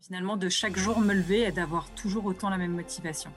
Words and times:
Finalement, 0.00 0.36
de 0.36 0.48
chaque 0.48 0.76
jour 0.76 1.00
me 1.00 1.12
lever 1.12 1.42
et 1.42 1.52
d'avoir 1.52 1.90
toujours 1.90 2.24
autant 2.26 2.50
la 2.50 2.56
même 2.56 2.72
motivation. 2.72 3.30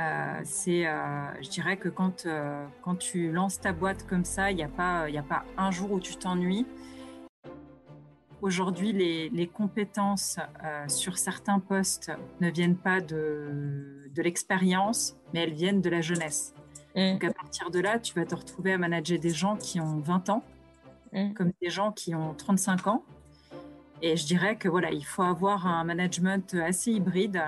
Euh, 0.00 0.40
c'est, 0.44 0.86
euh, 0.86 1.42
je 1.42 1.48
dirais 1.48 1.76
que 1.76 1.88
quand, 1.88 2.26
euh, 2.26 2.66
quand 2.82 2.96
tu 2.96 3.30
lances 3.30 3.60
ta 3.60 3.72
boîte 3.72 4.06
comme 4.06 4.24
ça, 4.24 4.50
il 4.50 4.56
n'y 4.56 4.62
a, 4.62 4.68
pas, 4.68 5.06
a 5.06 5.22
pas 5.22 5.44
un 5.56 5.70
jour 5.70 5.92
où 5.92 6.00
tu 6.00 6.16
t'ennuies. 6.16 6.66
Aujourd'hui, 8.40 8.92
les, 8.92 9.28
les 9.28 9.46
compétences 9.46 10.40
sur 10.88 11.16
certains 11.16 11.60
postes 11.60 12.10
ne 12.40 12.50
viennent 12.50 12.76
pas 12.76 13.00
de, 13.00 14.10
de 14.12 14.22
l'expérience, 14.22 15.16
mais 15.32 15.44
elles 15.44 15.52
viennent 15.52 15.80
de 15.80 15.90
la 15.90 16.00
jeunesse. 16.00 16.52
Mm. 16.96 17.12
Donc 17.12 17.24
à 17.24 17.32
partir 17.32 17.70
de 17.70 17.78
là, 17.78 18.00
tu 18.00 18.14
vas 18.14 18.24
te 18.24 18.34
retrouver 18.34 18.72
à 18.72 18.78
manager 18.78 19.18
des 19.20 19.30
gens 19.30 19.56
qui 19.56 19.80
ont 19.80 19.98
20 20.00 20.30
ans, 20.30 20.42
mm. 21.12 21.34
comme 21.34 21.52
des 21.60 21.70
gens 21.70 21.92
qui 21.92 22.16
ont 22.16 22.34
35 22.34 22.86
ans. 22.88 23.04
Et 24.02 24.16
je 24.16 24.26
dirais 24.26 24.56
que 24.56 24.68
voilà, 24.68 24.90
il 24.90 25.04
faut 25.04 25.22
avoir 25.22 25.66
un 25.66 25.84
management 25.84 26.54
assez 26.54 26.90
hybride 26.92 27.40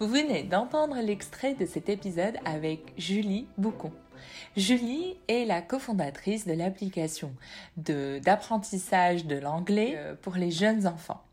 vous 0.00 0.06
venez 0.06 0.44
d'entendre 0.44 0.94
l'extrait 1.00 1.54
de 1.54 1.66
cet 1.66 1.88
épisode 1.88 2.36
avec 2.44 2.92
Julie 2.96 3.48
Boucon. 3.58 3.90
Julie 4.56 5.16
est 5.26 5.44
la 5.44 5.60
cofondatrice 5.60 6.46
de 6.46 6.52
l'application 6.52 7.34
d'apprentissage 7.76 9.26
de, 9.26 9.34
l'anglais 9.34 9.94
euh, 9.96 10.14
pour 10.14 10.36
les 10.36 10.52
jeunes 10.52 10.86
enfants. 10.86 11.24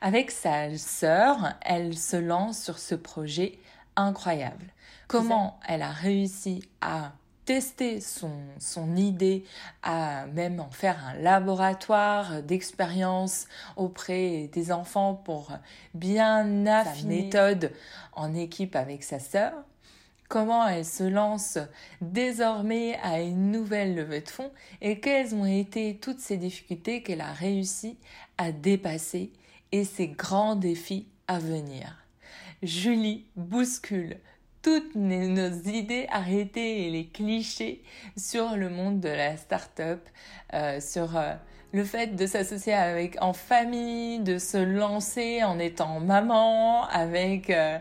Avec 0.00 0.30
sa 0.30 0.74
sœur, 0.78 1.36
elle 1.60 1.98
se 1.98 2.16
lance 2.16 2.62
sur 2.62 2.78
ce 2.78 2.94
projet 2.94 3.58
incroyable. 3.94 4.72
Comment 5.06 5.60
elle 5.68 5.82
a 5.82 5.90
réussi 5.90 6.66
à 6.80 7.12
tester 7.44 8.00
son, 8.00 8.32
son 8.58 8.96
idée, 8.96 9.44
à 9.82 10.26
même 10.26 10.60
en 10.60 10.70
faire 10.70 11.04
un 11.06 11.14
laboratoire 11.14 12.42
d'expérience 12.42 13.46
auprès 13.76 14.48
des 14.52 14.72
enfants 14.72 15.14
pour 15.14 15.52
bien 15.94 16.66
affiner 16.66 16.94
sa 17.02 17.24
méthode 17.24 17.72
en 18.12 18.34
équipe 18.34 18.76
avec 18.76 19.02
sa 19.02 19.18
sœur. 19.18 19.52
Comment 20.28 20.66
elle 20.66 20.86
se 20.86 21.04
lance 21.04 21.58
désormais 22.00 22.98
à 23.02 23.20
une 23.20 23.50
nouvelle 23.50 23.94
levée 23.94 24.22
de 24.22 24.28
fonds 24.28 24.50
et 24.80 24.98
quelles 24.98 25.34
ont 25.34 25.44
été 25.44 25.98
toutes 25.98 26.20
ces 26.20 26.38
difficultés 26.38 27.02
qu'elle 27.02 27.20
a 27.20 27.32
réussi 27.32 27.98
à 28.38 28.50
dépasser 28.50 29.32
et 29.70 29.84
ces 29.84 30.08
grands 30.08 30.56
défis 30.56 31.06
à 31.28 31.38
venir? 31.38 31.98
Julie 32.62 33.26
bouscule 33.36 34.18
toutes 34.64 34.94
nos 34.94 35.52
idées 35.66 36.06
arrêtées 36.10 36.86
et 36.86 36.90
les 36.90 37.04
clichés 37.04 37.82
sur 38.16 38.56
le 38.56 38.70
monde 38.70 38.98
de 38.98 39.10
la 39.10 39.36
start-up, 39.36 40.00
euh, 40.54 40.80
sur 40.80 41.18
euh, 41.18 41.34
le 41.72 41.84
fait 41.84 42.16
de 42.16 42.26
s'associer 42.26 42.72
avec 42.72 43.20
en 43.20 43.34
famille, 43.34 44.20
de 44.20 44.38
se 44.38 44.56
lancer 44.56 45.44
en 45.44 45.58
étant 45.58 46.00
maman, 46.00 46.86
avec 46.86 47.50
euh, 47.50 47.76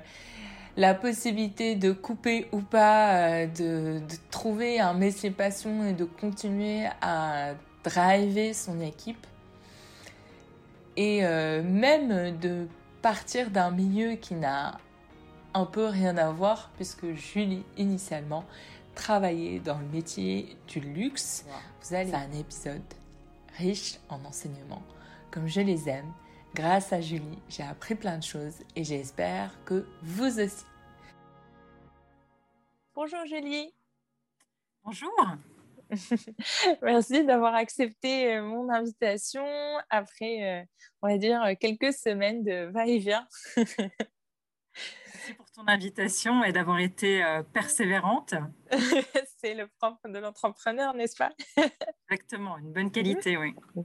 la 0.75 0.93
possibilité 0.93 1.75
de 1.75 1.93
couper 1.93 2.49
ou 2.51 2.59
pas, 2.59 3.45
de, 3.45 3.99
de, 3.99 4.15
trouver 4.29 4.81
un 4.81 4.93
métier 4.93 5.31
passion 5.31 5.85
et 5.85 5.93
de 5.93 6.03
continuer 6.03 6.87
à 7.01 7.53
driver 7.85 8.53
son 8.53 8.81
équipe. 8.81 9.25
Et 10.97 11.21
même 11.21 12.37
de 12.37 12.67
partir 13.01 13.49
d'un 13.49 13.71
milieu 13.71 14.13
qui 14.13 14.35
n'a 14.35 14.77
un 15.53 15.65
peu 15.65 15.85
rien 15.85 16.17
à 16.17 16.31
voir 16.31 16.71
puisque 16.75 17.13
Julie 17.13 17.63
initialement 17.77 18.45
travaillait 18.95 19.59
dans 19.59 19.79
le 19.79 19.85
métier 19.87 20.57
du 20.67 20.79
luxe. 20.79 21.45
Vous 21.81 21.95
allez 21.95 22.13
un 22.13 22.31
épisode 22.31 22.81
riche 23.57 23.99
en 24.09 24.23
enseignements, 24.25 24.83
comme 25.31 25.47
je 25.47 25.61
les 25.61 25.89
aime. 25.89 26.11
Grâce 26.55 26.93
à 26.93 27.01
Julie, 27.01 27.39
j'ai 27.49 27.63
appris 27.63 27.95
plein 27.95 28.17
de 28.17 28.23
choses 28.23 28.59
et 28.75 28.83
j'espère 28.83 29.51
que 29.65 29.87
vous 30.03 30.39
aussi. 30.39 30.65
Bonjour 32.93 33.25
Julie. 33.25 33.73
Bonjour. 34.83 35.11
Merci 36.81 37.23
d'avoir 37.25 37.55
accepté 37.55 38.35
euh, 38.35 38.43
mon 38.43 38.69
invitation 38.69 39.45
après, 39.89 40.61
euh, 40.61 40.63
on 41.01 41.07
va 41.07 41.17
dire, 41.17 41.41
quelques 41.59 41.93
semaines 41.93 42.43
de 42.43 42.65
va-et-vient. 42.71 43.27
Ton 45.55 45.67
invitation 45.67 46.43
et 46.43 46.51
d'avoir 46.51 46.79
été 46.79 47.23
euh, 47.23 47.43
persévérante. 47.43 48.33
C'est 49.37 49.53
le 49.53 49.67
propre 49.67 50.09
de 50.09 50.17
l'entrepreneur, 50.17 50.95
n'est-ce 50.95 51.15
pas? 51.15 51.31
Exactement, 52.09 52.57
une 52.57 52.73
bonne 52.73 52.91
qualité, 52.91 53.37
oui. 53.37 53.53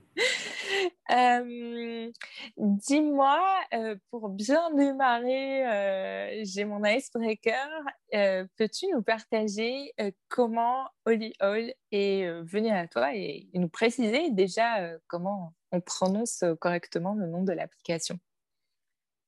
Euh, 1.10 2.12
dis-moi, 2.58 3.40
euh, 3.72 3.96
pour 4.10 4.28
bien 4.28 4.70
démarrer, 4.74 6.44
j'ai 6.44 6.66
mon 6.66 6.84
icebreaker. 6.84 7.66
Peux-tu 8.12 8.88
nous 8.92 9.02
partager 9.02 9.94
comment 10.28 10.86
Holy 11.06 11.32
Hall 11.40 11.72
est 11.92 12.30
venu 12.42 12.68
à 12.68 12.86
toi 12.86 13.14
et 13.14 13.48
nous 13.54 13.70
préciser 13.70 14.30
déjà 14.30 14.98
comment 15.06 15.54
on 15.72 15.80
prononce 15.80 16.44
correctement 16.60 17.14
le 17.14 17.26
nom 17.26 17.42
de 17.42 17.52
l'application? 17.52 18.20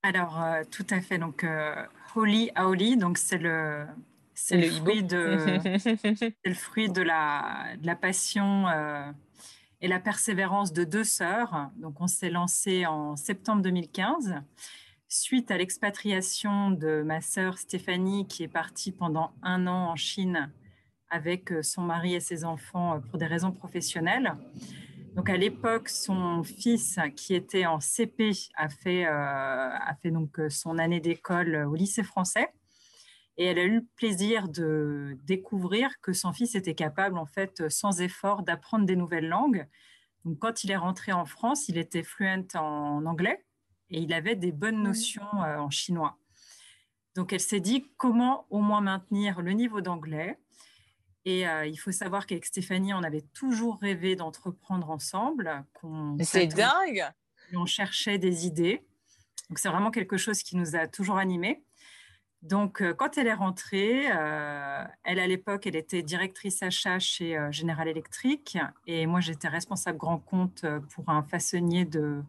Alors, 0.03 0.43
tout 0.71 0.87
à 0.91 1.01
fait. 1.01 1.19
Donc, 1.19 1.45
Holy 2.15 2.51
Aoli, 2.55 2.97
donc 2.97 3.19
c'est 3.19 3.39
le, 3.39 3.87
c'est 4.41 4.57
le, 4.57 4.71
fruit 4.71 5.03
de, 5.03 6.35
le 6.45 6.55
fruit 6.55 6.89
de 6.89 7.03
la, 7.03 7.77
de 7.79 7.87
la 7.87 7.95
passion 7.95 8.67
euh, 8.69 9.11
et 9.81 9.89
la 9.89 10.01
persévérance 10.01 10.73
de 10.73 10.85
deux 10.85 11.05
sœurs. 11.05 11.71
Donc, 11.77 12.01
on 12.01 12.07
s'est 12.07 12.31
lancé 12.31 12.87
en 12.87 13.17
septembre 13.17 13.63
2015 13.63 14.37
suite 15.09 15.51
à 15.51 15.59
l'expatriation 15.59 16.71
de 16.71 17.03
ma 17.03 17.21
sœur 17.21 17.59
Stéphanie 17.59 18.29
qui 18.29 18.45
est 18.45 18.49
partie 18.49 18.93
pendant 18.93 19.33
un 19.43 19.67
an 19.67 19.91
en 19.91 19.97
Chine 19.97 20.51
avec 21.11 21.51
euh, 21.51 21.63
son 21.63 21.83
mari 21.83 22.15
et 22.15 22.21
ses 22.21 22.45
enfants 22.45 22.95
euh, 22.95 22.99
pour 22.99 23.19
des 23.19 23.27
raisons 23.27 23.51
professionnelles. 23.51 24.35
Donc 25.15 25.29
à 25.29 25.37
l'époque, 25.37 25.89
son 25.89 26.43
fils, 26.45 26.99
qui 27.17 27.35
était 27.35 27.67
en 27.67 27.81
CP, 27.81 28.33
a 28.55 28.69
fait, 28.69 29.07
euh, 29.07 29.11
a 29.11 29.95
fait 30.01 30.11
donc 30.11 30.39
euh, 30.39 30.49
son 30.49 30.79
année 30.79 31.01
d'école 31.01 31.57
au 31.69 31.75
lycée 31.75 32.03
français. 32.03 32.49
Et 33.37 33.47
elle 33.47 33.59
a 33.59 33.65
eu 33.65 33.77
le 33.77 33.87
plaisir 33.97 34.49
de 34.49 35.19
découvrir 35.25 36.01
que 36.01 36.13
son 36.13 36.33
fils 36.33 36.55
était 36.55 36.75
capable, 36.75 37.19
en 37.19 37.27
fait, 37.27 37.69
sans 37.69 38.01
effort, 38.01 38.43
d'apprendre 38.43 38.87
des 38.87 38.97
nouvelles 38.97 39.29
langues. 39.29 39.67
Donc 40.25 40.39
quand 40.39 40.65
il 40.65 40.71
est 40.71 40.77
rentré 40.77 41.13
en 41.13 41.25
France, 41.25 41.69
il 41.69 41.79
était 41.79 42.03
fluent 42.03 42.47
en 42.55 43.05
anglais 43.07 43.45
et 43.91 44.01
il 44.01 44.13
avait 44.13 44.37
des 44.37 44.53
bonnes 44.53 44.79
mmh. 44.79 44.85
notions 44.85 45.43
euh, 45.43 45.59
en 45.59 45.71
chinois. 45.71 46.19
Donc 47.17 47.33
elle 47.33 47.41
s'est 47.41 47.61
dit 47.61 47.87
comment 47.97 48.47
au 48.51 48.61
moins 48.61 48.81
maintenir 48.81 49.43
le 49.43 49.53
niveau 49.53 49.81
d'anglais 49.81 50.39
et 51.25 51.47
euh, 51.47 51.67
il 51.67 51.77
faut 51.77 51.93
savoir 51.93 52.27
qu'avec 52.27 52.47
Stéphanie, 52.47 52.95
on 52.95 53.03
avait 53.03 53.25
toujours 53.35 53.79
rêvé 53.81 54.17
d'entreprendre 54.17 54.91
ensemble. 54.91 55.65
C'est 56.23 56.47
dingue 56.47 57.05
On 57.55 57.67
cherchait 57.67 58.19
des 58.19 58.47
idées. 58.47 58.83
Donc, 59.49 59.59
c'est 59.59 59.69
vraiment 59.69 59.91
quelque 59.91 60.17
chose 60.17 60.43
qui 60.43 60.57
nous 60.57 60.77
a 60.77 60.87
toujours 60.87 61.19
animés. 61.19 61.63
Donc, 62.43 62.81
euh, 62.81 62.95
quand 62.95 63.19
elle 63.19 63.27
est 63.27 63.35
rentrée, 63.35 64.07
euh, 64.11 64.85
elle, 65.05 65.19
à 65.19 65.27
l'époque, 65.27 65.67
elle 65.67 65.77
était 65.77 66.03
directrice 66.03 66.63
achat 66.63 66.99
chez 66.99 67.39
General 67.51 67.87
Electric. 67.87 68.57
Et 68.87 69.07
moi, 69.07 69.21
j'étais 69.21 69.49
responsable 69.49 69.99
grand 69.99 70.19
compte 70.19 70.65
pour 70.95 71.11
un 71.11 71.23
façonnier 71.23 71.85
de 71.85 72.23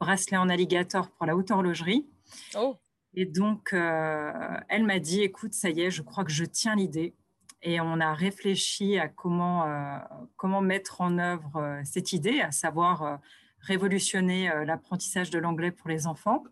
bracelets 0.00 0.36
en 0.38 0.48
alligator 0.48 1.10
pour 1.10 1.26
la 1.26 1.36
haute 1.36 1.52
horlogerie. 1.52 2.08
Oh. 2.56 2.76
Et 3.14 3.26
donc, 3.26 3.72
elle 3.72 4.84
m'a 4.84 4.98
dit, 4.98 5.20
écoute, 5.20 5.54
ça 5.54 5.70
y 5.70 5.82
est, 5.82 5.90
je 5.92 6.02
crois 6.02 6.24
que 6.24 6.32
je 6.32 6.44
tiens 6.44 6.74
l'idée 6.74 7.14
et 7.62 7.80
on 7.80 8.00
a 8.00 8.12
réfléchi 8.12 8.98
à 8.98 9.08
comment, 9.08 9.66
euh, 9.66 9.98
comment 10.36 10.60
mettre 10.60 11.00
en 11.00 11.18
œuvre 11.18 11.56
euh, 11.56 11.80
cette 11.84 12.12
idée, 12.12 12.40
à 12.40 12.50
savoir 12.50 13.02
euh, 13.02 13.16
révolutionner 13.60 14.50
l'apprentissage 14.66 15.30
de 15.30 15.38
l'anglais 15.38 15.70
pour 15.70 15.88
les 15.88 16.08
enfants. 16.08 16.42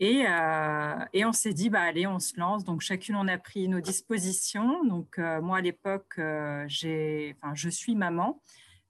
Et, 0.00 0.24
et 1.12 1.24
on 1.24 1.32
s'est 1.32 1.52
dit, 1.52 1.70
bah, 1.70 1.82
allez, 1.82 2.08
on 2.08 2.18
se 2.18 2.36
lance. 2.40 2.64
Donc, 2.64 2.80
chacune, 2.80 3.14
on 3.14 3.28
a 3.28 3.38
pris 3.38 3.68
nos 3.68 3.80
dispositions. 3.80 4.82
Donc, 4.84 5.18
moi, 5.18 5.58
à 5.58 5.60
l'époque, 5.60 6.18
j'ai, 6.66 7.36
enfin, 7.40 7.54
je 7.54 7.68
suis 7.68 7.94
maman. 7.94 8.42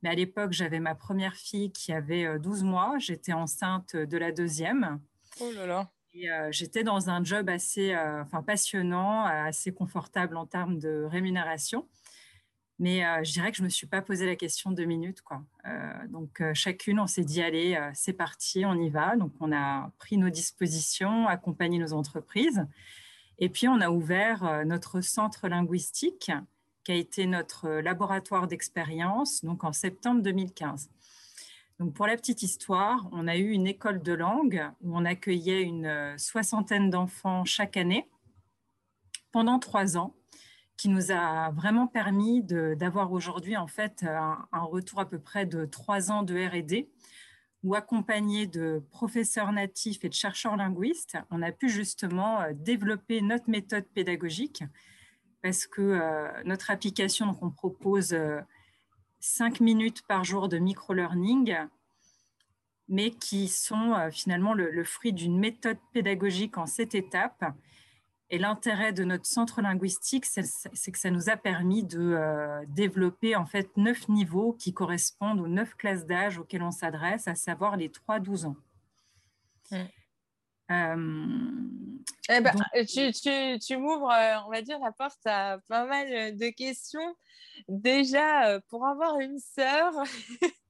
Mais 0.02 0.08
à 0.08 0.14
l'époque, 0.14 0.52
j'avais 0.52 0.80
ma 0.80 0.94
première 0.94 1.34
fille 1.34 1.72
qui 1.72 1.92
avait 1.92 2.38
12 2.38 2.62
mois. 2.64 2.94
J'étais 2.98 3.34
enceinte 3.34 3.96
de 3.96 4.16
la 4.16 4.32
deuxième. 4.32 4.98
Oh 5.40 5.50
là 5.52 5.66
là. 5.66 5.90
Euh, 6.16 6.48
j'étais 6.50 6.82
dans 6.82 7.08
un 7.08 7.22
job 7.22 7.48
assez 7.48 7.94
euh, 7.94 8.22
enfin, 8.22 8.42
passionnant, 8.42 9.24
assez 9.24 9.72
confortable 9.72 10.36
en 10.36 10.46
termes 10.46 10.78
de 10.78 11.04
rémunération. 11.04 11.86
Mais 12.78 13.04
euh, 13.04 13.22
je 13.22 13.32
dirais 13.32 13.50
que 13.50 13.58
je 13.58 13.62
ne 13.62 13.66
me 13.66 13.70
suis 13.70 13.86
pas 13.86 14.02
posé 14.02 14.26
la 14.26 14.36
question 14.36 14.70
deux 14.72 14.86
minutes. 14.86 15.20
Quoi. 15.20 15.42
donc, 16.08 16.42
chacune, 16.54 16.98
on 16.98 17.06
s'est 17.06 17.24
dit, 17.24 17.42
allez, 17.42 17.78
c'est 17.94 18.14
parti, 18.14 18.64
on 18.64 18.74
y 18.74 18.88
va. 18.88 19.16
Donc, 19.16 19.32
on 19.40 19.52
a 19.52 19.92
pris 19.98 20.16
nos 20.16 20.30
dispositions, 20.30 21.28
accompagné 21.28 21.78
nos 21.78 21.92
entreprises. 21.92 22.66
Et 23.38 23.50
puis, 23.50 23.68
on 23.68 23.80
a 23.80 23.90
ouvert 23.90 24.64
notre 24.64 25.02
centre 25.02 25.46
linguistique, 25.48 26.32
qui 26.84 26.92
a 26.92 26.94
été 26.94 27.26
notre 27.26 27.68
laboratoire 27.68 28.46
d'expérience, 28.46 29.44
donc 29.44 29.62
en 29.64 29.72
septembre 29.74 30.22
2015. 30.22 30.88
Donc, 31.80 31.94
pour 31.94 32.06
la 32.06 32.14
petite 32.14 32.42
histoire, 32.42 33.08
on 33.10 33.26
a 33.26 33.38
eu 33.38 33.52
une 33.52 33.66
école 33.66 34.02
de 34.02 34.12
langue 34.12 34.70
où 34.82 34.94
on 34.94 35.06
accueillait 35.06 35.62
une 35.62 36.14
soixantaine 36.18 36.90
d'enfants 36.90 37.46
chaque 37.46 37.78
année 37.78 38.06
pendant 39.32 39.58
trois 39.58 39.96
ans, 39.96 40.14
qui 40.76 40.90
nous 40.90 41.10
a 41.10 41.50
vraiment 41.52 41.86
permis 41.86 42.42
d'avoir 42.42 43.12
aujourd'hui 43.12 43.56
en 43.56 43.66
fait 43.66 44.04
un, 44.04 44.46
retour 44.52 45.00
à 45.00 45.08
peu 45.08 45.18
près 45.18 45.46
de 45.46 45.64
trois 45.64 46.10
ans 46.10 46.22
de 46.22 46.34
R&D 46.34 46.90
ou 47.62 47.74
accompagné 47.74 48.46
de 48.46 48.84
professeurs 48.90 49.50
natifs 49.50 50.04
et 50.04 50.10
de 50.10 50.14
chercheurs 50.14 50.56
linguistes, 50.56 51.16
on 51.30 51.40
a 51.40 51.50
pu 51.50 51.70
justement 51.70 52.40
euh, 52.40 52.52
développer 52.54 53.20
notre 53.20 53.48
méthode 53.50 53.84
pédagogique 53.94 54.64
parce 55.42 55.66
que 55.66 55.80
euh, 55.80 56.28
notre 56.44 56.70
application, 56.70 57.26
donc 57.26 57.42
on 57.42 57.50
propose 57.50 58.12
euh, 58.12 58.40
cinq 59.20 59.60
minutes 59.60 60.02
par 60.08 60.24
jour 60.24 60.48
de 60.48 60.58
micro-learning, 60.58 61.54
mais 62.88 63.10
qui 63.10 63.48
sont 63.48 63.94
finalement 64.10 64.54
le 64.54 64.84
fruit 64.84 65.12
d'une 65.12 65.38
méthode 65.38 65.78
pédagogique 65.92 66.58
en 66.58 66.66
sept 66.66 66.94
étapes 66.94 67.44
et 68.30 68.38
l'intérêt 68.38 68.92
de 68.92 69.02
notre 69.02 69.26
centre 69.26 69.60
linguistique, 69.60 70.24
c'est 70.24 70.92
que 70.92 70.98
ça 70.98 71.10
nous 71.10 71.28
a 71.28 71.36
permis 71.36 71.82
de 71.82 71.98
euh, 71.98 72.64
développer 72.68 73.34
en 73.34 73.44
fait 73.44 73.76
neuf 73.76 74.08
niveaux 74.08 74.52
qui 74.52 74.72
correspondent 74.72 75.40
aux 75.40 75.48
neuf 75.48 75.74
classes 75.74 76.06
d'âge 76.06 76.38
auxquelles 76.38 76.62
on 76.62 76.70
s'adresse, 76.70 77.26
à 77.26 77.34
savoir 77.34 77.76
les 77.76 77.88
3-12 77.88 78.46
ans. 78.46 78.56
Mm. 79.72 79.76
Euh, 80.70 80.96
eh 82.28 82.40
ben, 82.40 82.54
tu, 82.86 83.12
tu, 83.12 83.58
tu 83.58 83.76
m'ouvres, 83.76 84.10
euh, 84.10 84.36
on 84.46 84.50
va 84.50 84.62
dire, 84.62 84.78
la 84.78 84.92
porte 84.92 85.24
à 85.24 85.58
pas 85.68 85.84
mal 85.84 86.36
de 86.36 86.48
questions. 86.50 87.16
Déjà, 87.68 88.60
pour 88.68 88.86
avoir 88.86 89.18
une 89.18 89.38
sœur, 89.38 89.92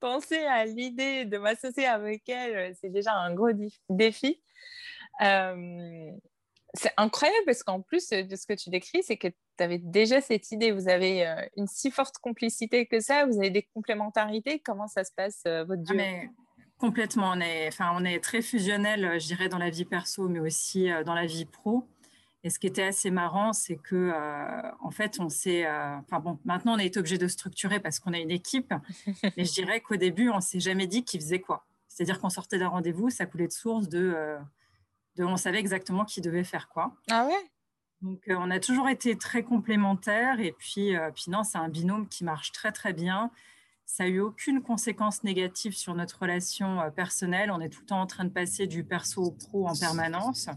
penser 0.00 0.44
à 0.44 0.64
l'idée 0.66 1.24
de 1.24 1.38
m'associer 1.38 1.86
avec 1.86 2.28
elle, 2.28 2.74
c'est 2.80 2.90
déjà 2.90 3.14
un 3.14 3.32
gros 3.34 3.50
défi. 3.88 4.42
Euh, 5.22 6.10
c'est 6.74 6.92
incroyable 6.96 7.44
parce 7.46 7.62
qu'en 7.62 7.80
plus 7.80 8.10
de 8.10 8.36
ce 8.36 8.46
que 8.46 8.52
tu 8.52 8.68
décris, 8.68 9.02
c'est 9.02 9.16
que 9.16 9.28
tu 9.28 9.64
avais 9.64 9.78
déjà 9.78 10.20
cette 10.20 10.50
idée. 10.50 10.72
Vous 10.72 10.88
avez 10.88 11.26
euh, 11.26 11.36
une 11.56 11.68
si 11.68 11.90
forte 11.90 12.18
complicité 12.18 12.86
que 12.86 13.00
ça, 13.00 13.26
vous 13.26 13.38
avez 13.38 13.50
des 13.50 13.62
complémentarités. 13.62 14.58
Comment 14.58 14.88
ça 14.88 15.04
se 15.04 15.12
passe, 15.12 15.42
euh, 15.46 15.64
votre 15.64 15.82
duo? 15.82 15.96
ah, 15.98 16.43
Complètement. 16.78 17.32
On 17.34 17.40
est, 17.40 17.68
enfin, 17.68 17.92
on 17.94 18.04
est 18.04 18.22
très 18.22 18.42
fusionnel, 18.42 19.04
euh, 19.04 19.18
je 19.18 19.26
dirais, 19.26 19.48
dans 19.48 19.58
la 19.58 19.70
vie 19.70 19.84
perso, 19.84 20.28
mais 20.28 20.40
aussi 20.40 20.88
dans 21.04 21.14
la 21.14 21.26
vie 21.26 21.44
pro. 21.44 21.86
Et 22.42 22.50
ce 22.50 22.58
qui 22.58 22.66
était 22.66 22.82
assez 22.82 23.10
marrant, 23.10 23.54
c'est 23.54 23.76
que, 23.76 24.12
en 24.80 24.90
fait, 24.90 25.18
on 25.18 25.30
s'est. 25.30 25.66
Enfin 25.66 26.20
bon, 26.20 26.38
maintenant, 26.44 26.74
on 26.74 26.78
a 26.78 26.84
été 26.84 26.98
obligé 26.98 27.16
de 27.16 27.26
structurer 27.26 27.80
parce 27.80 27.98
qu'on 28.00 28.12
a 28.12 28.18
une 28.18 28.30
équipe. 28.30 28.74
mais 29.36 29.46
je 29.46 29.52
dirais 29.52 29.80
qu'au 29.80 29.96
début, 29.96 30.28
on 30.28 30.40
s'est 30.40 30.60
jamais 30.60 30.86
dit 30.86 31.04
qui 31.04 31.18
faisait 31.18 31.40
quoi. 31.40 31.64
C'est-à-dire 31.88 32.20
qu'on 32.20 32.28
sortait 32.28 32.58
d'un 32.58 32.68
rendez-vous, 32.68 33.08
ça 33.08 33.24
coulait 33.24 33.46
de 33.46 33.52
source 33.52 33.88
de 33.88 34.36
on 35.18 35.36
savait 35.36 35.58
exactement 35.58 36.04
qui 36.04 36.20
devait 36.20 36.44
faire 36.44 36.68
quoi. 36.68 36.94
Ah 37.10 37.26
ouais? 37.26 37.50
Donc, 38.02 38.28
euh, 38.28 38.36
on 38.38 38.50
a 38.50 38.60
toujours 38.60 38.88
été 38.88 39.16
très 39.16 39.42
complémentaires. 39.42 40.40
Et 40.40 40.52
puis, 40.52 40.96
euh, 40.96 41.10
puis 41.10 41.30
non, 41.30 41.42
c'est 41.42 41.58
un 41.58 41.68
binôme 41.68 42.08
qui 42.08 42.24
marche 42.24 42.52
très, 42.52 42.72
très 42.72 42.92
bien. 42.92 43.30
Ça 43.86 44.04
n'a 44.04 44.10
eu 44.10 44.20
aucune 44.20 44.62
conséquence 44.62 45.24
négative 45.24 45.76
sur 45.76 45.94
notre 45.94 46.20
relation 46.20 46.80
euh, 46.80 46.90
personnelle. 46.90 47.50
On 47.50 47.60
est 47.60 47.68
tout 47.68 47.80
le 47.80 47.86
temps 47.86 48.00
en 48.00 48.06
train 48.06 48.24
de 48.24 48.30
passer 48.30 48.66
du 48.66 48.84
perso 48.84 49.22
au 49.22 49.30
pro 49.30 49.68
en 49.68 49.76
permanence. 49.76 50.48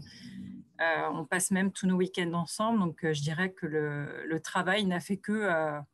on 0.80 1.24
passe 1.24 1.50
même 1.50 1.72
tous 1.72 1.86
nos 1.86 1.96
week-ends 1.96 2.32
ensemble. 2.32 2.78
Donc, 2.78 2.98
je 3.02 3.20
dirais 3.20 3.50
que 3.52 3.66
le, 3.66 4.40
travail 4.40 4.84
n'a 4.86 5.00
fait 5.00 5.16
que 5.16 5.48
ah, 5.48 5.84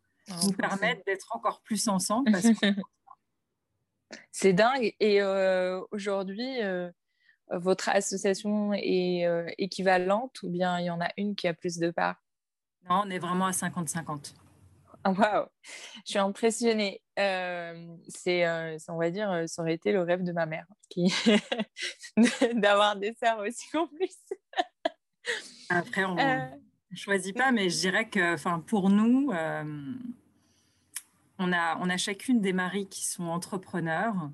nous 0.44 0.52
permettre 0.52 1.02
d'être 1.06 1.34
encore 1.34 1.60
plus 1.62 1.88
ensemble. 1.88 2.32
c'est 4.30 4.52
dingue. 4.52 4.94
Et 5.00 5.22
aujourd'hui, 5.90 6.60
votre 7.50 7.88
association 7.88 8.72
est 8.72 9.26
euh, 9.26 9.50
équivalente 9.58 10.42
ou 10.42 10.48
bien 10.48 10.78
il 10.80 10.86
y 10.86 10.90
en 10.90 11.00
a 11.00 11.08
une 11.16 11.34
qui 11.34 11.46
a 11.48 11.54
plus 11.54 11.78
de 11.78 11.90
parts? 11.90 12.22
Non, 12.88 13.02
on 13.04 13.10
est 13.10 13.18
vraiment 13.18 13.46
à 13.46 13.52
50-50. 13.52 14.34
Waouh, 15.18 15.46
je 16.04 16.10
suis 16.10 16.18
impressionnée. 16.18 17.02
Euh, 17.18 17.96
c'est, 18.08 18.46
euh, 18.46 18.76
on 18.88 18.98
va 18.98 19.10
dire, 19.10 19.44
ça 19.46 19.62
aurait 19.62 19.74
été 19.74 19.92
le 19.92 20.02
rêve 20.02 20.22
de 20.22 20.32
ma 20.32 20.46
mère, 20.46 20.66
qui... 20.88 21.12
d'avoir 22.54 22.96
des 22.96 23.14
sœurs 23.14 23.38
aussi 23.40 23.68
complices. 23.70 24.32
Après, 25.68 26.04
on 26.04 26.14
ne 26.14 26.96
choisit 26.96 27.36
pas, 27.36 27.52
mais 27.52 27.70
je 27.70 27.78
dirais 27.78 28.08
que, 28.08 28.34
enfin, 28.34 28.60
pour 28.60 28.90
nous, 28.90 29.30
on 31.38 31.52
a, 31.52 31.76
on 31.78 31.90
a 31.90 31.96
chacune 31.96 32.40
des 32.40 32.52
maris 32.52 32.88
qui 32.88 33.04
sont 33.04 33.24
entrepreneurs. 33.24 34.30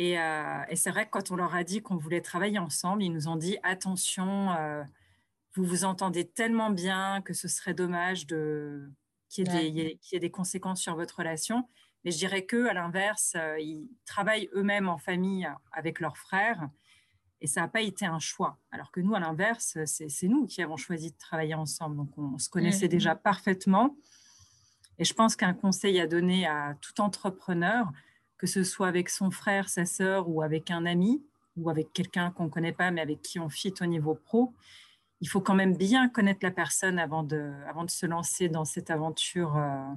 Euh, 0.00 0.62
et, 0.68 0.76
c'est 0.76 0.90
vrai 0.90 1.04
que 1.04 1.10
quand 1.10 1.30
on 1.30 1.36
leur 1.36 1.54
a 1.54 1.64
dit 1.64 1.82
qu'on 1.82 1.96
voulait 1.96 2.20
travailler 2.20 2.58
ensemble, 2.58 3.02
ils 3.02 3.12
nous 3.12 3.28
ont 3.28 3.36
dit 3.36 3.58
attention, 3.62 4.50
euh, 4.52 4.82
vous 5.54 5.64
vous 5.64 5.84
entendez 5.84 6.26
tellement 6.26 6.70
bien 6.70 7.20
que 7.22 7.34
ce 7.34 7.48
serait 7.48 7.74
dommage 7.74 8.26
de 8.26 8.90
qu'il 9.32 9.48
y, 9.52 9.80
ait 10.12 10.18
des 10.18 10.30
conséquences 10.30 10.80
sur 10.80 10.94
votre 10.94 11.18
relation. 11.18 11.68
Mais 12.04 12.10
je 12.10 12.18
dirais 12.18 12.44
que 12.44 12.66
à 12.66 12.74
l'inverse, 12.74 13.34
euh, 13.36 13.58
ils 13.58 13.88
travaillent 14.04 14.48
eux-mêmes 14.54 14.88
en 14.88 14.98
famille 14.98 15.48
avec 15.72 16.00
leurs 16.00 16.16
frères 16.16 16.68
et 17.40 17.46
ça 17.46 17.62
n'a 17.62 17.68
pas 17.68 17.80
été 17.80 18.06
un 18.06 18.18
choix. 18.18 18.58
Alors 18.70 18.92
que 18.92 19.00
nous, 19.00 19.14
à 19.14 19.20
l'inverse, 19.20 19.76
c'est 19.86 20.28
nous 20.28 20.46
qui 20.46 20.62
avons 20.62 20.76
choisi 20.76 21.10
de 21.10 21.18
travailler 21.18 21.54
ensemble. 21.54 21.96
Donc 21.96 22.16
on, 22.16 22.38
se 22.38 22.48
connaissait 22.48 22.86
mmh. 22.86 22.96
déjà 22.96 23.14
parfaitement. 23.16 23.96
Et 24.98 25.04
je 25.04 25.14
pense 25.14 25.34
qu'un 25.34 25.54
conseil 25.54 25.98
à 25.98 26.06
donner 26.06 26.46
à 26.46 26.76
tout 26.80 27.00
entrepreneur, 27.00 27.90
que 28.38 28.46
ce 28.46 28.62
soit 28.62 28.88
avec 28.88 29.08
son 29.08 29.30
frère, 29.30 29.68
sa 29.68 29.86
sœur 29.86 30.28
ou 30.28 30.42
avec 30.42 30.70
un 30.70 30.86
ami 30.86 31.24
ou 31.56 31.70
avec 31.70 31.92
quelqu'un 31.92 32.30
qu'on 32.30 32.44
ne 32.44 32.50
connaît 32.50 32.72
pas 32.72 32.90
mais 32.90 33.00
avec 33.00 33.22
qui 33.22 33.38
on 33.38 33.48
fit 33.48 33.74
au 33.80 33.86
niveau 33.86 34.14
pro, 34.14 34.52
il 35.22 35.28
faut 35.28 35.40
quand 35.40 35.54
même 35.54 35.76
bien 35.76 36.08
connaître 36.08 36.40
la 36.42 36.50
personne 36.50 36.98
avant 36.98 37.22
de, 37.22 37.52
avant 37.68 37.84
de 37.84 37.90
se 37.90 38.04
lancer 38.04 38.48
dans 38.48 38.64
cette 38.64 38.90
aventure, 38.90 39.56
euh, 39.56 39.88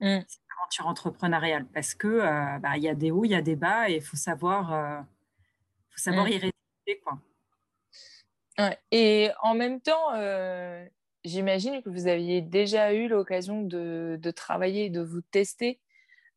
mm. 0.00 0.24
aventure 0.60 0.86
entrepreneuriale 0.86 1.66
parce 1.66 1.94
que 1.94 2.06
euh, 2.06 2.58
bah, 2.60 2.76
il 2.76 2.84
y 2.84 2.88
a 2.88 2.94
des 2.94 3.10
hauts, 3.10 3.24
il 3.24 3.32
y 3.32 3.34
a 3.34 3.42
des 3.42 3.56
bas 3.56 3.90
et 3.90 3.96
il 3.96 4.02
faut 4.02 4.16
savoir, 4.16 4.72
euh, 4.72 5.00
faut 5.90 5.98
savoir 5.98 6.26
mm. 6.26 6.28
y 6.28 6.38
résister. 6.38 7.02
Quoi. 7.04 7.18
Et 8.90 9.30
en 9.42 9.54
même 9.54 9.80
temps, 9.80 10.12
j'imagine 11.24 11.82
que 11.82 11.88
vous 11.88 12.06
aviez 12.06 12.42
déjà 12.42 12.92
eu 12.92 13.08
l'occasion 13.08 13.62
de, 13.62 14.18
de, 14.20 14.30
travailler, 14.30 14.90
de 14.90 15.00
vous 15.00 15.20
tester 15.20 15.80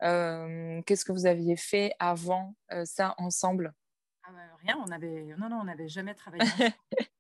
euh, 0.04 0.82
qu'est-ce 0.84 1.06
que 1.06 1.12
vous 1.12 1.26
aviez 1.26 1.56
fait 1.56 1.94
avant 2.00 2.56
euh, 2.72 2.86
ça 2.86 3.14
ensemble? 3.18 3.74
Ah 4.24 4.30
bah, 4.32 4.40
Rien, 4.64 4.84
on 4.86 4.92
avait, 4.92 5.36
non, 5.38 5.50
non, 5.50 5.60
on 5.62 5.66
n'avait 5.66 5.88
jamais 5.88 6.16
travaillé. 6.16 6.44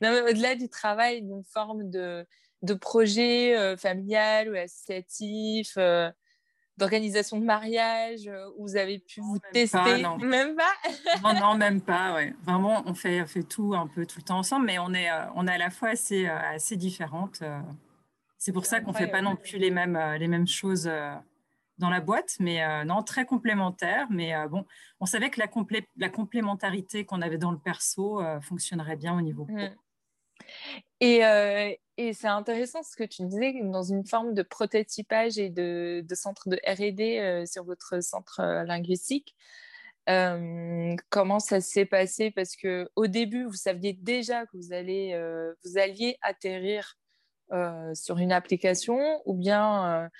non, 0.00 0.10
mais 0.12 0.30
au-delà 0.30 0.54
du 0.54 0.68
travail, 0.68 1.22
d'une 1.22 1.44
forme 1.44 1.90
de, 1.90 2.26
de 2.62 2.74
projet 2.74 3.56
euh, 3.56 3.76
familial 3.76 4.50
ou 4.50 4.56
associatif, 4.56 5.78
d'organisation 6.76 7.38
de 7.38 7.44
mariage, 7.44 8.30
où 8.56 8.66
vous 8.66 8.76
avez 8.76 8.98
pu 8.98 9.20
vous 9.20 9.38
tester 9.52 10.00
non. 10.00 10.16
Même 10.18 10.56
pas? 10.56 11.22
Non, 11.22 11.38
non, 11.38 11.54
même 11.54 11.82
pas, 11.82 12.14
ouais. 12.14 12.34
Vraiment, 12.44 12.82
on 12.86 12.94
fait, 12.94 13.26
fait 13.26 13.42
tout 13.42 13.74
un 13.74 13.86
peu 13.86 14.06
tout 14.06 14.18
le 14.18 14.24
temps 14.24 14.38
ensemble, 14.38 14.66
mais 14.66 14.78
on 14.78 14.94
est, 14.94 15.08
on 15.34 15.46
est 15.46 15.52
à 15.52 15.58
la 15.58 15.68
fois 15.68 15.90
assez, 15.90 16.26
assez 16.26 16.76
différentes. 16.76 17.42
C'est 18.38 18.52
pour 18.52 18.64
ça 18.64 18.80
qu'on 18.80 18.92
ne 18.92 18.96
fait 18.96 19.08
pas 19.08 19.20
non 19.20 19.36
plus 19.36 19.58
les 19.58 19.70
mêmes, 19.70 19.98
les 20.18 20.26
mêmes 20.26 20.46
choses 20.46 20.90
dans 21.80 21.90
la 21.90 22.00
boîte, 22.00 22.36
mais 22.38 22.62
euh, 22.62 22.84
non, 22.84 23.02
très 23.02 23.24
complémentaire. 23.24 24.06
Mais 24.10 24.34
euh, 24.34 24.46
bon, 24.46 24.64
on 25.00 25.06
savait 25.06 25.30
que 25.30 25.40
la, 25.40 26.08
complémentarité 26.08 27.04
qu'on 27.04 27.22
avait 27.22 27.38
dans 27.38 27.50
le 27.50 27.58
perso 27.58 28.22
euh, 28.22 28.40
fonctionnerait 28.40 28.96
bien 28.96 29.16
au 29.16 29.20
niveau 29.20 29.46
mmh. 29.46 29.70
Et, 31.00 32.12
c'est 32.14 32.28
intéressant 32.28 32.82
ce 32.82 32.96
que 32.96 33.04
tu 33.04 33.26
disais, 33.26 33.60
dans 33.62 33.82
une 33.82 34.06
forme 34.06 34.32
de 34.32 34.42
prototypage 34.42 35.38
et 35.38 35.50
de, 35.50 36.02
de 36.06 36.14
centre 36.14 36.48
de 36.48 36.56
RD 36.66 37.46
sur 37.46 37.64
votre 37.64 38.02
centre 38.02 38.40
linguistique. 38.64 39.36
comment 40.06 41.38
ça 41.40 41.60
s'est 41.60 41.84
passé? 41.84 42.30
Parce 42.30 42.56
que 42.56 42.90
au 42.96 43.06
début, 43.06 43.44
vous 43.44 43.52
saviez 43.52 43.92
déjà 43.92 44.46
que 44.46 44.56
vous, 44.56 44.72
allez, 44.72 45.14
vous 45.62 45.76
alliez 45.76 46.16
atterrir 46.22 46.96
sur 47.92 48.16
une 48.16 48.32
application 48.32 48.98
ou 49.26 49.34
bien 49.34 50.10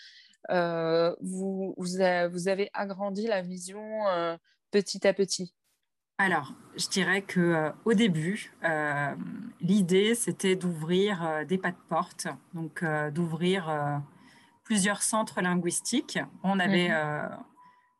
euh, 0.49 1.15
vous, 1.21 1.75
vous, 1.77 2.01
avez 2.01 2.71
agrandi 2.73 3.27
la 3.27 3.43
vision 3.43 4.09
euh, 4.09 4.37
petit 4.71 5.07
à 5.07 5.13
petit? 5.13 5.55
Alors, 6.19 6.55
je 6.77 6.89
dirais 6.89 7.23
que 7.23 7.41
euh, 7.41 7.71
au 7.85 7.95
début, 7.95 8.53
l'idée 9.61 10.15
c'était 10.15 10.57
d'ouvrir 10.57 11.45
des 11.47 11.59
pas 11.59 11.73
de 11.73 11.77
porte, 11.89 12.29
donc 12.55 12.85
d'ouvrir 13.13 14.03
plusieurs 14.65 15.03
centres 15.03 15.41
linguistiques. 15.41 16.19
On 16.43 16.59
avait, 16.59 16.89
mhm. 16.89 17.37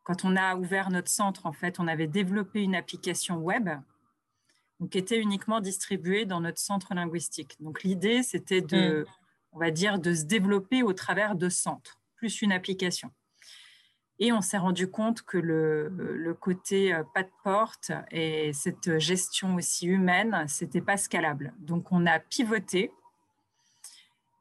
quand 0.05 0.25
on 0.25 0.37
a 0.37 0.57
ouvert 0.57 0.91
notre 0.91 1.11
centre, 1.11 1.47
en 1.47 1.53
fait, 1.53 1.81
on 1.81 1.89
avait 1.89 2.07
développé 2.07 2.63
une 2.63 2.75
application 2.75 3.37
web 3.37 3.69
qui 4.91 4.97
était 4.97 5.21
uniquement 5.21 5.61
distribuée 5.61 6.25
dans 6.25 6.41
notre 6.41 6.59
centre 6.59 6.95
linguistique. 6.95 7.57
Donc 7.61 7.83
l'idée 7.83 8.23
c'était 8.23 8.63
de, 8.63 9.01
mhm. 9.01 9.05
on 9.53 9.59
va 9.59 9.71
dire, 9.71 9.99
de 9.99 10.15
se 10.15 10.25
développer 10.25 10.83
au 10.83 10.95
travers 10.95 11.35
de 11.35 11.51
centres 11.51 12.00
plus 12.21 12.43
une 12.43 12.53
application. 12.53 13.11
Et 14.19 14.33
on 14.33 14.43
s'est 14.43 14.59
rendu 14.59 14.91
compte 14.91 15.23
que 15.23 15.39
le, 15.39 16.37
côté 16.39 16.93
euh, 16.93 17.03
pas 17.15 17.23
de 17.23 17.31
porte 17.43 17.91
et 18.11 18.53
cette 18.53 18.99
gestion 18.99 19.55
aussi 19.55 19.87
humaine, 19.87 20.45
c'était 20.47 20.83
pas 20.83 20.99
scalable. 20.99 21.55
Donc 21.59 21.91
on 21.91 22.05
a 22.07 22.19
pivoté. 22.19 22.93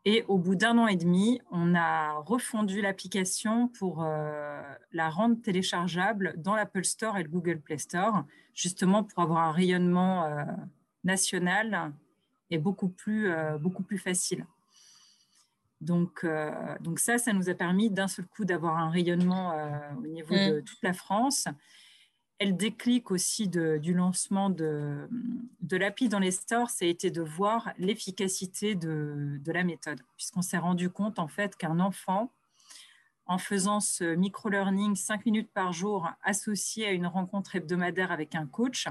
Et 0.03 0.25
au 0.27 0.37
bout 0.37 0.55
d'un 0.55 0.77
an 0.77 0.87
et 0.87 0.97
demi, 0.97 1.39
on 1.51 1.75
a 1.75 2.15
refondu 2.19 2.81
l'application 2.81 3.69
pour 3.69 4.03
euh, 4.03 4.61
la 4.91 5.09
rendre 5.09 5.41
téléchargeable 5.41 6.33
dans 6.37 6.55
l'Apple 6.55 6.83
Store 6.83 7.17
et 7.17 7.23
le 7.23 7.29
Google 7.29 7.61
Play 7.61 7.77
Store, 7.77 8.25
justement 8.53 9.03
pour 9.05 9.23
avoir 9.23 9.39
un 9.39 9.51
rayonnement 9.51 10.25
euh, 10.25 10.43
national 11.05 11.93
et 12.49 12.57
beaucoup 12.57 12.89
plus, 12.89 13.31
beaucoup 13.59 13.83
plus 13.83 13.99
facile. 13.99 14.45
Donc, 15.81 16.23
euh, 16.23 16.51
donc 16.81 16.99
ça, 16.99 17.17
ça 17.17 17.33
nous 17.33 17.49
a 17.49 17.53
permis 17.53 17.89
d'un 17.89 18.07
seul 18.07 18.25
coup 18.25 18.45
d'avoir 18.45 18.77
un 18.77 18.89
rayonnement 18.89 19.53
euh, 19.53 19.69
au 19.97 20.07
niveau 20.07 20.35
de 20.35 20.59
mm. 20.59 20.63
toute 20.63 20.81
la 20.83 20.93
France. 20.93 21.47
Elle 22.37 22.55
déclic 22.55 23.11
aussi 23.11 23.49
du 23.49 23.93
lancement 23.93 24.49
de, 24.49 25.09
de 25.61 25.77
l'appli 25.77 26.07
dans 26.07 26.19
les 26.19 26.31
stores, 26.31 26.69
ça 26.69 26.85
a 26.85 26.87
été 26.87 27.11
de 27.11 27.21
voir 27.21 27.73
l'efficacité 27.77 28.75
de, 28.75 29.37
de, 29.43 29.51
la 29.51 29.65
méthode, 29.65 29.99
puisqu'on 30.15 30.41
s'est 30.41 30.57
rendu 30.57 30.89
compte 30.89 31.19
en 31.19 31.27
fait 31.27 31.57
qu'un 31.57 31.81
enfant, 31.81 32.31
en 33.25 33.37
faisant 33.39 33.81
ce 33.81 34.15
micro-learning 34.15 34.95
5 34.95 35.25
minutes 35.25 35.51
par 35.53 35.73
jour 35.73 36.09
associé 36.23 36.87
à 36.87 36.91
une 36.91 37.07
rencontre 37.07 37.57
hebdomadaire 37.57 38.09
avec 38.09 38.35
un 38.35 38.47
coach, 38.47 38.87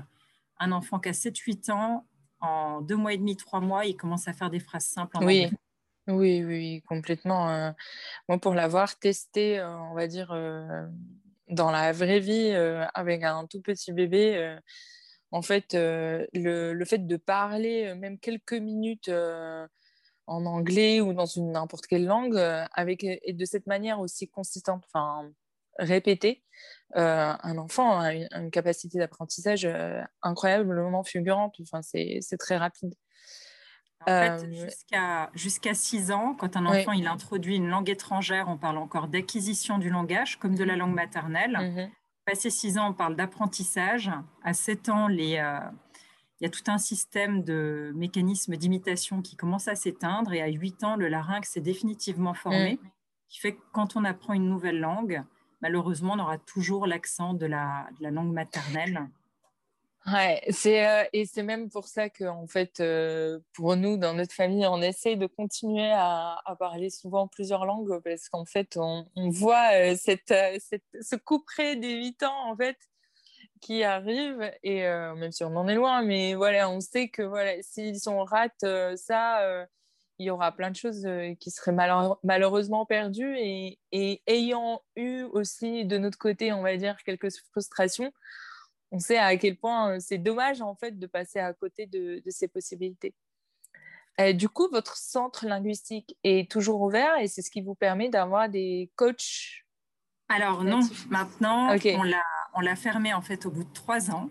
un 0.59 0.71
enfant 0.71 0.99
qui 0.99 1.09
a 1.09 1.13
7-8 1.13 1.73
ans, 1.73 2.07
en 2.41 2.83
deux 2.83 2.97
mois 2.97 3.15
et 3.15 3.19
demi, 3.19 3.37
trois 3.37 3.61
mois, 3.61 3.87
il 3.87 3.97
commence 3.97 4.29
à 4.29 4.35
faire 4.35 4.51
des 4.51 4.61
phrases 4.61 4.85
simples 4.85 5.17
en 5.17 5.25
oui. 5.25 5.49
Oui, 6.09 6.43
oui, 6.43 6.83
complètement. 6.89 7.51
Euh. 7.51 7.71
moi, 8.29 8.39
pour 8.39 8.55
l'avoir 8.55 8.99
testé, 8.99 9.59
euh, 9.59 9.69
on 9.91 9.95
va 9.95 10.07
dire, 10.07 10.33
euh, 10.33 10.87
dans 11.49 11.71
la 11.71 11.93
vraie 11.93 12.21
vie, 12.21 12.51
avec 12.95 13.23
un 13.25 13.47
tout 13.47 13.61
petit 13.63 13.93
bébé, 13.93 14.59
en 15.33 15.43
fait, 15.43 15.75
le, 15.75 16.85
fait 16.85 17.07
de 17.07 17.17
parler 17.17 17.95
même 17.95 18.19
quelques 18.19 18.55
minutes 18.55 19.11
en 20.27 20.47
anglais 20.47 21.01
ou 21.01 21.15
dans 21.15 21.27
une 21.27 21.53
n'importe 21.53 21.87
quelle 21.87 22.07
langue, 22.07 22.37
avec, 22.75 23.05
et 23.05 23.33
de 23.33 23.45
cette 23.47 23.67
manière 23.67 24.01
aussi 24.01 24.29
consistante, 24.29 24.85
enfin, 24.87 25.31
répétée, 25.79 26.45
un 26.95 27.59
enfant 27.59 27.99
a 27.99 28.15
une, 28.15 28.51
capacité 28.51 28.99
d'apprentissage 28.99 29.69
incroyablement 30.23 31.05
fulgurante. 31.05 31.57
Enfin, 31.63 31.81
c'est 31.83 32.39
très 32.39 32.57
rapide. 32.59 32.95
En 34.03 34.07
fait, 34.07 34.47
euh, 34.95 35.27
jusqu'à 35.35 35.75
6 35.75 36.13
ans, 36.13 36.35
quand 36.39 36.57
un 36.57 36.67
enfant 36.67 36.93
il 36.93 37.07
introduit 37.07 37.57
une 37.57 37.69
langue 37.69 37.91
étrangère, 37.91 38.49
on 38.49 38.57
parle 38.57 38.79
encore 38.79 39.09
d'acquisition 39.09 39.79
du 39.79 39.91
langage, 39.91 40.39
comme 40.39 40.55
de 40.55 40.65
la 40.65 40.77
langue 40.77 40.95
maternelle. 40.95 41.57
Mm-hmm. 41.57 41.91
Passé 42.25 42.51
6 42.51 42.79
ans, 42.79 42.91
on 42.91 42.95
parle 42.95 43.17
d'apprentissage. 43.17 44.11
À 44.45 44.55
7 44.55 44.89
ans, 44.89 45.09
les, 45.09 45.39
euh, 45.39 45.59
il 46.41 46.45
y 46.45 46.47
a 46.47 46.51
tout 46.51 46.63
un 46.71 46.79
système 46.79 47.43
de 47.43 47.93
mécanismes 47.97 48.57
d'imitation 48.57 49.23
qui 49.23 49.37
commence 49.37 49.67
à 49.67 49.75
s'éteindre. 49.75 50.33
Et 50.33 50.43
à 50.43 50.49
8 50.49 50.85
ans, 50.85 50.97
le 50.97 51.09
larynx 51.09 51.57
est 51.57 51.61
définitivement 51.61 52.35
formé, 52.35 52.75
mm. 52.75 52.89
qui 53.29 53.41
fait 53.41 53.55
que 53.55 53.63
quand 53.73 53.97
on 53.97 54.05
apprend 54.05 54.35
une 54.35 54.49
nouvelle 54.49 54.79
langue, 54.79 55.23
malheureusement, 55.61 56.15
on 56.15 56.21
aura 56.21 56.39
toujours 56.39 56.87
l'accent 56.87 57.35
de 57.35 57.47
la, 57.47 57.89
de 57.99 58.05
la 58.05 58.11
langue 58.11 58.33
maternelle. 58.33 59.09
Ouais, 60.07 60.43
c'est 60.51 60.87
euh, 60.87 61.05
et 61.13 61.27
c'est 61.27 61.43
même 61.43 61.69
pour 61.69 61.87
ça 61.87 62.09
que 62.09 62.25
en 62.25 62.47
fait, 62.47 62.81
euh, 62.81 63.41
pour 63.53 63.77
nous 63.77 63.99
dans 63.99 64.15
notre 64.15 64.33
famille, 64.33 64.67
on 64.67 64.81
essaye 64.81 65.17
de 65.19 65.27
continuer 65.27 65.91
à, 65.93 66.39
parler 66.59 66.89
souvent 66.89 67.29
plusieurs 67.29 67.67
langues 67.67 68.01
parce 68.03 68.29
qu'en 68.29 68.47
fait, 68.47 68.77
on, 68.79 69.07
voit 69.31 69.71
euh, 69.75 69.97
cette, 69.97 70.33
cette, 70.61 70.85
ce 71.01 71.17
coup 71.17 71.45
près 71.45 71.77
des 71.77 71.95
8 71.95 72.23
ans 72.23 72.51
en 72.51 72.57
fait 72.57 72.77
qui 73.61 73.83
arrive 73.83 74.51
et 74.63 74.83
même 74.83 75.33
si 75.33 75.43
on 75.45 75.57
en 75.57 75.67
est 75.69 75.75
loin, 75.75 76.03
mais 76.03 76.35
voilà, 76.35 76.71
on 76.71 76.81
sait 76.81 77.09
que 77.09 77.23
voilà, 77.23 77.61
si 77.63 77.93
on 78.07 78.25
rate 78.25 78.65
ça, 78.97 79.67
il 80.19 80.27
y 80.27 80.31
aura 80.31 80.53
plein 80.53 80.71
de 80.71 80.77
choses 80.77 81.07
qui 81.41 81.51
seraient 81.51 81.75
malheureusement 82.23 82.87
perdues 82.87 83.37
et, 83.37 83.79
et 83.93 84.23
ayant 84.29 84.81
eu 84.97 85.23
aussi 85.25 85.85
de 85.87 85.99
notre 85.99 86.19
côté, 86.19 86.53
on 86.53 86.63
va 86.63 86.77
dire 86.77 86.97
quelques 87.05 87.31
frustrations 87.51 88.13
on 88.91 88.99
sait 88.99 89.19
à 89.19 89.37
quel 89.37 89.57
point 89.57 89.93
euh, 89.93 89.97
c'est 90.01 90.19
dommage 90.19 90.61
en 90.63 90.75
fait 90.75 90.99
de 90.99 91.07
passer 91.07 91.39
à 91.39 91.53
côté 91.53 91.87
de, 91.87 92.23
ces 92.29 92.49
possibilités. 92.49 93.15
Euh, 94.21 94.33
du 94.33 94.49
coup, 94.49 94.69
votre 94.71 94.97
centre 94.97 95.47
linguistique 95.47 96.17
est 96.25 96.51
toujours 96.51 96.81
ouvert 96.81 97.17
et 97.19 97.29
c'est 97.29 97.43
ce 97.43 97.51
qui 97.51 97.61
vous 97.61 97.75
permet 97.75 98.09
d'avoir 98.09 98.49
des 98.49 98.91
coachs 98.97 99.65
Alors 100.29 100.65
non, 100.65 100.81
maintenant 101.09 101.77
on 102.55 102.61
l'a 102.61 102.77
fermé 102.77 103.15
en 103.15 103.23
fait 103.23 103.47
au 103.47 103.51
bout 103.51 103.65
de 103.65 103.73
trois 103.73 104.11
ans. 104.11 104.29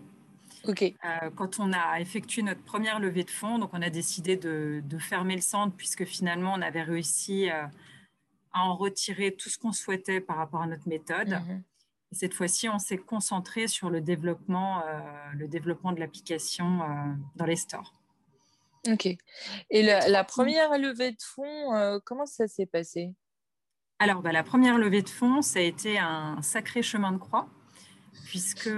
Ok. 0.64 0.82
Euh, 0.82 1.30
quand 1.36 1.60
on 1.60 1.72
a 1.72 2.00
effectué 2.00 2.42
notre 2.42 2.62
première 2.62 2.98
levée 2.98 3.24
de 3.24 3.30
fonds, 3.30 3.58
donc 3.58 3.70
on 3.72 3.80
a 3.80 3.90
décidé 3.90 4.36
de, 4.36 4.82
fermer 4.98 5.36
le 5.36 5.40
centre 5.40 5.74
puisque 5.74 6.04
finalement 6.04 6.52
on 6.54 6.60
avait 6.60 6.82
réussi 6.82 7.48
à 7.48 7.70
en 8.52 8.76
retirer 8.76 9.34
tout 9.34 9.48
ce 9.48 9.56
qu'on 9.56 9.72
souhaitait 9.72 10.20
par 10.20 10.36
rapport 10.36 10.60
à 10.60 10.66
notre 10.66 10.88
méthode. 10.88 11.38
Cette 12.12 12.32
fois-ci, 12.32 12.68
on 12.68 12.78
s'est 12.78 12.98
concentré 12.98 13.66
sur 13.66 13.90
le 13.90 14.00
développement, 14.00 14.80
euh, 14.80 15.00
le 15.34 15.46
développement 15.46 15.92
de 15.92 16.00
l'application 16.00 16.82
euh, 16.82 16.86
dans 17.36 17.44
les 17.44 17.56
stores. 17.56 17.92
Ok. 18.86 19.06
Et 19.70 19.82
la, 19.82 20.24
première 20.24 20.78
levée 20.78 21.12
de 21.12 21.20
fonds, 21.22 21.74
euh, 21.74 21.98
comment 22.02 22.24
ça 22.24 22.48
s'est 22.48 22.66
passé? 22.66 23.12
Alors, 23.98 24.22
bah, 24.22 24.32
la 24.32 24.42
première 24.42 24.78
levée 24.78 25.02
de 25.02 25.08
fonds, 25.08 25.42
ça 25.42 25.58
a 25.58 25.62
été 25.62 25.98
un 25.98 26.40
sacré 26.40 26.82
chemin 26.82 27.12
de 27.12 27.18
croix, 27.18 27.48
puisque 28.24 28.70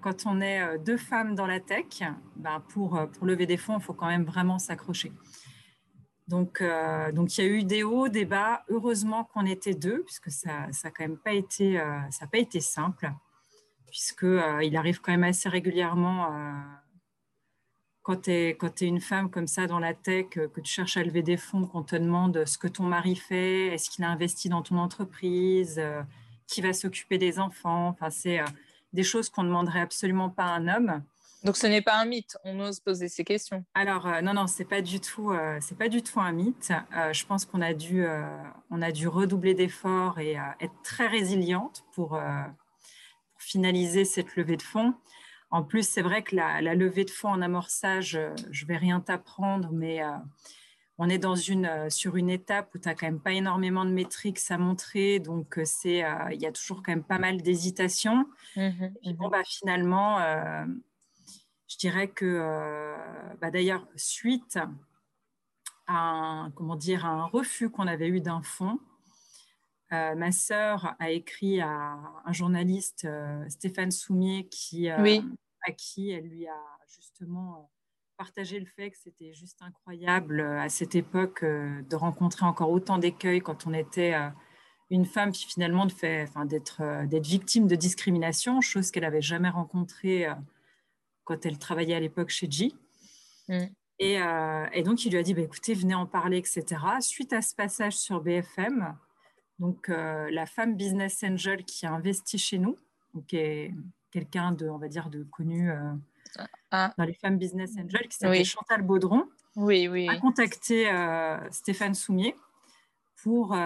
quand 0.00 0.26
on 0.26 0.40
est 0.40 0.78
deux 0.78 0.96
femmes 0.96 1.34
dans 1.34 1.46
la 1.46 1.60
tech, 1.60 2.02
bah, 2.36 2.62
pour, 2.68 2.98
pour 3.12 3.26
lever 3.26 3.46
des 3.46 3.56
fonds, 3.56 3.78
il 3.78 3.82
faut 3.82 3.92
quand 3.92 4.06
même 4.06 4.24
vraiment 4.24 4.58
s'accrocher. 4.58 5.12
Donc, 6.26 6.60
euh, 6.60 7.12
donc, 7.12 7.36
il 7.36 7.44
y 7.44 7.46
a 7.46 7.50
eu 7.50 7.64
des 7.64 7.82
hauts, 7.82 8.08
des 8.08 8.24
bas. 8.24 8.64
Heureusement 8.68 9.24
qu'on 9.24 9.44
était 9.44 9.74
deux, 9.74 10.02
puisque 10.04 10.30
ça 10.30 10.68
n'a 10.68 10.90
quand 10.90 11.04
même 11.04 11.18
pas 11.18 11.32
été, 11.32 11.78
euh, 11.78 11.98
ça 12.10 12.26
pas 12.26 12.38
été 12.38 12.60
simple, 12.60 13.10
puisqu'il 13.88 14.26
euh, 14.26 14.62
il 14.62 14.76
arrive 14.76 15.00
quand 15.00 15.12
même 15.12 15.24
assez 15.24 15.48
régulièrement, 15.48 16.30
quand 18.02 18.22
tu 18.22 18.30
es, 18.30 18.56
une 18.80 19.00
femme 19.00 19.30
comme 19.30 19.46
ça 19.46 19.66
dans 19.66 19.78
la 19.78 19.94
tech, 19.94 20.28
que 20.30 20.60
tu 20.60 20.72
cherches 20.72 20.96
à 20.96 21.04
lever 21.04 21.22
des 21.22 21.36
fonds, 21.36 21.66
qu'on 21.66 21.82
te 21.82 21.96
demande 21.96 22.44
ce 22.46 22.58
que 22.58 22.68
ton 22.68 22.84
mari 22.84 23.16
fait, 23.16 23.68
est-ce 23.68 23.90
qu'il 23.90 24.04
a 24.04 24.10
investi 24.10 24.48
dans 24.48 24.62
ton 24.62 24.78
entreprise, 24.78 25.80
qui 26.46 26.60
va 26.60 26.72
s'occuper 26.74 27.16
des 27.16 27.38
enfants. 27.38 27.88
Enfin, 27.88 28.10
c'est 28.10 28.40
des 28.92 29.02
choses 29.02 29.30
qu'on 29.30 29.42
ne 29.42 29.48
demanderait 29.48 29.80
absolument 29.80 30.28
pas 30.28 30.44
à 30.44 30.56
un 30.56 30.68
homme. 30.68 31.02
Donc 31.44 31.58
ce 31.58 31.66
n'est 31.66 31.82
pas 31.82 31.96
un 32.00 32.06
mythe, 32.06 32.38
on 32.42 32.58
ose 32.60 32.80
poser 32.80 33.08
ces 33.08 33.22
questions. 33.22 33.64
Alors 33.74 34.06
euh, 34.06 34.22
non 34.22 34.32
non, 34.32 34.46
c'est 34.46 34.64
pas 34.64 34.80
du 34.80 34.98
tout 34.98 35.30
euh, 35.30 35.58
c'est 35.60 35.76
pas 35.76 35.90
du 35.90 36.02
tout 36.02 36.18
un 36.18 36.32
mythe. 36.32 36.72
Euh, 36.96 37.12
je 37.12 37.26
pense 37.26 37.44
qu'on 37.44 37.60
a 37.60 37.74
dû 37.74 38.04
on 38.70 38.80
a 38.80 38.90
dû 38.90 39.08
redoubler 39.08 39.52
d'efforts 39.52 40.18
et 40.18 40.36
être 40.60 40.82
très 40.82 41.06
résiliente 41.06 41.84
pour, 41.92 42.18
finaliser 43.36 44.06
cette 44.06 44.36
levée 44.36 44.56
de 44.56 44.62
fonds. 44.62 44.94
En 45.50 45.62
plus, 45.62 45.86
c'est 45.86 46.00
vrai 46.00 46.22
que 46.22 46.34
la, 46.34 46.74
levée 46.74 47.04
de 47.04 47.10
fonds 47.10 47.28
en 47.28 47.42
amorçage, 47.42 48.18
je 48.50 48.66
vais 48.66 48.78
rien 48.78 49.00
t'apprendre, 49.00 49.68
mais 49.70 50.00
on 50.96 51.10
est 51.10 51.18
dans 51.18 51.34
une, 51.34 51.90
sur 51.90 52.16
une 52.16 52.30
étape 52.30 52.74
où 52.74 52.78
tu 52.78 52.88
n'as 52.88 52.94
quand 52.94 53.04
même 53.04 53.20
pas 53.20 53.32
énormément 53.32 53.84
de 53.84 53.90
métriques 53.90 54.40
à 54.48 54.56
montrer, 54.56 55.18
donc 55.18 55.60
c'est 55.64 56.02
il 56.32 56.40
y 56.40 56.46
a 56.46 56.52
toujours 56.52 56.82
quand 56.82 56.92
même 56.92 57.04
pas 57.04 57.18
mal 57.18 57.42
d'hésitation. 57.42 58.26
Mmh 58.56 58.86
et 59.02 59.12
bon, 59.12 59.28
bah, 59.28 59.42
finalement, 59.44 60.18
je 61.68 61.76
dirais 61.78 62.08
que, 62.08 62.24
euh, 62.24 62.96
bah, 63.40 63.50
d'ailleurs, 63.50 63.86
suite 63.96 64.58
à 65.86 65.94
un, 65.94 66.50
comment 66.54 66.76
dire, 66.76 67.04
un 67.06 67.26
refus 67.26 67.70
qu'on 67.70 67.86
avait 67.86 68.08
eu 68.08 68.20
d'un 68.20 68.42
fonds, 68.42 68.78
euh, 69.92 70.14
ma 70.14 70.32
sœur 70.32 70.94
a 70.98 71.10
écrit 71.10 71.60
à 71.60 71.98
un 72.24 72.32
journaliste, 72.32 73.04
euh, 73.04 73.44
Stéphane 73.48 73.90
Soumier, 73.90 74.48
qui, 74.50 74.88
à 74.88 75.72
qui 75.76 76.10
elle 76.10 76.26
lui 76.28 76.46
a 76.46 76.62
justement 76.88 77.70
partagé 78.16 78.60
le 78.60 78.66
fait 78.66 78.90
que 78.90 78.98
c'était 78.98 79.32
juste 79.32 79.60
incroyable 79.62 80.40
à 80.40 80.68
cette 80.68 80.94
époque 80.94 81.44
de 81.44 81.96
rencontrer 81.96 82.46
encore 82.46 82.70
autant 82.70 82.98
d'écueils 82.98 83.40
quand 83.40 83.66
on 83.66 83.72
était 83.72 84.14
une 84.90 85.04
femme, 85.04 85.32
puis 85.32 85.46
finalement 85.48 85.86
d'être 85.86 86.82
victime 87.18 87.66
de 87.66 87.74
discrimination, 87.74 88.60
chose 88.60 88.90
qu'elle 88.90 89.02
n'avait 89.02 89.22
jamais 89.22 89.48
rencontrée 89.48 90.28
quand 91.24 91.46
elle 91.46 91.58
travaillait 91.58 91.94
à 91.94 92.00
l'époque 92.00 92.30
chez 92.30 92.50
G. 92.50 92.72
Mm. 93.48 93.64
Euh, 94.02 94.66
et, 94.72 94.82
donc, 94.82 95.04
il 95.04 95.12
lui 95.12 95.18
a 95.18 95.22
dit, 95.22 95.34
bah, 95.34 95.42
écoutez, 95.42 95.74
venez 95.74 95.94
en 95.94 96.06
parler, 96.06 96.38
etc. 96.38 96.64
Suite 97.00 97.32
à 97.32 97.42
ce 97.42 97.54
passage 97.54 97.96
sur 97.96 98.20
BFM, 98.20 98.96
donc 99.58 99.88
euh, 99.88 100.28
la 100.30 100.46
femme 100.46 100.76
business 100.76 101.22
angel 101.22 101.64
qui 101.64 101.86
a 101.86 101.92
investi 101.92 102.38
chez 102.38 102.58
nous, 102.58 102.76
qui 103.28 103.36
est 103.36 103.74
quelqu'un 104.10 104.52
de, 104.52 104.68
on 104.68 104.78
va 104.78 104.88
dire, 104.88 105.10
de 105.10 105.22
connu 105.24 105.70
euh, 105.70 105.92
ah. 106.72 106.92
dans 106.98 107.04
les 107.04 107.14
femmes 107.14 107.38
business 107.38 107.72
angel, 107.78 108.08
qui 108.08 108.16
s'appelle 108.16 108.44
Chantal 108.44 108.82
Baudron, 108.82 109.28
oui, 109.56 109.86
oui. 109.86 110.08
a 110.08 110.18
contacté 110.18 110.90
Stéphane 111.50 111.94
Soumier 111.94 112.34
pour, 113.22 113.56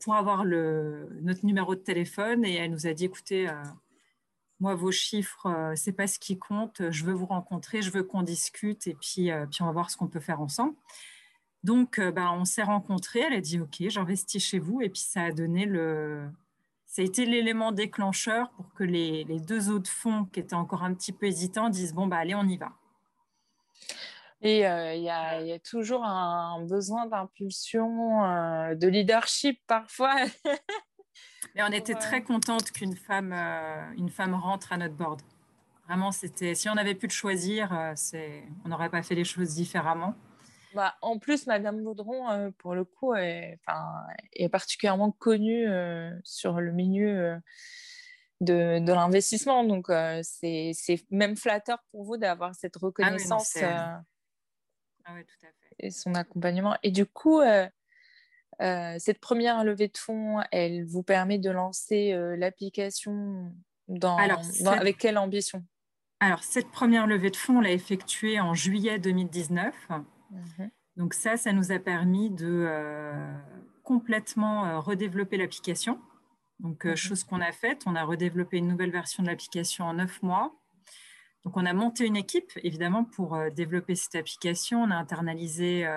pour 0.00 0.14
avoir 0.14 0.44
le, 0.44 1.08
notre 1.22 1.44
numéro 1.44 1.74
de 1.74 1.80
téléphone 1.80 2.44
et 2.44 2.54
elle 2.54 2.70
nous 2.70 2.86
a 2.86 2.94
dit 2.94 3.06
écoutez, 3.06 3.48
moi, 4.60 4.74
vos 4.74 4.90
chiffres, 4.90 5.72
c'est 5.76 5.92
pas 5.92 6.06
ce 6.06 6.18
qui 6.18 6.38
compte. 6.38 6.90
Je 6.90 7.04
veux 7.04 7.12
vous 7.12 7.26
rencontrer, 7.26 7.82
je 7.82 7.90
veux 7.90 8.02
qu'on 8.02 8.22
discute 8.22 8.86
et 8.86 8.94
puis, 8.94 9.30
puis 9.50 9.62
on 9.62 9.66
va 9.66 9.72
voir 9.72 9.90
ce 9.90 9.96
qu'on 9.96 10.08
peut 10.08 10.20
faire 10.20 10.40
ensemble. 10.40 10.74
Donc, 11.64 12.00
bah, 12.00 12.32
on 12.32 12.44
s'est 12.44 12.62
rencontrés. 12.62 13.20
Elle 13.20 13.34
a 13.34 13.40
dit 13.40 13.60
OK, 13.60 13.76
j'investis 13.88 14.44
chez 14.44 14.58
vous 14.58 14.80
et 14.82 14.88
puis 14.88 15.00
ça 15.00 15.22
a 15.22 15.32
donné 15.32 15.64
le, 15.64 16.28
ça 16.88 17.02
été 17.02 17.26
l'élément 17.26 17.70
déclencheur 17.70 18.50
pour 18.52 18.72
que 18.72 18.82
les, 18.82 19.24
deux 19.24 19.70
autres 19.70 19.90
fonds 19.90 20.24
qui 20.24 20.40
étaient 20.40 20.54
encore 20.54 20.82
un 20.82 20.94
petit 20.94 21.12
peu 21.12 21.26
hésitants 21.26 21.68
disent 21.68 21.94
bon, 21.94 22.06
bah, 22.06 22.16
allez, 22.16 22.34
on 22.34 22.48
y 22.48 22.56
va. 22.56 22.72
Et 24.40 24.66
euh, 24.66 24.94
il 24.94 25.02
y, 25.02 25.10
a 25.10 25.58
toujours 25.58 26.04
un 26.04 26.64
besoin 26.64 27.06
d'impulsion, 27.06 28.24
euh, 28.24 28.74
de 28.74 28.88
leadership 28.88 29.60
parfois. 29.66 30.16
Mais 31.58 31.64
on 31.64 31.72
était 31.72 31.94
très 31.94 32.22
contente 32.22 32.70
qu'une 32.70 32.96
femme, 32.96 33.34
euh, 33.34 33.92
une 33.98 34.08
femme 34.08 34.32
rentre 34.32 34.72
à 34.72 34.78
notre 34.78 34.94
board. 34.94 35.20
Vraiment, 35.86 36.12
c'était 36.12 36.54
si 36.54 36.70
on 36.70 36.76
avait 36.76 36.94
pu 36.94 37.06
le 37.06 37.12
choisir, 37.12 37.94
on 38.64 38.68
n'aurait 38.68 38.90
pas 38.90 39.02
fait 39.02 39.14
les 39.14 39.24
choses 39.24 39.54
différemment. 39.54 40.14
Bah, 40.74 40.96
en 41.00 41.18
plus, 41.18 41.46
Madame 41.46 41.82
Baudron, 41.82 42.30
euh, 42.30 42.50
pour 42.58 42.74
le 42.74 42.84
coup, 42.84 43.14
est, 43.14 43.58
est 44.34 44.48
particulièrement 44.48 45.10
connue 45.12 45.66
euh, 45.68 46.10
sur 46.24 46.60
le 46.60 46.72
milieu 46.72 47.08
euh, 47.08 47.36
de, 48.40 48.78
de 48.78 48.92
l'investissement. 48.92 49.64
Donc, 49.64 49.86
c'est 50.22 50.74
même 51.10 51.36
flatteur 51.36 51.82
pour 51.90 52.04
vous 52.04 52.16
d'avoir 52.16 52.54
cette 52.54 52.76
ah 52.76 52.86
reconnaissance 52.86 53.56
ah 55.10 55.14
oui, 55.14 55.24
tout 55.24 55.46
à 55.46 55.48
fait. 55.48 55.74
et 55.78 55.90
son 55.90 56.14
accompagnement. 56.14 56.76
Et 56.82 56.90
du 56.90 57.06
coup, 57.06 57.40
cette 58.60 59.20
première 59.20 59.64
levée 59.64 59.88
de 59.88 59.96
fonds, 59.96 60.40
elle 60.50 60.84
vous 60.84 61.02
permet 61.02 61.38
de 61.38 61.50
lancer 61.50 62.12
l'application 62.36 63.52
dans, 63.88 64.16
avec 64.16 64.98
quelle 64.98 65.18
ambition? 65.18 65.64
Alors, 66.20 66.42
cette 66.42 66.70
première 66.70 67.06
levée 67.06 67.30
de 67.30 67.36
fonds, 67.36 67.58
on 67.58 67.60
l'a 67.60 67.72
effectuée 67.72 68.40
en 68.40 68.54
juillet 68.54 68.98
2019. 68.98 69.74
Mhm. 70.30 70.70
Donc 70.96 71.14
ça, 71.14 71.36
ça 71.36 71.52
nous 71.52 71.70
a 71.70 71.78
permis 71.78 72.30
de 72.30 72.66
euh, 72.68 73.12
complètement 73.84 74.66
euh, 74.66 74.80
redévelopper 74.80 75.36
l'application. 75.36 76.00
Donc, 76.58 76.84
euh, 76.84 76.90
mhm. 76.90 76.96
chose 76.96 77.24
qu'on 77.24 77.40
a 77.40 77.52
faite, 77.52 77.84
on 77.86 77.94
a 77.94 78.02
redéveloppé 78.02 78.58
une 78.58 78.66
nouvelle 78.66 78.90
version 78.90 79.22
de 79.22 79.28
l'application 79.28 79.84
en 79.84 79.94
neuf 79.94 80.20
mois. 80.22 80.57
Donc, 81.48 81.56
on 81.56 81.64
a 81.64 81.72
monté 81.72 82.04
une 82.04 82.16
équipe, 82.16 82.52
évidemment, 82.62 83.04
pour 83.04 83.38
développer 83.56 83.94
cette 83.94 84.16
application. 84.16 84.82
On 84.82 84.90
a 84.90 84.96
internalisé 84.96 85.88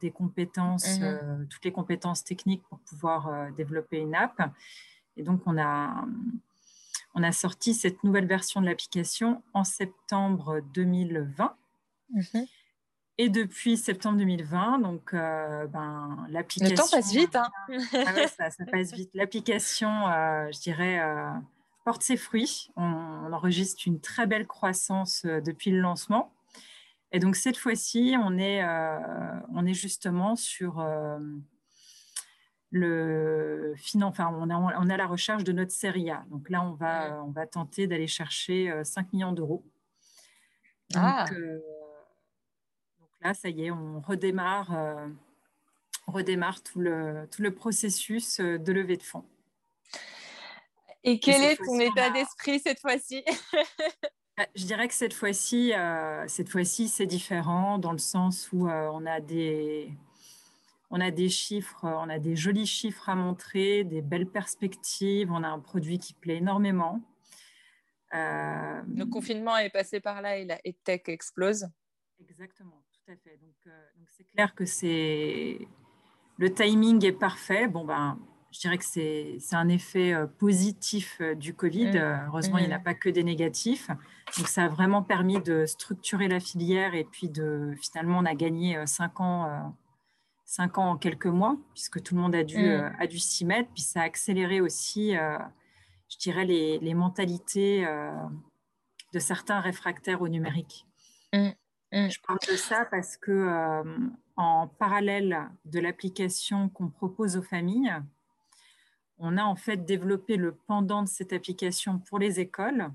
des 0.00 0.10
compétences, 0.10 0.98
mhm. 0.98 1.46
toutes 1.48 1.64
les 1.64 1.70
compétences 1.70 2.24
techniques 2.24 2.64
pour 2.68 2.80
pouvoir 2.80 3.52
développer 3.52 3.98
une 3.98 4.16
app. 4.16 4.50
Et 5.16 5.22
donc, 5.22 5.42
on 5.46 5.56
a, 5.56 6.04
on 7.14 7.22
a 7.22 7.30
sorti 7.30 7.74
cette 7.74 8.02
nouvelle 8.02 8.26
version 8.26 8.60
de 8.60 8.66
l'application 8.66 9.40
en 9.54 9.62
septembre 9.62 10.62
2020. 10.74 11.54
Et 13.20 13.28
depuis 13.28 13.76
septembre 13.76 14.18
2020, 14.18 14.78
donc 14.78 15.12
euh, 15.12 15.66
ben, 15.66 16.24
l'application. 16.30 16.70
Le 16.70 16.76
temps 16.76 16.88
passe 16.88 17.12
vite. 17.12 17.34
Hein. 17.34 17.48
ah 17.92 18.28
ça, 18.28 18.64
passe 18.70 18.92
vite. 18.92 19.10
L'application, 19.12 19.90
euh, 20.08 20.48
je 20.52 20.60
dirais, 20.60 21.00
euh, 21.00 21.30
porte 21.88 22.02
ses 22.02 22.18
fruits. 22.18 22.68
On, 22.76 23.32
enregistre 23.32 23.82
une 23.86 23.98
très 23.98 24.26
belle 24.26 24.46
croissance 24.46 25.24
depuis 25.24 25.70
le 25.70 25.80
lancement. 25.80 26.34
Et 27.12 27.18
donc 27.18 27.34
cette 27.34 27.56
fois-ci, 27.56 28.14
on, 28.22 28.36
est, 28.36 28.62
on 29.54 29.64
est 29.64 29.72
justement 29.72 30.36
sur 30.36 30.84
le 32.70 33.74
enfin, 34.02 34.28
on, 34.34 34.50
on 34.50 34.90
est 34.90 34.92
à 34.92 34.96
la 34.98 35.06
recherche 35.06 35.44
de 35.44 35.52
notre 35.52 35.72
série 35.72 36.10
A. 36.10 36.26
Donc 36.30 36.50
là, 36.50 36.62
on 36.62 36.72
va, 36.72 37.22
on 37.24 37.30
va 37.30 37.46
tenter 37.46 37.86
d'aller 37.86 38.06
chercher 38.06 38.70
5 38.84 39.14
millions 39.14 39.32
d'euros. 39.32 39.64
ah 40.94 41.24
là, 43.22 43.34
ça 43.34 43.48
y 43.48 43.64
est, 43.64 43.70
on 43.70 44.00
redémarre, 44.00 44.74
euh, 44.74 45.08
redémarre 46.06 46.62
tout, 46.62 46.80
le, 46.80 47.26
tout 47.30 47.42
le 47.42 47.54
processus 47.54 48.40
euh, 48.40 48.58
de 48.58 48.72
levée 48.72 48.96
de 48.96 49.02
fonds. 49.02 49.24
Et 51.04 51.20
quel 51.20 51.42
est 51.42 51.56
ton 51.56 51.78
état 51.78 52.10
d'esprit 52.10 52.60
cette 52.60 52.80
fois-ci? 52.80 53.24
bah, 54.36 54.46
Je 54.54 54.64
dirais 54.64 54.88
que 54.88 54.94
cette 54.94 55.14
fois-ci, 55.14 55.72
euh, 55.72 56.26
cette 56.28 56.48
fois-ci, 56.48 56.88
c'est 56.88 57.06
différent 57.06 57.78
dans 57.78 57.92
le 57.92 57.98
sens 57.98 58.50
où 58.52 58.68
on 58.68 59.06
a 59.06 59.20
des, 59.20 59.90
on 60.90 61.00
a 61.00 61.10
des 61.10 61.28
chiffres, 61.28 61.84
on 61.84 62.08
a 62.08 62.18
des 62.18 62.36
jolis 62.36 62.66
chiffres 62.66 63.08
à 63.08 63.14
montrer, 63.14 63.84
des 63.84 64.02
belles 64.02 64.28
perspectives. 64.28 65.30
On 65.30 65.42
a 65.42 65.48
un 65.48 65.60
produit 65.60 65.98
qui 65.98 66.14
plaît 66.14 66.36
énormément. 66.36 67.00
Le 68.12 69.04
confinement 69.04 69.56
est 69.56 69.70
passé 69.70 70.00
par 70.00 70.20
là 70.22 70.36
et 70.38 70.44
la 70.44 70.58
tech 70.84 71.02
explose. 71.06 71.68
Exactement 72.20 72.82
fait. 73.08 73.30
Euh, 73.66 73.70
donc, 73.96 74.08
c'est 74.16 74.24
clair 74.24 74.54
que 74.54 74.64
c'est 74.64 75.58
le 76.36 76.52
timing 76.52 77.04
est 77.04 77.12
parfait. 77.12 77.66
Bon 77.68 77.84
ben, 77.84 78.18
je 78.50 78.60
dirais 78.60 78.78
que 78.78 78.84
c'est 78.84 79.38
un 79.52 79.68
effet 79.68 80.12
euh, 80.12 80.26
positif 80.26 81.18
euh, 81.20 81.34
du 81.34 81.54
Covid. 81.54 81.90
Mmh. 81.90 82.26
Heureusement, 82.28 82.58
il 82.58 82.66
n'y 82.66 82.72
en 82.72 82.76
a 82.76 82.78
mmh. 82.78 82.84
pas 82.84 82.94
que 82.94 83.08
des 83.08 83.24
négatifs. 83.24 83.88
Donc 84.36 84.48
ça 84.48 84.64
a 84.64 84.68
vraiment 84.68 85.02
permis 85.02 85.40
de 85.40 85.66
structurer 85.66 86.28
la 86.28 86.40
filière 86.40 86.94
et 86.94 87.04
puis 87.04 87.28
de 87.28 87.74
finalement 87.80 88.18
on 88.18 88.24
a 88.24 88.34
gagné 88.34 88.86
cinq 88.86 89.20
ans. 89.20 89.74
cinq 90.44 90.78
ans 90.78 90.90
en 90.90 90.96
quelques 90.96 91.26
mois, 91.26 91.56
puisque 91.74 92.02
tout 92.02 92.14
le 92.14 92.20
monde 92.20 92.34
a 92.34 92.44
dû, 92.44 92.58
mmh. 92.58 92.96
a 92.98 93.06
dû 93.06 93.18
s'y 93.18 93.44
mettre. 93.44 93.70
Puis 93.72 93.82
ça 93.82 94.02
a 94.02 94.04
accéléré 94.04 94.60
aussi, 94.60 95.12
je 95.12 96.18
dirais, 96.18 96.44
les, 96.44 96.78
les 96.78 96.94
mentalités 96.94 97.86
de 99.14 99.18
certains 99.18 99.60
réfractaires 99.60 100.20
au 100.20 100.28
numérique. 100.28 100.86
Je 101.92 102.18
parle 102.26 102.38
de 102.48 102.56
ça 102.56 102.84
parce 102.90 103.16
que 103.16 103.30
euh, 103.30 103.82
en 104.36 104.68
parallèle 104.68 105.48
de 105.64 105.80
l'application 105.80 106.68
qu'on 106.68 106.88
propose 106.88 107.36
aux 107.36 107.42
familles, 107.42 107.94
on 109.18 109.36
a 109.36 109.44
en 109.44 109.56
fait 109.56 109.84
développé 109.84 110.36
le 110.36 110.54
pendant 110.54 111.02
de 111.02 111.08
cette 111.08 111.32
application 111.32 111.98
pour 111.98 112.18
les 112.18 112.40
écoles, 112.40 112.90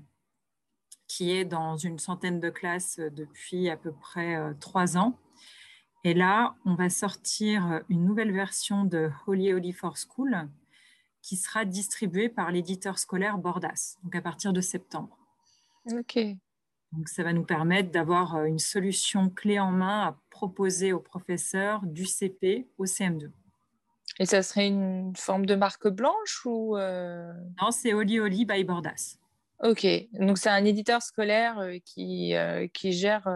qui 1.06 1.32
est 1.32 1.44
dans 1.44 1.76
une 1.76 1.98
centaine 1.98 2.40
de 2.40 2.50
classes 2.50 2.98
depuis 2.98 3.68
à 3.68 3.76
peu 3.76 3.92
près 3.92 4.36
euh, 4.36 4.54
trois 4.58 4.96
ans. 4.96 5.18
Et 6.02 6.14
là, 6.14 6.54
on 6.64 6.74
va 6.74 6.90
sortir 6.90 7.82
une 7.88 8.04
nouvelle 8.04 8.32
version 8.32 8.84
de 8.84 9.10
Holy 9.26 9.52
Holy 9.52 9.72
for 9.72 9.96
School 9.96 10.48
qui 11.22 11.36
sera 11.36 11.64
distribuée 11.64 12.28
par 12.28 12.50
l'éditeur 12.50 12.98
scolaire 12.98 13.38
Bordas, 13.38 13.96
donc 14.02 14.14
à 14.14 14.20
partir 14.20 14.52
de 14.52 14.60
septembre. 14.60 15.16
Ok. 15.90 16.18
Donc, 16.92 17.08
ça 17.08 17.22
va 17.22 17.32
nous 17.32 17.44
permettre 17.44 17.90
d'avoir 17.90 18.36
euh, 18.36 18.44
une 18.44 18.58
solution 18.58 19.28
clé 19.30 19.58
en 19.58 19.72
main 19.72 20.02
à 20.02 20.20
proposer 20.30 20.92
aux 20.92 21.00
professeurs 21.00 21.80
du 21.84 22.04
CP 22.04 22.68
au 22.78 22.84
CM2. 22.84 23.30
Et 24.20 24.26
ça 24.26 24.42
serait 24.42 24.68
une 24.68 25.14
forme 25.16 25.46
de 25.46 25.54
marque 25.54 25.88
blanche 25.88 26.46
ou 26.46 26.76
euh? 26.76 27.32
Non, 27.60 27.70
c'est 27.70 27.92
Oli 27.92 28.20
Oli 28.20 28.44
by 28.44 28.64
Bordas. 28.64 29.18
Ok, 29.62 29.86
donc 30.12 30.38
c'est 30.38 30.50
un 30.50 30.64
éditeur 30.64 31.02
scolaire 31.02 31.58
euh, 31.58 31.78
qui, 31.84 32.34
qui 32.72 32.92
gère. 32.92 33.28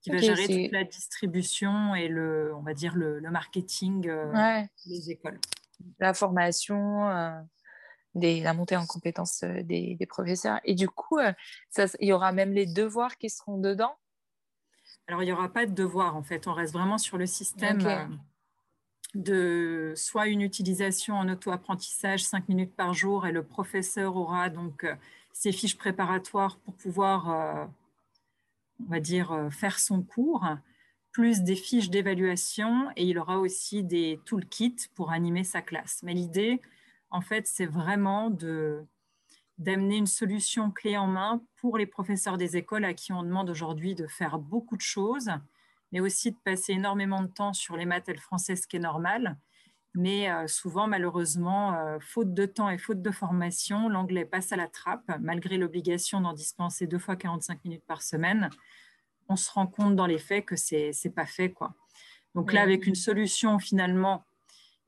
Qui 0.00 0.10
va 0.10 0.18
gérer 0.18 0.46
toute 0.46 0.72
la 0.72 0.84
distribution 0.84 1.94
et 1.94 2.06
le, 2.08 2.54
on 2.54 2.62
va 2.62 2.72
dire 2.72 2.94
le, 2.94 3.18
le 3.18 3.30
marketing 3.30 4.08
des 4.86 5.10
écoles. 5.10 5.40
La 5.98 6.14
formation 6.14 7.08
la 8.14 8.54
montée 8.54 8.76
en 8.76 8.86
compétences 8.86 9.42
euh, 9.44 9.62
des, 9.62 9.98
professeurs. 10.08 10.60
Et 10.64 10.74
du 10.74 10.88
coup, 10.88 11.18
euh, 11.18 11.32
il 12.00 12.08
y 12.08 12.12
aura 12.12 12.32
même 12.32 12.52
les 12.52 12.66
devoirs 12.66 13.16
qui 13.18 13.30
seront 13.30 13.58
dedans? 13.58 13.96
Alors, 15.06 15.22
il 15.22 15.26
n'y 15.26 15.32
aura 15.32 15.48
pas 15.48 15.66
de 15.66 15.72
devoirs, 15.72 16.16
en 16.16 16.22
fait. 16.22 16.46
On 16.46 16.52
reste 16.52 16.72
vraiment 16.72 16.98
sur 16.98 17.18
le 17.18 17.26
système 17.26 17.86
euh, 17.86 18.06
de 19.14 19.92
soit 19.96 20.28
une 20.28 20.42
utilisation 20.42 21.16
en 21.16 21.28
auto-apprentissage, 21.28 22.24
5 22.24 22.48
minutes 22.48 22.74
par 22.74 22.94
jour, 22.94 23.26
et 23.26 23.32
le 23.32 23.42
professeur 23.42 24.16
aura 24.16 24.50
donc 24.50 24.86
ses 25.32 25.52
fiches 25.52 25.78
préparatoires 25.78 26.58
pour 26.58 26.74
pouvoir, 26.74 27.68
on 28.80 28.90
va 28.90 29.00
dire, 29.00 29.48
faire 29.50 29.78
son 29.78 30.02
cours 30.02 30.44
plus 31.18 31.40
des 31.40 31.56
fiches 31.56 31.90
d'évaluation 31.90 32.90
et 32.94 33.04
il 33.04 33.18
aura 33.18 33.38
aussi 33.38 33.82
des 33.82 34.20
toolkits 34.24 34.88
pour 34.94 35.10
animer 35.10 35.42
sa 35.42 35.62
classe. 35.62 36.00
Mais 36.04 36.14
l'idée, 36.14 36.60
en 37.10 37.20
fait, 37.20 37.46
c'est 37.46 37.66
vraiment 37.66 38.30
de 38.30 38.84
d'amener 39.58 39.96
une 39.96 40.06
solution 40.06 40.70
clé 40.70 40.96
en 40.96 41.08
main 41.08 41.42
pour 41.56 41.76
les 41.76 41.86
professeurs 41.86 42.38
des 42.38 42.56
écoles 42.56 42.84
à 42.84 42.94
qui 42.94 43.12
on 43.12 43.24
demande 43.24 43.50
aujourd'hui 43.50 43.96
de 43.96 44.06
faire 44.06 44.38
beaucoup 44.38 44.76
de 44.76 44.82
choses, 44.82 45.30
mais 45.92 46.00
aussi 46.00 46.32
de 46.32 46.36
passer 46.44 46.72
énormément 46.72 47.22
de 47.22 47.28
temps 47.28 47.52
sur 47.52 47.76
les 47.76 47.86
maths 47.86 48.08
et 48.08 48.12
le 48.12 48.20
français, 48.20 48.56
ce 48.56 48.66
qui 48.66 48.76
est 48.76 48.80
normal. 48.80 49.36
Mais 49.94 50.30
euh, 50.30 50.46
souvent, 50.46 50.86
malheureusement, 50.86 51.74
euh, 51.74 51.98
faute 52.00 52.34
de 52.34 52.46
temps 52.46 52.68
et 52.68 52.78
faute 52.78 53.02
de 53.02 53.10
formation, 53.10 53.88
l'anglais 53.88 54.24
passe 54.24 54.52
à 54.52 54.56
la 54.56 54.68
trappe, 54.68 55.10
malgré 55.20 55.56
l'obligation 55.56 56.20
d'en 56.20 56.34
dispenser 56.34 56.86
deux 56.86 56.98
fois 56.98 57.16
45 57.16 57.64
minutes 57.64 57.84
par 57.86 58.02
semaine. 58.02 58.50
On 59.28 59.36
se 59.36 59.50
rend 59.50 59.66
compte 59.66 59.96
dans 59.96 60.06
les 60.06 60.18
faits 60.18 60.44
que 60.44 60.56
c'est 60.56 60.92
n'est 61.04 61.10
pas 61.10 61.26
fait. 61.26 61.52
Quoi. 61.52 61.74
Donc 62.34 62.52
là, 62.52 62.62
avec 62.62 62.86
une 62.86 62.94
solution 62.94 63.58
finalement 63.58 64.24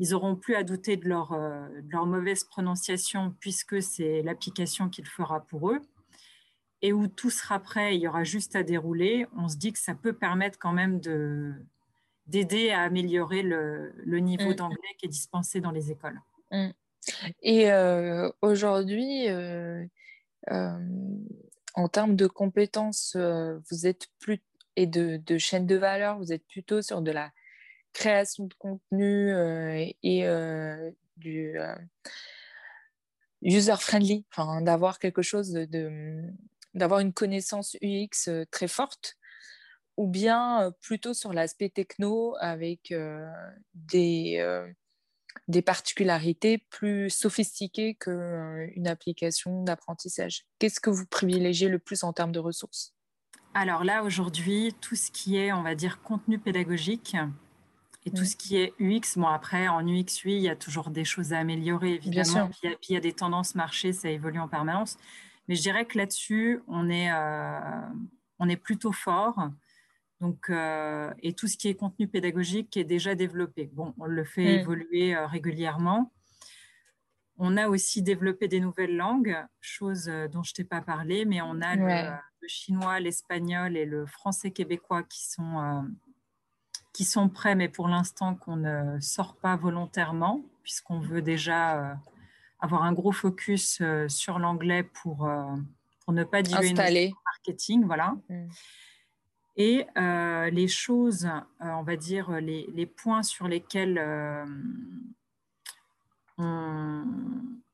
ils 0.02 0.12
n'auront 0.12 0.34
plus 0.34 0.54
à 0.54 0.62
douter 0.62 0.96
de 0.96 1.06
leur, 1.06 1.32
de 1.32 1.92
leur 1.92 2.06
mauvaise 2.06 2.44
prononciation 2.44 3.36
puisque 3.38 3.82
c'est 3.82 4.22
l'application 4.22 4.88
qu'il 4.88 5.06
fera 5.06 5.40
pour 5.40 5.70
eux 5.70 5.82
et 6.82 6.92
où 6.92 7.08
tout 7.08 7.30
sera 7.30 7.60
prêt, 7.60 7.96
il 7.96 8.00
y 8.00 8.08
aura 8.08 8.24
juste 8.24 8.56
à 8.56 8.62
dérouler, 8.62 9.26
on 9.36 9.48
se 9.48 9.56
dit 9.56 9.72
que 9.72 9.78
ça 9.78 9.94
peut 9.94 10.14
permettre 10.14 10.58
quand 10.58 10.72
même 10.72 11.00
de, 11.00 11.52
d'aider 12.26 12.70
à 12.70 12.82
améliorer 12.82 13.42
le, 13.42 13.92
niveau 14.18 14.50
mm. 14.50 14.54
d'anglais 14.54 14.94
qui 14.98 15.06
est 15.06 15.10
dispensé 15.10 15.60
dans 15.60 15.72
les 15.72 15.90
écoles. 15.90 16.20
Mm. 16.50 16.70
Et 17.42 17.70
euh, 17.72 18.30
aujourd'hui, 18.40 19.28
euh, 19.28 19.84
euh, 20.50 20.78
en 21.74 21.88
termes 21.88 22.16
de 22.16 22.26
compétences, 22.26 23.16
vous 23.16 23.86
êtes 23.86 24.06
plus 24.18 24.40
et 24.76 24.86
de, 24.86 25.18
de, 25.18 25.36
chaîne 25.36 25.66
de 25.66 25.76
valeur, 25.76 26.18
vous 26.18 26.32
êtes 26.32 26.46
plutôt 26.46 26.80
sur 26.80 27.02
de 27.02 27.10
la 27.10 27.32
création 27.92 28.46
de 28.46 28.54
contenu 28.54 29.32
et 30.02 30.24
du 31.16 31.58
user 33.42 33.76
friendly, 33.78 34.24
enfin 34.32 34.62
d'avoir 34.62 34.98
quelque 34.98 35.22
chose 35.22 35.50
de 35.50 36.22
d'avoir 36.74 37.00
une 37.00 37.12
connaissance 37.12 37.76
UX 37.82 38.28
euh, 38.28 38.44
très 38.50 38.68
forte 38.68 39.16
ou 39.96 40.06
bien 40.06 40.62
euh, 40.62 40.70
plutôt 40.80 41.14
sur 41.14 41.32
l'aspect 41.32 41.68
techno 41.68 42.36
avec 42.40 42.92
euh, 42.92 43.28
des, 43.74 44.42
des 45.48 45.62
particularités 45.62 46.58
plus 46.70 47.10
sophistiquées 47.10 47.96
qu'une 47.96 48.86
application 48.86 49.62
d'apprentissage. 49.62 50.46
Qu'est-ce 50.58 50.80
que 50.80 50.90
vous 50.90 51.06
privilégiez 51.06 51.68
le 51.68 51.78
plus 51.78 52.04
en 52.04 52.12
termes 52.12 52.32
de 52.32 52.38
ressources? 52.38 52.94
Alors 53.52 53.82
là, 53.82 54.04
aujourd'hui, 54.04 54.74
tout 54.80 54.94
ce 54.94 55.10
qui 55.10 55.36
est, 55.36 55.52
on 55.52 55.62
va 55.62 55.74
dire, 55.74 56.00
contenu 56.02 56.38
pédagogique 56.38 57.16
et 58.06 58.10
tout 58.10 58.24
ce 58.24 58.36
qui 58.36 58.56
est 58.56 58.72
UX, 58.78 59.16
bon 59.18 59.26
après, 59.26 59.68
en 59.68 59.86
UX, 59.86 60.22
oui, 60.24 60.36
il 60.36 60.42
y 60.42 60.48
a 60.48 60.56
toujours 60.56 60.90
des 60.90 61.04
choses 61.04 61.32
à 61.32 61.38
améliorer, 61.40 61.94
évidemment. 61.94 62.48
Puis 62.48 62.60
il, 62.62 62.70
puis 62.76 62.86
il 62.90 62.94
y 62.94 62.96
a 62.96 63.00
des 63.00 63.12
tendances 63.12 63.54
marché, 63.54 63.92
ça 63.92 64.08
évolue 64.08 64.38
en 64.38 64.48
permanence. 64.48 64.96
Mais 65.50 65.56
je 65.56 65.62
dirais 65.62 65.84
que 65.84 65.98
là-dessus, 65.98 66.62
on, 66.68 66.88
est, 66.88 67.10
euh, 67.10 67.80
on 68.38 68.48
est 68.48 68.56
plutôt 68.56 68.92
fort. 68.92 69.50
Donc, 70.20 70.48
euh, 70.48 71.12
et 71.24 71.32
tout 71.32 71.48
ce 71.48 71.56
qui 71.56 71.66
est 71.66 71.74
contenu 71.74 72.06
pédagogique 72.06 72.76
est 72.76 72.84
déjà 72.84 73.16
développé. 73.16 73.68
Bon, 73.72 73.92
on 73.98 74.04
le 74.04 74.22
fait 74.22 74.44
mm. 74.44 74.60
évoluer 74.60 75.16
euh, 75.16 75.26
régulièrement. 75.26 76.12
On 77.36 77.56
a 77.56 77.66
aussi 77.66 78.00
développé 78.00 78.46
des 78.46 78.60
nouvelles 78.60 78.94
langues, 78.94 79.36
chose 79.60 80.04
dont 80.30 80.44
je 80.44 80.54
t'ai 80.54 80.62
pas 80.62 80.82
parlé, 80.82 81.24
mais 81.24 81.40
on 81.40 81.60
a 81.62 81.74
le, 81.74 82.46
chinois, 82.46 83.00
l'espagnol 83.00 83.76
et 83.76 83.86
le 83.86 84.06
français 84.06 84.52
québécois 84.52 85.02
qui 85.02 85.26
sont, 85.26 85.84
qui 86.92 87.02
sont 87.02 87.28
prêts, 87.28 87.56
mais 87.56 87.68
pour 87.68 87.88
l'instant 87.88 88.36
qu'on 88.36 88.56
ne 88.56 89.00
sort 89.00 89.34
pas 89.34 89.56
volontairement, 89.56 90.44
puisqu'on 90.62 91.00
veut 91.00 91.22
déjà 91.22 91.98
avoir 92.60 92.82
un 92.82 92.92
gros 92.92 93.12
focus 93.12 93.78
euh, 93.80 94.08
sur 94.08 94.38
l'anglais 94.38 94.82
pour, 94.82 95.26
euh, 95.26 95.56
pour 96.04 96.12
ne 96.12 96.24
pas 96.24 96.42
diluer 96.42 96.72
notre 96.72 97.14
marketing. 97.24 97.84
Voilà. 97.84 98.16
Mm. 98.28 98.48
Et 99.56 99.86
euh, 99.96 100.50
les 100.50 100.68
choses, 100.68 101.28
on 101.60 101.82
va 101.82 101.96
dire, 101.96 102.30
les, 102.30 102.66
les, 102.72 102.86
points 102.86 103.22
sur 103.22 103.46
lesquels 103.46 103.98
on, 106.38 107.04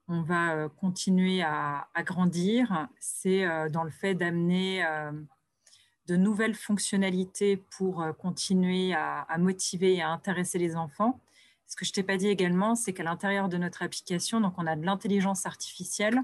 on, 0.09 0.23
va 0.23 0.69
continuer 0.81 1.43
à, 1.43 1.87
à 1.95 2.03
grandir, 2.03 2.89
c'est 2.99 3.47
dans 3.71 3.85
le 3.85 3.91
fait 3.91 4.15
d'amener 4.15 4.85
de 6.09 6.17
nouvelles 6.17 6.55
fonctionnalités 6.55 7.57
pour 7.57 8.05
continuer 8.19 8.93
à, 8.93 9.21
à, 9.21 9.39
motiver 9.39 9.97
et 9.97 10.03
à 10.03 10.09
intéresser 10.09 10.59
les 10.59 10.75
enfants. 10.75 11.21
Ce 11.67 11.77
que 11.77 11.85
je 11.85 11.93
t'ai 11.93 12.03
pas 12.03 12.17
dit 12.17 12.29
également, 12.29 12.75
c'est 12.75 12.93
qu'à 12.93 13.03
l'intérieur 13.03 13.49
de 13.49 13.57
notre 13.57 13.83
application, 13.83 14.41
donc 14.41 14.55
on 14.57 14.67
a 14.67 14.77
de 14.77 14.85
l'intelligence 14.85 15.47
artificielle, 15.47 16.23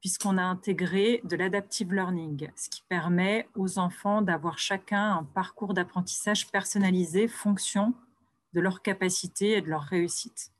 puisqu'on 0.00 0.36
a 0.36 0.42
intégré 0.42 1.22
de 1.24 1.34
l'adaptive 1.34 1.92
learning, 1.94 2.50
ce 2.56 2.68
qui 2.68 2.82
permet 2.88 3.48
aux 3.54 3.78
enfants 3.78 4.20
d'avoir 4.20 4.58
chacun 4.58 5.12
un 5.16 5.24
parcours 5.24 5.72
d'apprentissage 5.72 6.48
personnalisé 6.48 7.26
fonction 7.26 7.94
de 8.52 8.60
leur 8.60 8.82
capacité 8.82 9.52
et 9.52 9.62
de 9.62 9.68
leur 9.70 9.82
réussite. 9.82 10.52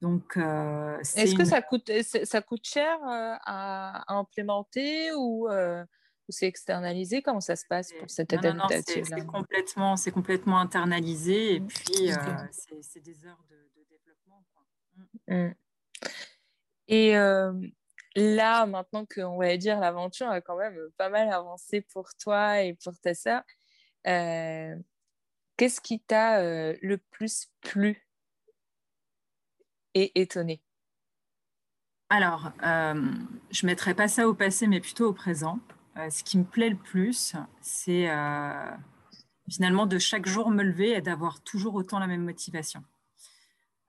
Donc, 0.00 0.36
euh, 0.36 0.98
est-ce 1.14 1.34
que 1.34 1.44
ça 1.44 1.62
coûte, 1.62 1.90
ça 2.02 2.42
coûte 2.42 2.64
cher 2.66 2.98
euh, 3.02 3.34
à, 3.44 4.14
implémenter 4.14 5.12
ou 5.12 5.48
euh, 5.48 5.84
ou 6.28 6.32
c'est 6.32 6.46
externalisé? 6.46 7.22
Comment 7.22 7.40
ça 7.40 7.56
se 7.56 7.66
passe 7.66 7.92
pour 7.98 8.10
cette 8.10 8.32
adaptation 8.32 9.02
C'est 9.04 9.26
complètement, 9.26 9.94
complètement 10.12 10.58
internalisé 10.58 11.56
et 11.56 11.60
mmh. 11.60 11.66
puis 11.66 12.12
euh, 12.12 12.16
c'est 12.80 13.00
des 13.00 13.26
heures 13.26 13.44
de, 13.50 13.84
développement. 13.90 14.44
Mmh. 15.28 15.34
Mmh. 15.34 15.54
Et 16.88 17.16
euh, 17.16 17.52
là, 18.16 18.66
maintenant 18.66 19.06
qu'on 19.06 19.38
va 19.38 19.56
dire 19.56 19.80
l'aventure 19.80 20.28
a 20.28 20.40
quand 20.40 20.56
même 20.56 20.78
pas 20.96 21.08
mal 21.08 21.30
avancé 21.30 21.80
pour 21.80 22.08
toi 22.14 22.62
et 22.62 22.74
pour 22.74 22.98
ta 23.00 23.14
sœur, 23.14 23.42
euh, 24.06 24.74
qu'est-ce 25.56 25.80
qui 25.80 26.00
t'a 26.00 26.42
le 26.42 26.98
plus 27.10 27.48
plu 27.60 28.06
et 29.94 30.20
étonné? 30.20 30.62
Alors, 32.10 32.52
je 32.62 33.66
ne 33.66 33.66
mettrai 33.66 33.94
pas 33.94 34.08
ça 34.08 34.28
au 34.28 34.34
passé, 34.34 34.66
mais 34.66 34.80
plutôt 34.80 35.08
au 35.08 35.12
présent. 35.12 35.58
Euh, 35.96 36.10
ce 36.10 36.24
qui 36.24 36.38
me 36.38 36.44
plaît 36.44 36.70
le 36.70 36.76
plus, 36.76 37.36
c'est 37.60 38.10
euh, 38.10 38.70
finalement 39.48 39.86
de 39.86 39.98
chaque 39.98 40.26
jour 40.26 40.50
me 40.50 40.62
lever 40.62 40.90
et 40.90 41.00
d'avoir 41.00 41.40
toujours 41.40 41.74
autant 41.74 41.98
la 41.98 42.06
même 42.06 42.24
motivation. 42.24 42.82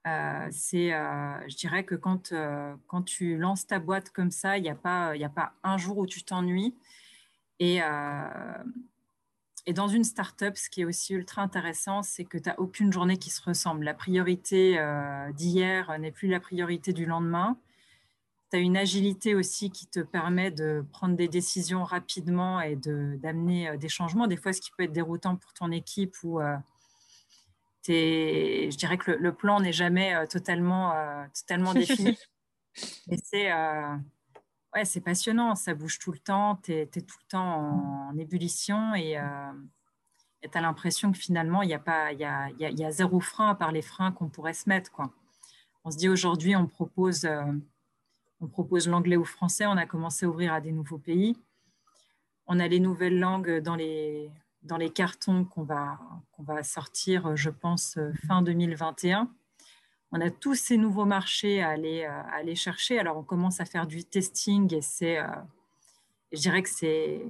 Euh, 0.05 0.47
c'est, 0.51 0.89
je 0.91 1.55
dirais 1.55 1.83
que 1.83 1.95
quand, 1.95 2.31
quand 2.85 3.01
tu 3.01 3.37
lances 3.37 3.65
ta 3.65 3.79
boîte 3.79 4.11
comme 4.11 4.29
ça, 4.29 4.57
il 4.57 4.61
n'y 4.61 4.69
a, 4.69 4.75
pas, 4.75 5.13
a 5.13 5.29
pas 5.29 5.53
un 5.63 5.77
jour 5.77 5.97
où 5.97 6.05
tu 6.05 6.21
t'ennuies. 6.21 6.75
Et, 7.59 7.79
et 9.65 9.73
dans 9.73 9.87
une 9.87 10.03
start-up, 10.03 10.57
ce 10.57 10.69
qui 10.69 10.81
est 10.81 10.85
aussi 10.85 11.15
ultra 11.15 11.41
intéressant, 11.41 12.03
c'est 12.03 12.23
que 12.23 12.37
tu 12.37 12.49
n'as 12.49 12.55
aucune 12.57 12.93
journée 12.93 13.17
qui 13.17 13.31
se 13.31 13.41
ressemble. 13.41 13.83
La 13.83 13.95
priorité 13.95 14.79
d'hier 15.33 15.97
n'est 15.97 16.11
plus 16.11 16.27
la 16.27 16.39
priorité 16.39 16.93
du 16.93 17.07
lendemain 17.07 17.57
tu 18.55 18.61
as 18.61 18.63
une 18.63 18.77
agilité 18.77 19.35
aussi 19.35 19.69
qui 19.69 19.85
te 19.85 19.99
permet 19.99 20.49
de 20.49 20.85
prendre 20.93 21.17
des 21.17 21.27
décisions 21.27 21.83
rapidement 21.83 22.61
et 22.61 22.77
d'amener 22.77 23.67
euh, 23.67 23.77
des 23.77 23.89
changements. 23.89 24.27
Des 24.27 24.37
fois, 24.37 24.53
ce 24.53 24.61
qui 24.61 24.71
peut 24.71 24.83
être 24.83 24.93
déroutant 24.93 25.35
pour 25.35 25.51
ton 25.51 25.71
équipe 25.71 26.15
ou 26.23 26.39
euh, 26.39 26.55
je 27.87 28.77
dirais 28.77 28.97
que 28.97 29.11
le, 29.11 29.33
plan 29.33 29.59
n'est 29.59 29.73
jamais 29.73 30.15
euh, 30.15 30.25
totalement, 30.25 30.93
totalement 31.33 31.73
défini. 31.73 32.17
Mais 33.07 33.17
c'est 33.21 33.51
ouais, 34.73 34.85
c'est 34.85 35.01
passionnant, 35.01 35.55
ça 35.55 35.73
bouge 35.73 35.99
tout 35.99 36.13
le 36.13 36.19
temps, 36.19 36.57
tu 36.63 36.73
es, 36.73 36.85
tout 36.85 36.99
le 36.99 37.27
temps 37.27 38.09
en, 38.09 38.17
ébullition 38.17 38.95
et 38.95 39.17
tu 40.41 40.57
as 40.57 40.61
l'impression 40.61 41.11
que 41.11 41.17
finalement, 41.17 41.61
il 41.61 41.69
y, 41.69 41.73
a 41.73 41.79
pas, 41.79 42.13
y, 42.13 42.23
a, 42.23 42.49
y, 42.51 42.85
a, 42.85 42.91
zéro 42.91 43.19
frein 43.19 43.49
à 43.49 43.55
part 43.55 43.71
les 43.71 43.81
freins 43.81 44.11
qu'on 44.11 44.29
pourrait 44.29 44.53
se 44.53 44.69
mettre. 44.69 44.91
Quoi. 44.91 45.13
On 45.83 45.91
se 45.91 45.97
dit 45.97 46.09
aujourd'hui, 46.09 46.55
on 46.55 46.67
propose 46.67 47.27
on 48.41 48.47
propose 48.47 48.87
l'anglais 48.87 49.17
ou 49.17 49.25
français. 49.25 49.65
On 49.65 49.77
a 49.77 49.85
commencé 49.85 50.25
à 50.25 50.29
ouvrir 50.29 50.53
à 50.53 50.61
des 50.61 50.71
nouveaux 50.71 50.97
pays. 50.97 51.37
On 52.47 52.59
a 52.59 52.67
les 52.67 52.79
nouvelles 52.79 53.19
langues 53.19 53.59
dans 53.59 53.75
les, 53.75 54.31
cartons 54.93 55.45
qu'on 55.45 55.63
va, 55.63 56.63
sortir, 56.63 57.35
je 57.35 57.49
pense, 57.49 57.97
fin 58.27 58.41
2021. 58.41 59.29
On 60.11 60.21
a 60.21 60.29
tous 60.29 60.55
ces 60.55 60.77
nouveaux 60.77 61.05
marchés 61.05 61.61
à 61.61 61.69
aller, 61.69 62.05
à 62.05 62.21
aller 62.35 62.55
chercher. 62.55 62.99
Alors, 62.99 63.17
on 63.17 63.23
commence 63.23 63.59
à 63.59 63.65
faire 63.65 63.87
du 63.87 64.03
testing 64.03 64.73
et 64.73 64.81
c'est, 64.81 65.17
euh, 65.17 65.27
je 66.31 66.39
dirais 66.39 66.61
que 66.61 66.69
c'est, 66.69 67.25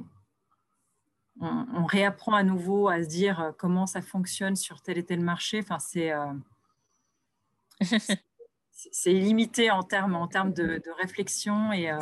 on, 1.40 1.86
réapprend 1.86 2.34
à 2.34 2.44
nouveau 2.44 2.90
à 2.90 3.02
se 3.04 3.08
dire 3.08 3.54
comment 3.58 3.86
ça 3.86 4.02
fonctionne 4.02 4.56
sur 4.56 4.82
tel 4.82 4.98
et 4.98 5.04
tel 5.04 5.22
marché. 5.22 5.60
Enfin, 5.60 5.80
c'est, 5.80 6.12
euh, 6.12 6.34
c'est 8.92 9.14
illimité 9.14 9.72
en 9.72 9.84
termes 9.84 10.16
en 10.16 10.28
termes 10.28 10.54
de, 10.54 10.82
réflexion 11.00 11.72
euh, 11.72 12.00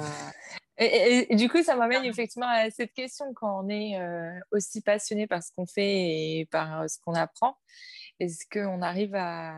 et, 0.78 1.32
et, 1.32 1.36
du 1.36 1.50
coup, 1.50 1.62
ça 1.62 1.76
m'amène 1.76 2.04
effectivement 2.04 2.48
à 2.48 2.70
cette 2.72 2.94
question 2.94 3.32
quand 3.36 3.64
on 3.64 3.70
est 3.70 4.00
euh, 4.00 4.40
aussi 4.52 4.82
passionné 4.82 5.28
par 5.28 5.44
ce 5.44 5.52
qu'on 5.56 5.68
fait 5.68 6.40
et 6.40 6.48
par 6.50 6.82
euh, 6.82 6.88
ce 6.88 6.98
qu'on 7.00 7.14
apprend, 7.14 7.58
est-ce 8.20 8.46
qu'on 8.52 8.82
arrive 8.82 9.14
à, 9.14 9.54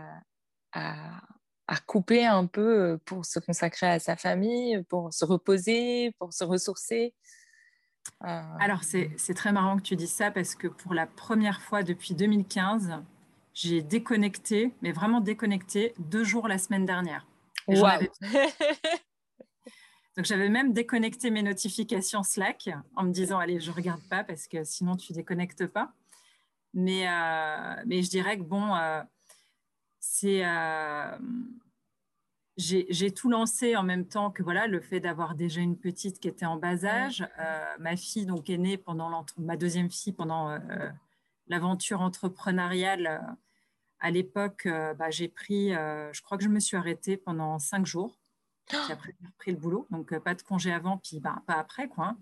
à, 0.73 1.21
couper 1.87 2.25
un 2.25 2.47
peu 2.47 2.99
pour 3.05 3.25
se 3.25 3.39
consacrer 3.39 3.87
à 3.87 3.99
sa 3.99 4.17
famille, 4.17 4.83
pour 4.89 5.13
se 5.13 5.23
reposer, 5.23 6.11
pour 6.19 6.33
se 6.33 6.43
ressourcer? 6.43 7.13
Alors, 8.19 8.83
c'est 8.83 9.33
très 9.35 9.51
marrant 9.51 9.77
que 9.77 9.83
tu 9.83 9.95
dises 9.95 10.13
ça 10.13 10.31
parce 10.31 10.55
que 10.55 10.67
pour 10.67 10.93
la 10.93 11.07
première 11.07 11.61
fois 11.61 11.81
depuis 11.81 12.13
2015, 12.13 13.01
j'ai 13.55 13.81
déconnecté, 13.81 14.73
mais 14.81 14.91
vraiment 14.91 15.21
déconnecté, 15.21 15.93
deux 15.97 16.25
jours 16.25 16.47
la 16.47 16.57
semaine 16.57 16.85
dernière. 16.85 17.25
Donc 20.17 20.25
j'avais 20.25 20.49
même 20.49 20.71
déconnecté 20.71 21.31
mes 21.31 21.41
notifications 21.41 22.21
Slack 22.21 22.69
en 22.95 23.03
me 23.03 23.11
disant 23.11 23.39
allez 23.39 23.59
je 23.59 23.71
regarde 23.71 24.01
pas 24.09 24.23
parce 24.23 24.47
que 24.47 24.63
sinon 24.63 24.95
tu 24.97 25.13
déconnectes 25.13 25.65
pas. 25.67 25.93
Mais, 26.73 27.07
euh, 27.07 27.75
mais 27.85 28.03
je 28.03 28.09
dirais 28.09 28.37
que 28.37 28.43
bon, 28.43 28.75
euh, 28.75 29.01
c'est 29.99 30.43
j'ai 32.57 33.11
tout 33.11 33.29
lancé 33.29 33.75
en 33.77 33.83
même 33.83 34.05
temps 34.05 34.31
que 34.31 34.43
voilà 34.43 34.67
le 34.67 34.81
fait 34.81 34.99
d'avoir 34.99 35.35
déjà 35.35 35.61
une 35.61 35.77
petite 35.77 36.19
qui 36.19 36.27
était 36.27 36.45
en 36.45 36.57
bas 36.57 36.85
âge. 36.85 37.25
ma 37.79 37.95
fille 37.95 38.25
donc 38.25 38.49
est 38.49 38.57
née 38.57 38.77
pendant 38.77 39.25
ma 39.37 39.57
deuxième 39.57 39.89
fille 39.89 40.13
pendant 40.13 40.57
l'aventure 41.47 42.01
entrepreneuriale. 42.01 43.37
À 44.05 44.11
l'époque, 44.11 44.67
bah, 44.67 45.09
j'ai 45.09 45.27
pris, 45.27 45.71
je 45.71 46.21
crois 46.21 46.37
que 46.37 46.43
je 46.43 46.49
me 46.49 46.59
suis 46.59 46.77
arrêtée 46.77 47.17
pendant 47.17 47.59
cinq 47.59 47.85
jours. 47.85 48.19
Puis 48.67 48.77
après, 48.91 49.15
j'ai 49.19 49.27
repris 49.27 49.51
le 49.51 49.57
boulot, 49.57 49.87
donc 49.91 50.17
pas 50.19 50.35
de 50.35 50.41
congé 50.41 50.71
avant, 50.71 50.97
puis 50.97 51.19
bah, 51.19 51.41
pas 51.45 51.55
après 51.55 51.87
quoi. 51.87 52.07
Hein. 52.07 52.17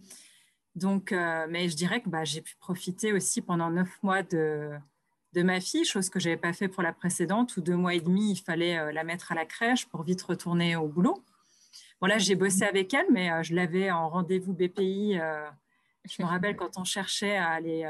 Donc, 0.75 1.11
mais 1.11 1.69
je 1.69 1.75
dirais 1.75 2.01
que 2.01 2.09
bah, 2.09 2.23
j'ai 2.23 2.41
pu 2.41 2.55
profiter 2.57 3.13
aussi 3.13 3.41
pendant 3.41 3.69
neuf 3.69 4.01
mois 4.01 4.23
de 4.23 4.77
de 5.33 5.41
ma 5.41 5.59
fille, 5.59 5.83
chose 5.83 6.09
que 6.09 6.19
je 6.19 6.29
n'avais 6.29 6.39
pas 6.39 6.53
fait 6.53 6.67
pour 6.67 6.83
la 6.83 6.93
précédente, 6.93 7.57
où 7.57 7.61
deux 7.61 7.75
mois 7.75 7.95
et 7.95 8.01
demi, 8.01 8.31
il 8.31 8.37
fallait 8.37 8.77
euh, 8.77 8.91
la 8.91 9.03
mettre 9.03 9.31
à 9.31 9.35
la 9.35 9.45
crèche 9.45 9.87
pour 9.87 10.03
vite 10.03 10.21
retourner 10.21 10.75
au 10.75 10.87
boulot. 10.87 11.23
Bon, 11.99 12.07
là, 12.07 12.17
j'ai 12.17 12.35
bossé 12.35 12.63
avec 12.63 12.93
elle, 12.93 13.07
mais 13.11 13.31
euh, 13.31 13.43
je 13.43 13.55
l'avais 13.55 13.89
en 13.91 14.09
rendez-vous 14.09 14.53
BPI. 14.53 15.19
Euh, 15.19 15.49
je 16.05 16.21
me 16.21 16.27
rappelle 16.27 16.55
quand 16.55 16.77
on 16.77 16.83
cherchait 16.83 17.35
à 17.37 17.49
aller 17.49 17.89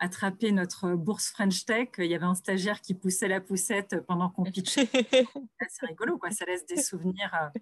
attraper 0.00 0.50
notre 0.50 0.94
bourse 0.94 1.28
French 1.28 1.64
Tech, 1.64 1.90
il 1.98 2.06
y 2.06 2.14
avait 2.14 2.24
un 2.24 2.34
stagiaire 2.34 2.80
qui 2.80 2.94
poussait 2.94 3.28
la 3.28 3.40
poussette 3.40 4.04
pendant 4.06 4.30
qu'on 4.30 4.44
pitchait. 4.44 4.88
C'est 5.68 5.86
rigolo, 5.86 6.18
quoi. 6.18 6.30
Ça 6.30 6.44
laisse 6.46 6.66
des 6.66 6.82
souvenirs 6.82 7.52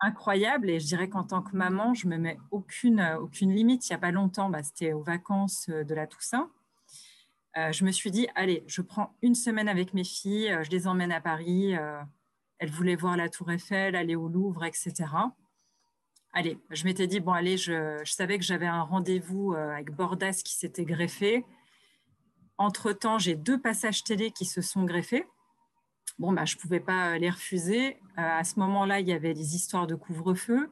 incroyables. 0.00 0.68
Et 0.68 0.80
je 0.80 0.86
dirais 0.86 1.08
qu'en 1.08 1.24
tant 1.24 1.42
que 1.42 1.56
maman, 1.56 1.94
je 1.94 2.08
me 2.08 2.18
mets 2.18 2.38
aucune, 2.50 3.16
aucune 3.20 3.52
limite. 3.52 3.88
Il 3.88 3.92
n'y 3.92 3.96
a 3.96 4.00
pas 4.00 4.10
longtemps, 4.10 4.50
bah, 4.50 4.62
c'était 4.62 4.92
aux 4.92 5.02
vacances 5.02 5.68
de 5.68 5.94
la 5.94 6.06
Toussaint. 6.06 6.50
Euh, 7.56 7.70
je 7.72 7.84
me 7.84 7.92
suis 7.92 8.10
dit, 8.10 8.26
allez, 8.34 8.64
je 8.66 8.82
prends 8.82 9.14
une 9.22 9.34
semaine 9.34 9.68
avec 9.68 9.94
mes 9.94 10.04
filles, 10.04 10.50
euh, 10.50 10.64
je 10.64 10.70
les 10.70 10.88
emmène 10.88 11.12
à 11.12 11.20
Paris. 11.20 11.76
Euh, 11.76 12.00
elles 12.58 12.70
voulaient 12.70 12.96
voir 12.96 13.16
la 13.16 13.28
Tour 13.28 13.50
Eiffel, 13.50 13.94
aller 13.94 14.16
au 14.16 14.28
Louvre, 14.28 14.64
etc. 14.64 14.92
Allez, 16.34 16.58
je 16.70 16.84
m'étais 16.84 17.06
dit, 17.06 17.20
bon, 17.20 17.32
allez, 17.32 17.56
je, 17.56 18.02
savais 18.04 18.38
que 18.38 18.44
j'avais 18.44 18.66
un 18.66 18.82
rendez-vous 18.82 19.54
avec 19.54 19.90
Bordas 19.92 20.42
qui 20.44 20.54
s'était 20.54 20.84
greffé. 20.84 21.44
Entre-temps, 22.58 23.18
j'ai 23.18 23.36
deux 23.36 23.60
passages 23.60 24.04
télé 24.04 24.30
qui 24.30 24.44
se 24.44 24.60
sont 24.60 24.84
greffés. 24.84 25.26
Bon, 26.18 26.32
bah, 26.32 26.44
je 26.44 26.56
ne 26.56 26.60
pouvais 26.60 26.80
pas 26.80 27.16
les 27.18 27.30
refuser. 27.30 27.98
à 28.16 28.44
ce 28.44 28.58
moment-là, 28.60 29.00
il 29.00 29.08
y 29.08 29.12
avait 29.12 29.34
des 29.34 29.54
histoires 29.54 29.86
de 29.86 29.94
couvre-feu. 29.94 30.70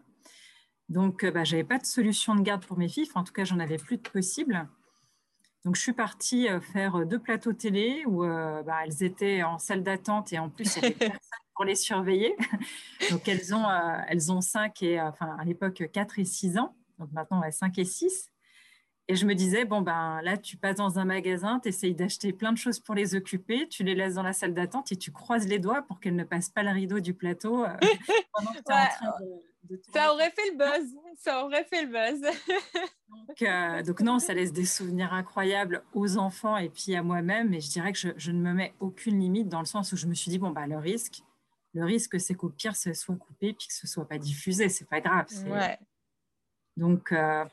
Donc, 0.88 1.24
bah, 1.24 1.44
je 1.44 1.52
n'avais 1.52 1.66
pas 1.66 1.78
de 1.78 1.86
solution 1.86 2.34
de 2.34 2.42
garde 2.42 2.66
pour 2.66 2.76
mes 2.76 2.88
filles. 2.88 3.08
en 3.14 3.24
tout 3.24 3.32
cas, 3.32 3.44
j'en 3.44 3.60
avais 3.60 3.78
plus 3.78 3.96
de 3.96 4.08
possible. 4.08 4.68
Donc, 5.64 5.76
je 5.76 5.80
suis 5.80 5.92
partie 5.92 6.48
euh, 6.48 6.60
faire 6.60 6.96
euh, 6.96 7.04
deux 7.04 7.20
plateaux 7.20 7.52
télé 7.52 8.04
où 8.06 8.24
euh, 8.24 8.62
bah, 8.62 8.78
elles 8.84 9.02
étaient 9.02 9.42
en 9.42 9.58
salle 9.58 9.82
d'attente 9.82 10.32
et 10.32 10.38
en 10.38 10.48
plus, 10.48 10.76
il 10.76 10.82
y 10.82 10.86
avait 10.86 10.94
personne 10.94 11.20
pour 11.54 11.64
les 11.64 11.74
surveiller. 11.74 12.34
Donc, 13.10 13.28
elles 13.28 13.54
ont, 13.54 13.66
elles 14.08 14.32
ont 14.32 14.40
5 14.40 14.82
et, 14.82 15.00
enfin, 15.00 15.36
à 15.38 15.44
l'époque, 15.44 15.84
4 15.92 16.18
et 16.18 16.24
6 16.24 16.58
ans. 16.58 16.76
Donc, 16.98 17.12
maintenant, 17.12 17.40
on 17.40 17.42
a 17.42 17.50
5 17.50 17.78
et 17.78 17.84
6. 17.84 18.30
Et 19.08 19.16
je 19.16 19.26
me 19.26 19.34
disais, 19.34 19.64
bon, 19.64 19.82
ben 19.82 20.20
là, 20.22 20.36
tu 20.36 20.56
passes 20.56 20.76
dans 20.76 20.98
un 20.98 21.04
magasin, 21.04 21.58
tu 21.60 21.68
essayes 21.68 21.94
d'acheter 21.94 22.32
plein 22.32 22.52
de 22.52 22.58
choses 22.58 22.78
pour 22.78 22.94
les 22.94 23.14
occuper, 23.16 23.68
tu 23.68 23.82
les 23.82 23.94
laisses 23.94 24.14
dans 24.14 24.22
la 24.22 24.32
salle 24.32 24.54
d'attente 24.54 24.92
et 24.92 24.96
tu 24.96 25.10
croises 25.10 25.48
les 25.48 25.58
doigts 25.58 25.82
pour 25.82 25.98
qu'elles 25.98 26.14
ne 26.14 26.24
passent 26.24 26.50
pas 26.50 26.62
le 26.62 26.70
rideau 26.70 27.00
du 27.00 27.12
plateau 27.12 27.66
pendant 28.32 28.52
que 28.52 28.62
tu 28.64 28.72
es 28.72 28.74
en 28.74 28.86
train 28.86 29.20
de 29.20 29.52
ça 29.92 30.12
aurait 30.12 30.30
fait 30.30 30.50
le 30.50 30.56
buzz. 30.56 30.94
Ça 31.18 31.44
aurait 31.44 31.64
fait 31.64 31.84
le 31.84 31.88
buzz. 31.88 32.30
Euh, 33.42 33.82
donc, 33.82 34.00
non, 34.00 34.18
ça 34.18 34.34
laisse 34.34 34.52
des 34.52 34.64
souvenirs 34.64 35.12
incroyables 35.12 35.82
aux 35.94 36.16
enfants 36.16 36.56
et 36.56 36.68
puis 36.68 36.94
à 36.94 37.02
moi-même. 37.02 37.52
Et 37.52 37.60
je 37.60 37.70
dirais 37.70 37.92
que 37.92 37.98
je, 37.98 38.30
ne 38.30 38.38
me 38.38 38.52
mets 38.52 38.74
aucune 38.80 39.18
limite 39.18 39.48
dans 39.48 39.58
le 39.60 39.66
sens 39.66 39.92
où 39.92 39.96
je 39.96 40.06
me 40.06 40.14
suis 40.14 40.30
dit, 40.30 40.38
bon, 40.38 40.50
bah, 40.50 40.66
le 40.66 40.78
risque, 40.78 41.22
le 41.74 41.84
risque, 41.84 42.20
c'est 42.20 42.34
qu'au 42.34 42.50
pire, 42.50 42.76
ce 42.76 42.92
soit 42.92 43.16
coupé 43.16 43.54
puis 43.54 43.66
que 43.66 43.72
ce 43.72 43.86
soit 43.86 44.06
pas 44.06 44.18
diffusé. 44.18 44.68
C'est 44.68 44.88
pas 44.88 45.00
grave. 45.00 45.26
Donc, 46.76 47.12
euh, 47.12 47.44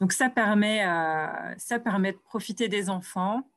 donc 0.00 0.12
ça, 0.12 0.30
permet, 0.30 0.86
euh, 0.86 1.54
ça 1.58 1.78
permet 1.78 2.12
de 2.12 2.18
profiter 2.18 2.68
des 2.68 2.90
enfants. 2.90 3.48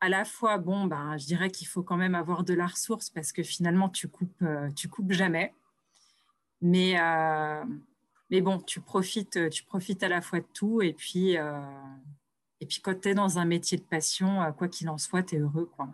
À 0.00 0.08
la 0.08 0.24
fois, 0.24 0.58
bon, 0.58 0.86
ben, 0.86 1.16
je 1.18 1.26
dirais 1.26 1.50
qu'il 1.50 1.66
faut 1.66 1.82
quand 1.82 1.96
même 1.96 2.14
avoir 2.14 2.44
de 2.44 2.54
la 2.54 2.66
ressource 2.66 3.10
parce 3.10 3.32
que 3.32 3.42
finalement, 3.42 3.88
tu 3.88 4.08
coupes, 4.08 4.44
tu 4.76 4.88
coupes 4.88 5.12
jamais. 5.12 5.52
Mais, 6.60 7.00
euh, 7.00 7.64
mais 8.30 8.40
bon, 8.40 8.58
tu 8.60 8.80
profites, 8.80 9.50
tu 9.50 9.64
profites 9.64 10.02
à 10.02 10.08
la 10.08 10.20
fois 10.20 10.40
de 10.40 10.46
tout. 10.52 10.82
Et 10.82 10.92
puis, 10.92 11.36
euh, 11.36 11.60
et 12.60 12.66
puis 12.66 12.80
quand 12.80 13.00
tu 13.00 13.08
es 13.08 13.14
dans 13.14 13.38
un 13.38 13.44
métier 13.44 13.78
de 13.78 13.82
passion, 13.82 14.42
euh, 14.42 14.52
quoi 14.52 14.68
qu'il 14.68 14.88
en 14.88 14.98
soit, 14.98 15.22
tu 15.22 15.36
es 15.36 15.38
heureux. 15.38 15.70
Quoi. 15.76 15.88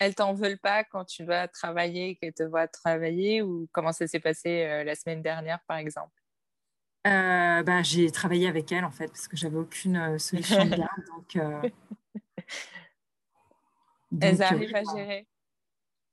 Elles 0.00 0.16
t'en 0.16 0.34
veulent 0.34 0.58
pas 0.58 0.82
quand 0.82 1.04
tu 1.04 1.24
vas 1.24 1.46
travailler, 1.46 2.16
qu'elles 2.16 2.34
te 2.34 2.42
voient 2.42 2.66
travailler 2.66 3.42
Ou 3.42 3.68
comment 3.70 3.92
ça 3.92 4.08
s'est 4.08 4.18
passé 4.18 4.82
la 4.84 4.94
semaine 4.96 5.22
dernière, 5.22 5.60
par 5.68 5.76
exemple? 5.76 6.12
Bah, 7.04 7.82
J'ai 7.82 8.10
travaillé 8.10 8.48
avec 8.48 8.72
elles, 8.72 8.84
en 8.84 8.90
fait, 8.90 9.06
parce 9.06 9.28
que 9.28 9.36
j'avais 9.36 9.58
aucune 9.58 10.18
solution 10.18 10.64
de 10.64 10.70
garde. 10.70 11.04
Donc, 11.14 11.38
elles 14.20 14.42
arrivent 14.42 14.74
à 14.74 14.82
gérer 14.96 15.28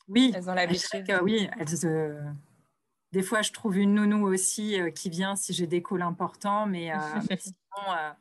oui, 0.08 0.32
elles 0.34 0.50
ont 0.50 0.54
l'habitude. 0.54 1.19
Oui, 1.21 1.50
elles, 1.60 2.38
des 3.13 3.23
fois, 3.23 3.41
je 3.41 3.52
trouve 3.52 3.78
une 3.78 3.95
nounou 3.95 4.28
aussi 4.28 4.80
euh, 4.80 4.91
qui 4.91 5.10
vient 5.10 5.36
si 5.36 5.54
j'ai 5.54 5.67
des 5.67 5.82
calls 5.82 6.02
importants, 6.02 6.65
mais, 6.65 6.91
euh, 6.91 6.97
sinon, 7.39 7.93
euh, 7.93 8.12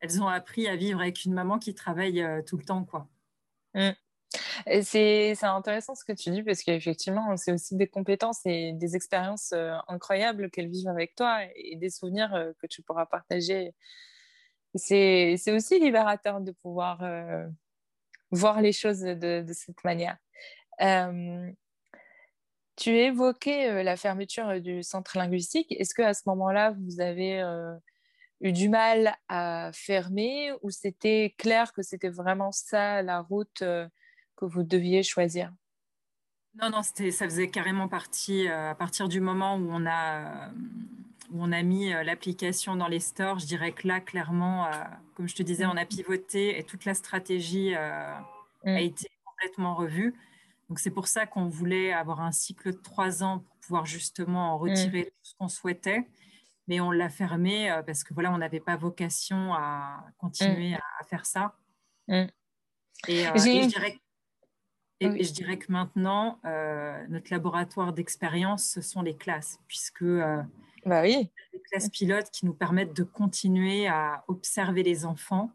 elles 0.00 0.22
ont 0.22 0.28
appris 0.28 0.68
à 0.68 0.76
vivre 0.76 1.00
avec 1.00 1.24
une 1.24 1.32
maman 1.32 1.58
qui 1.58 1.74
travaille 1.74 2.24
tout 2.46 2.56
le 2.56 2.64
temps. 2.64 2.84
quoi. 2.84 3.08
Mmh. 3.74 3.90
C'est 4.82 5.42
intéressant 5.42 5.94
ce 5.94 6.04
que 6.04 6.12
tu 6.12 6.30
dis 6.30 6.42
parce 6.42 6.62
qu'effectivement, 6.62 7.36
c'est 7.36 7.52
aussi 7.52 7.76
des 7.76 7.88
compétences 7.88 8.40
et 8.44 8.72
des 8.72 8.94
expériences 8.94 9.52
incroyables 9.88 10.50
qu'elles 10.50 10.68
vivent 10.68 10.88
avec 10.88 11.14
toi 11.16 11.40
et 11.56 11.76
des 11.76 11.90
souvenirs 11.90 12.52
que 12.60 12.66
tu 12.66 12.82
pourras 12.82 13.06
partager. 13.06 13.74
C'est 14.74 15.36
aussi 15.48 15.80
libérateur 15.80 16.40
de 16.40 16.52
pouvoir 16.52 17.02
voir 18.30 18.60
les 18.60 18.72
choses 18.72 19.00
de, 19.00 19.42
de 19.42 19.52
cette 19.52 19.82
manière. 19.82 20.16
Tu 22.80 22.96
évoquais 22.96 23.68
euh, 23.68 23.82
la 23.82 23.98
fermeture 23.98 24.48
euh, 24.48 24.58
du 24.58 24.82
centre 24.82 25.18
linguistique. 25.18 25.70
Est-ce 25.78 25.94
qu'à 25.94 26.14
ce, 26.14 26.22
moment-là, 26.26 26.74
vous 26.80 27.02
avez 27.02 27.38
euh, 27.42 27.74
eu 28.40 28.52
du 28.52 28.70
mal 28.70 29.14
à 29.28 29.70
fermer 29.74 30.50
ou 30.62 30.70
c'était 30.70 31.34
clair 31.36 31.74
que 31.74 31.82
c'était 31.82 32.08
vraiment 32.08 32.52
ça 32.52 33.02
la 33.02 33.20
route 33.20 33.62
que 34.40 34.44
vous 34.46 34.62
deviez 34.62 35.02
choisir 35.02 35.52
Non, 36.60 36.70
non, 36.70 36.82
ça 36.82 37.10
faisait 37.10 37.48
carrément 37.48 37.88
partie 37.88 38.48
à 38.48 38.74
partir 38.74 39.08
du 39.08 39.20
moment 39.20 39.56
où 39.56 39.68
on 39.70 39.86
a, 39.86 40.50
où 41.30 41.42
on 41.42 41.52
a 41.52 41.62
mis 41.62 41.90
l'application 41.90 42.76
dans 42.76 42.88
les 42.88 43.00
stores. 43.00 43.38
Je 43.38 43.46
dirais 43.46 43.72
que 43.72 43.86
là, 43.86 44.00
clairement, 44.00 44.68
comme 45.14 45.28
je 45.28 45.36
te 45.36 45.42
disais, 45.42 45.66
on 45.66 45.76
a 45.76 45.84
pivoté 45.84 46.58
et 46.58 46.64
toute 46.64 46.84
la 46.84 46.94
stratégie 46.94 47.74
a 47.74 48.24
mmh. 48.64 48.76
été 48.76 49.10
complètement 49.24 49.74
revue. 49.74 50.14
Donc 50.70 50.78
c'est 50.78 50.90
pour 50.90 51.08
ça 51.08 51.26
qu'on 51.26 51.48
voulait 51.48 51.92
avoir 51.92 52.20
un 52.20 52.30
cycle 52.30 52.72
de 52.72 52.78
trois 52.78 53.24
ans 53.24 53.40
pour 53.40 53.56
pouvoir 53.56 53.86
justement 53.86 54.54
en 54.54 54.58
mm. 54.58 54.62
retirer 54.62 55.04
tout 55.06 55.22
ce 55.22 55.34
qu'on 55.34 55.48
souhaitait. 55.48 56.06
Mais 56.68 56.80
on 56.80 56.92
l'a 56.92 57.08
fermé 57.10 57.70
euh, 57.70 57.82
parce 57.82 58.04
que 58.04 58.14
voilà, 58.14 58.32
on 58.32 58.38
n'avait 58.38 58.60
pas 58.60 58.76
vocation 58.76 59.52
à 59.52 60.06
continuer 60.18 60.70
mm. 60.70 60.78
à, 61.00 61.04
faire 61.04 61.26
ça. 61.26 61.56
Mm. 62.06 62.26
Et, 63.08 63.26
euh, 63.26 63.32
je 63.34 63.66
dirais, 63.66 63.98
et, 65.00 65.24
je 65.24 65.32
dirais 65.32 65.56
que 65.56 65.72
maintenant, 65.72 66.38
euh, 66.44 67.06
notre 67.08 67.30
laboratoire 67.30 67.92
d'expérience, 67.92 68.64
ce 68.64 68.80
sont 68.80 69.02
les 69.02 69.16
classes, 69.16 69.58
puisque 69.66 70.04
bah 70.04 71.02
oui. 71.02 71.30
les 71.52 71.60
classes 71.70 71.88
pilotes 71.88 72.30
qui 72.30 72.46
nous 72.46 72.54
permettent 72.54 72.94
de 72.94 73.04
continuer 73.04 73.86
à 73.86 74.24
observer 74.28 74.82
les 74.82 75.06
enfants 75.06 75.50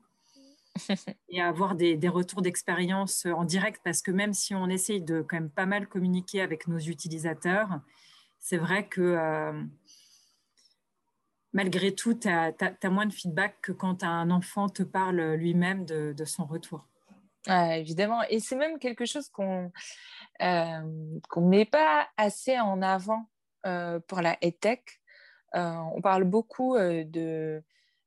et 1.29 1.41
avoir 1.41 1.75
des, 1.75 1.97
retours 2.07 2.41
d'expérience 2.41 3.25
en 3.25 3.43
direct 3.43 3.81
parce 3.83 4.01
que 4.01 4.11
même 4.11 4.33
si 4.33 4.55
on 4.55 4.67
essaye 4.67 5.01
de 5.01 5.21
quand 5.21 5.37
même 5.37 5.49
pas 5.49 5.65
mal 5.65 5.87
communiquer 5.87 6.41
avec 6.41 6.67
nos 6.67 6.79
utilisateurs, 6.79 7.79
c'est 8.39 8.57
vrai 8.57 8.87
que 8.87 9.01
euh, 9.01 9.63
malgré 11.53 11.95
tout, 11.95 12.13
tu 12.13 12.27
as, 12.27 12.53
moins 12.89 13.05
de 13.05 13.13
feedback 13.13 13.57
que 13.61 13.71
quand 13.71 14.03
un 14.03 14.29
enfant 14.29 14.69
te 14.69 14.83
parle 14.83 15.33
lui-même 15.33 15.85
de, 15.85 16.25
son 16.25 16.45
retour. 16.45 16.87
Évidemment, 17.47 18.23
et 18.29 18.39
c'est 18.39 18.55
même 18.55 18.79
quelque 18.79 19.05
chose 19.05 19.29
qu'on 19.29 19.71
euh, 20.41 20.79
ne 20.81 21.41
met 21.41 21.65
pas 21.65 22.07
assez 22.17 22.59
en 22.59 22.81
avant 22.81 23.29
euh, 23.65 23.99
pour 24.07 24.21
la 24.21 24.37
EdTech. 24.41 25.01
on 25.53 26.01
parle 26.01 26.23
beaucoup 26.23 26.77
de 26.77 27.63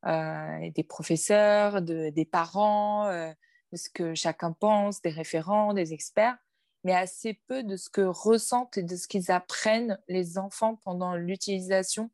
euh, 0.07 0.71
des 0.77 0.85
professeurs, 0.85 1.83
des 1.83 2.25
parents, 2.25 3.09
euh, 3.09 3.33
de 3.73 3.77
ce 3.77 3.91
que 3.91 4.15
chacun 4.15 4.53
pense, 4.53 5.03
des 5.03 5.11
référents, 5.11 5.75
des 5.75 5.93
experts, 5.93 6.37
mais 6.85 6.95
assez 6.95 7.35
peu 7.49 7.65
de 7.65 7.77
ce 7.77 7.91
que 7.91 8.03
ressentent 8.03 8.79
et 8.79 8.85
de 8.85 8.95
ce 8.95 9.09
qu'ils 9.09 9.33
apprennent 9.33 9.99
les 10.07 10.39
enfants 10.39 10.77
pendant 10.85 11.17
l'utilisation, 11.17 12.13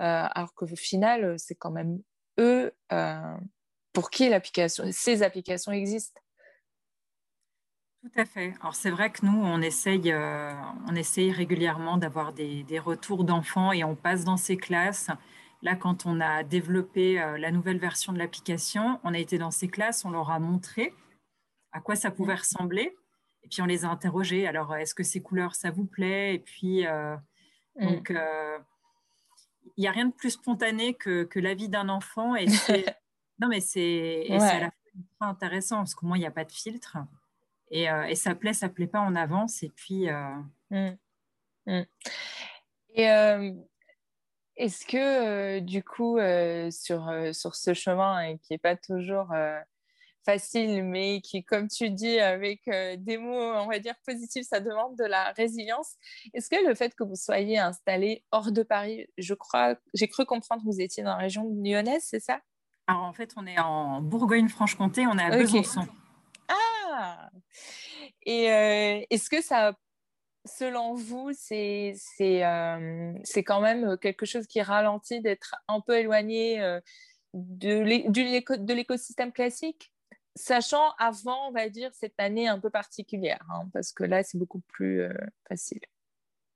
euh, 0.00 0.26
alors 0.34 0.52
qu'au 0.54 0.66
final, 0.66 1.38
c'est 1.38 1.54
quand 1.54 1.70
même 1.70 2.02
eux 2.38 2.76
pour 3.94 4.10
qui 4.10 4.28
l'application, 4.28 4.84
ces 4.92 5.22
applications 5.22 5.72
existent. 5.72 6.20
Tout 8.02 8.20
à 8.20 8.24
fait. 8.24 8.54
Alors 8.60 8.76
c'est 8.76 8.90
vrai 8.90 9.10
que 9.10 9.26
nous, 9.26 9.36
on 9.36 9.60
essaye, 9.60 10.12
euh, 10.12 10.52
on 10.86 10.94
essaye 10.94 11.32
régulièrement 11.32 11.96
d'avoir 11.96 12.32
des, 12.32 12.64
retours 12.78 13.24
d'enfants 13.24 13.72
et 13.72 13.82
on 13.82 13.96
passe 13.96 14.24
dans 14.24 14.36
ces 14.36 14.56
classes. 14.56 15.10
Là, 15.62 15.74
quand 15.74 16.06
on 16.06 16.20
a 16.20 16.44
développé 16.44 17.20
euh, 17.20 17.36
la 17.38 17.50
nouvelle 17.50 17.78
version 17.78 18.12
de 18.12 18.18
l'application, 18.18 19.00
on 19.02 19.14
a 19.14 19.18
été 19.18 19.38
dans 19.38 19.50
ces 19.50 19.66
classes, 19.66 20.04
on 20.04 20.10
leur 20.10 20.30
a 20.30 20.38
montré 20.38 20.94
à 21.72 21.80
quoi 21.80 21.96
ça 21.96 22.12
pouvait 22.12 22.36
ressembler. 22.36 22.96
Et 23.42 23.48
puis 23.48 23.62
on 23.62 23.66
les 23.66 23.84
a 23.84 23.88
interrogés. 23.88 24.46
Alors, 24.46 24.76
est-ce 24.76 24.94
que 24.94 25.02
ces 25.02 25.20
couleurs, 25.20 25.56
ça 25.56 25.72
vous 25.72 25.84
plaît? 25.84 26.34
Et 26.34 26.38
puis, 26.38 26.86
euh, 26.86 27.16
mm. 27.76 27.86
donc, 27.86 28.12
il 29.76 29.82
n'y 29.82 29.88
a 29.88 29.92
rien 29.92 30.06
de 30.06 30.12
plus 30.12 30.30
spontané 30.30 30.94
que, 30.94 31.24
que 31.24 31.40
la 31.40 31.54
vie 31.54 31.68
d'un 31.68 31.88
enfant. 31.88 32.36
Et 32.36 32.46
non, 33.40 33.48
mais 33.48 33.60
c'est 33.60 34.30
à 34.30 34.60
la 34.60 34.70
fois 35.18 35.26
intéressant 35.26 35.78
parce 35.78 35.96
qu'au 35.96 36.06
moins, 36.06 36.16
il 36.16 36.20
n'y 36.20 36.26
a 36.26 36.30
pas 36.30 36.44
de 36.44 36.52
filtre. 36.52 36.96
Et, 37.70 37.90
euh, 37.90 38.04
et, 38.04 38.14
ça 38.14 38.34
plaît, 38.34 38.52
ça 38.52 38.68
plaît 38.68 38.86
pas, 38.86 39.00
en 39.00 39.14
avance. 39.14 39.62
Et 39.62 39.70
puis. 39.70 40.08
Euh, 40.08 40.34
mmh. 40.70 40.96
Mmh. 41.66 41.82
Et 42.94 43.10
euh, 43.10 43.52
est-ce 44.56 44.86
que, 44.86 45.60
du 45.60 45.84
coup, 45.84 46.18
sur, 46.70 47.34
sur 47.34 47.54
ce 47.54 47.74
chemin 47.74 48.16
hein, 48.16 48.36
qui 48.38 48.52
n'est 48.52 48.58
pas 48.58 48.76
toujours 48.76 49.32
facile, 50.24 50.82
mais 50.82 51.20
qui, 51.20 51.44
comme 51.44 51.68
tu 51.68 51.90
dis, 51.90 52.18
avec 52.18 52.62
des 52.66 53.18
mots, 53.18 53.52
on 53.54 53.68
va 53.68 53.78
dire, 53.78 53.94
positifs, 54.04 54.46
ça 54.48 54.60
demande 54.60 54.96
de 54.96 55.04
la 55.04 55.32
résilience. 55.32 55.94
Est-ce 56.34 56.50
que 56.50 56.66
le 56.66 56.74
fait 56.74 56.94
que 56.94 57.04
vous 57.04 57.14
soyez 57.14 57.58
installé 57.58 58.24
hors 58.32 58.50
de 58.50 58.62
Paris, 58.62 59.06
je 59.16 59.34
crois, 59.34 59.76
j'ai 59.94 60.08
cru 60.08 60.24
comprendre 60.24 60.62
que 60.62 60.68
vous 60.68 60.80
étiez 60.80 61.04
dans 61.04 61.10
la 61.10 61.22
région 61.22 61.44
lyonnaise, 61.62 62.02
c'est 62.04 62.20
ça? 62.20 62.40
Alors, 62.88 63.04
en 63.04 63.12
fait, 63.12 63.34
on 63.36 63.46
est 63.46 63.58
en 63.60 64.00
Bourgogne-Franche-Comté, 64.00 65.06
on 65.06 65.18
est 65.18 65.22
à 65.22 65.30
Besançon. 65.30 65.86
Ah 66.90 67.30
Et 68.24 68.50
euh, 68.50 69.04
est-ce 69.10 69.28
que 69.28 69.42
ça, 69.42 69.74
selon 70.44 70.94
vous, 70.94 71.30
c'est 71.34 71.94
euh, 72.20 73.12
quand 73.46 73.60
même 73.60 73.98
quelque 73.98 74.26
chose 74.26 74.46
qui 74.46 74.62
ralentit 74.62 75.20
d'être 75.20 75.56
un 75.68 75.80
peu 75.80 75.98
éloigné 75.98 76.60
euh, 76.60 76.80
de 77.34 78.72
l'écosystème 78.72 79.32
classique? 79.32 79.92
Sachant 80.34 80.92
avant, 80.98 81.48
on 81.48 81.52
va 81.52 81.68
dire, 81.68 81.90
cette 81.94 82.18
année 82.18 82.46
un 82.46 82.60
peu 82.60 82.70
particulière, 82.70 83.44
hein, 83.50 83.68
parce 83.72 83.92
que 83.92 84.04
là, 84.04 84.22
c'est 84.22 84.38
beaucoup 84.38 84.60
plus 84.60 85.02
facile. 85.48 85.80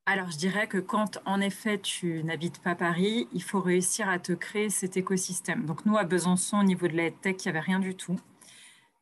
Alors, 0.06 0.30
je 0.30 0.36
dirais 0.36 0.68
que 0.68 0.78
quand, 0.78 1.20
en 1.26 1.40
effet, 1.40 1.78
tu 1.80 2.22
n'habites 2.24 2.60
pas 2.60 2.76
Paris, 2.76 3.28
il 3.32 3.42
faut 3.42 3.60
réussir 3.60 4.08
à 4.08 4.18
te 4.18 4.32
créer 4.32 4.70
cet 4.70 4.96
écosystème. 4.96 5.64
Donc, 5.64 5.84
nous, 5.84 5.96
à 5.96 6.04
Besançon, 6.04 6.58
au 6.58 6.64
niveau 6.64 6.86
de 6.86 6.96
la 6.96 7.10
tech, 7.10 7.36
il 7.40 7.48
n'y 7.48 7.50
avait 7.50 7.60
rien 7.60 7.80
du 7.80 7.96
tout. 7.96 8.18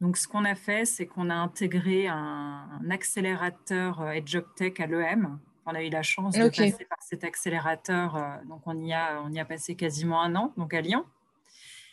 Donc, 0.01 0.17
ce 0.17 0.27
qu'on 0.27 0.45
a 0.45 0.55
fait, 0.55 0.87
c'est 0.87 1.07
qu'on 1.07 1.29
a 1.29 1.35
intégré 1.35 2.09
un, 2.09 2.67
accélérateur 2.91 4.01
euh, 4.01 4.13
EdgeUpTech 4.13 4.81
à 4.81 4.87
l'EM. 4.87 5.39
On 5.67 5.75
a 5.75 5.83
eu 5.83 5.91
la 5.91 6.03
chance 6.03 6.35
de 6.35 6.49
passer 6.49 6.87
par 6.89 7.03
cet 7.03 7.23
accélérateur. 7.23 8.17
Euh, 8.17 8.37
donc, 8.49 8.63
on 8.65 8.81
y, 8.81 8.95
a, 8.95 9.23
on 9.23 9.31
y 9.31 9.39
a 9.39 9.45
passé 9.45 9.75
quasiment 9.75 10.23
un 10.23 10.35
an, 10.37 10.55
donc 10.57 10.73
à 10.73 10.81
Lyon. 10.81 11.05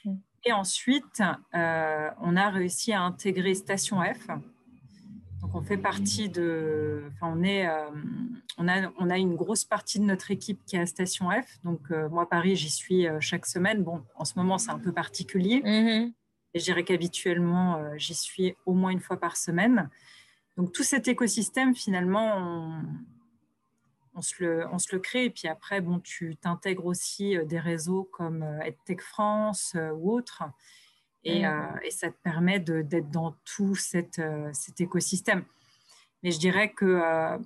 Mm. 0.06 0.16
Et 0.46 0.54
ensuite, 0.54 1.22
euh, 1.54 2.10
on 2.22 2.38
a 2.38 2.50
réussi 2.50 2.94
à 2.94 3.02
intégrer 3.02 3.54
Station 3.56 4.02
F. 4.02 4.28
Donc, 5.42 5.54
on 5.54 5.62
fait 5.62 5.78
partie 5.78 6.30
de. 6.30 7.04
Enfin, 7.14 7.34
on, 7.36 7.44
est, 7.44 7.68
on, 8.58 8.68
a, 8.70 8.90
on 8.98 9.10
a 9.10 9.18
une 9.18 9.36
grosse 9.36 9.66
partie 9.66 10.00
de 10.00 10.06
notre 10.06 10.32
équipe 10.32 10.60
qui 10.66 10.78
est 10.78 10.80
à 10.80 10.86
Station 10.86 11.30
F. 11.30 11.60
Donc, 11.64 11.90
moi, 12.10 12.28
Paris, 12.28 12.56
j'y 12.56 12.70
suis 12.70 13.06
chaque 13.20 13.46
semaine. 13.46 13.84
Bon, 13.84 14.02
en 14.16 14.26
ce 14.26 14.34
moment, 14.38 14.58
c'est 14.58 14.72
un 14.72 14.80
peu 14.80 14.92
particulier. 14.92 15.62
Mm-hmm. 15.62 16.14
Et 16.58 16.60
je 16.60 16.64
dirais 16.64 16.84
qu'habituellement, 16.84 17.78
euh, 17.78 17.94
j'y 17.98 18.16
suis 18.16 18.56
au 18.66 18.74
moins 18.74 18.90
une 18.90 19.00
fois 19.00 19.18
par 19.18 19.38
semaine. 19.38 19.92
Donc 20.58 20.72
tout 20.72 20.82
cet 20.82 21.08
écosystème, 21.08 21.76
finalement, 21.76 22.82
on, 24.16 24.24
se, 24.24 24.44
le, 24.44 24.68
on 24.72 24.80
se 24.80 24.96
le 24.96 25.00
crée. 25.00 25.26
Et 25.26 25.30
puis 25.30 25.48
après, 25.48 25.82
bon, 25.82 26.00
tu 26.00 26.36
t'intègres 26.36 26.88
aussi 26.88 27.38
euh, 27.38 27.46
des 27.46 27.60
réseaux 27.60 28.06
comme 28.06 28.42
euh, 28.42 28.60
EdTech 28.62 29.02
France 29.02 29.78
ou 29.94 30.12
autres. 30.12 30.46
Et, 31.24 31.46
mmh. 31.46 31.80
et, 31.84 31.92
ça 31.92 32.10
te 32.10 32.18
permet 32.24 32.60
d'être 32.60 33.12
dans 33.12 33.36
tout 33.46 33.76
cet 33.76 34.20
écosystème. 34.80 35.46
Mais 36.24 36.32
je 36.32 36.40
dirais 36.40 36.72
que 36.72 37.38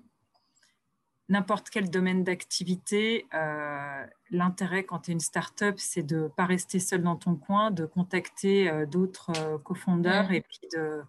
n'importe 1.31 1.69
quel 1.69 1.89
domaine 1.89 2.25
d'activité, 2.25 3.25
euh, 3.33 4.05
l'intérêt 4.31 4.83
quand 4.83 4.99
tu 4.99 5.11
es 5.11 5.13
une 5.13 5.21
start-up, 5.21 5.75
c'est 5.77 6.03
de 6.03 6.23
ne 6.23 6.27
pas 6.27 6.45
rester 6.45 6.77
seul 6.79 7.01
dans 7.03 7.15
ton 7.15 7.35
coin, 7.35 7.71
de 7.71 7.85
contacter 7.85 8.69
euh, 8.69 8.85
d'autres 8.85 9.31
euh, 9.37 9.57
cofondeurs 9.57 10.31
et 10.31 10.41
puis 10.41 10.59
de, 10.73 11.01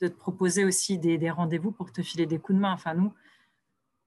te 0.00 0.06
proposer 0.06 0.64
aussi 0.64 0.98
des, 0.98 1.30
rendez-vous 1.30 1.72
pour 1.72 1.90
te 1.90 2.02
filer 2.02 2.26
des 2.26 2.38
coups 2.38 2.56
de 2.56 2.60
main. 2.60 2.72
Enfin, 2.72 2.94
nous, 2.94 3.12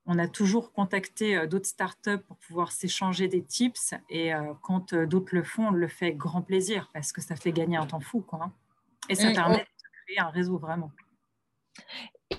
on 0.06 0.19
a 0.19 0.27
toujours 0.27 0.71
contacté 0.71 1.47
d'autres 1.47 1.65
start-up 1.65 2.25
pour 2.27 2.38
pouvoir 2.38 2.71
s'échanger 2.71 3.27
des 3.27 3.43
tips 3.43 3.93
et 4.10 4.32
quand 4.62 4.93
d'autres 4.93 5.36
le 5.36 5.43
font, 5.43 5.67
on 5.67 5.71
le 5.71 5.88
fait 5.88 6.06
avec 6.06 6.17
grand 6.17 6.41
plaisir 6.41 6.89
parce 6.93 7.12
que 7.12 7.19
ça 7.19 7.36
fait 7.36 7.51
gagner 7.51 7.77
un 7.77 7.88
temps 7.88 7.99
fou. 7.99 8.21
Quoi, 8.21 8.43
hein. 8.43 8.53
Et 9.10 9.15
ça 9.15 9.32
permet 9.32 9.58
de 9.58 10.03
créer 10.06 10.19
un 10.19 10.30
réseau 10.30 10.58
vraiment. 10.58 10.91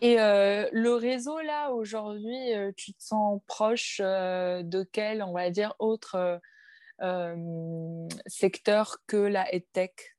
Et 0.01 0.21
euh, 0.21 0.69
le 0.73 0.95
réseau, 0.95 1.41
là, 1.41 1.73
aujourd'hui, 1.73 2.55
euh, 2.55 2.71
tu 2.77 2.93
te 2.93 3.03
sens 3.03 3.41
proche 3.47 4.01
euh, 4.03 4.63
de 4.63 4.85
quel, 4.85 5.23
on 5.23 5.33
va 5.33 5.51
dire, 5.51 5.75
autre 5.79 6.41
secteur 8.27 8.99
que 9.07 9.17
la 9.17 9.53
EdTech? 9.55 10.17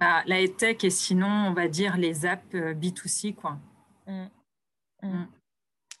Bah, 0.00 0.22
La 0.26 0.40
EdTech 0.40 0.82
et 0.82 0.90
sinon, 0.90 1.28
on 1.28 1.52
va 1.52 1.68
dire 1.68 1.96
les 1.96 2.26
apps 2.26 2.54
B2C, 2.54 3.36
quoi. 3.36 3.58
Mmh. 4.06 4.24
Mmh. 5.02 5.08
Mmh. 5.08 5.26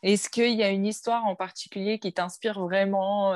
Est-ce 0.02 0.28
qu'il 0.28 0.54
y 0.54 0.64
a 0.64 0.70
une 0.70 0.86
histoire 0.86 1.24
en 1.24 1.36
particulier 1.36 2.00
qui 2.00 2.12
t'inspire 2.12 2.60
vraiment, 2.60 3.32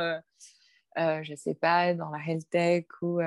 je 0.96 1.31
ne 1.31 1.37
sais 1.37 1.55
pas, 1.55 1.94
dans 1.94 2.11
la 2.11 2.18
health 2.18 2.51
tech 2.51 2.87
ou 3.01 3.20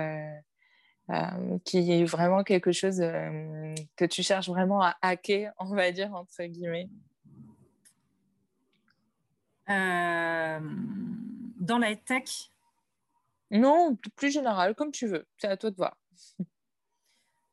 euh, 1.10 1.58
qui 1.65 1.91
est 1.91 2.04
vraiment 2.04 2.43
quelque 2.43 2.72
chose 2.72 3.02
euh, 3.02 3.74
que 3.95 4.06
tu 4.06 4.22
cherches 4.22 4.48
vraiment 4.48 4.84
à 4.84 4.95
hacker, 5.02 5.54
on 5.60 5.74
va 5.74 5.91
dire, 5.91 6.13
entre 6.13 6.43
guillemets 6.43 6.88
euh, 9.72 10.60
Dans 11.60 11.80
la 11.80 11.95
tech? 11.95 12.52
Non, 13.50 13.98
plus 14.15 14.32
général, 14.32 14.76
comme 14.76 14.91
tu 14.91 15.08
veux. 15.08 15.26
C'est 15.38 15.48
à 15.48 15.58
toi 15.58 15.72
de 15.72 15.76
voir. 15.78 15.98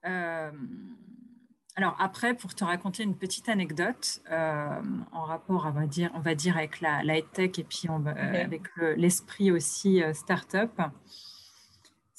alors 0.03 1.97
après, 1.99 2.35
pour 2.35 2.55
te 2.55 2.62
raconter 2.62 3.05
une 3.05 3.16
petite 3.16 3.49
anecdote 3.49 4.21
en 4.31 5.25
rapport, 5.25 5.64
on 5.66 5.71
va 5.71 5.87
dire, 5.87 6.11
on 6.14 6.21
va 6.21 6.35
dire 6.35 6.59
avec 6.59 6.83
la, 6.83 7.03
la 7.03 7.23
tech 7.23 7.59
et 7.59 7.64
puis 7.64 7.88
avec 7.88 8.64
l'esprit 8.97 9.51
aussi 9.51 10.03
startup 10.12 10.79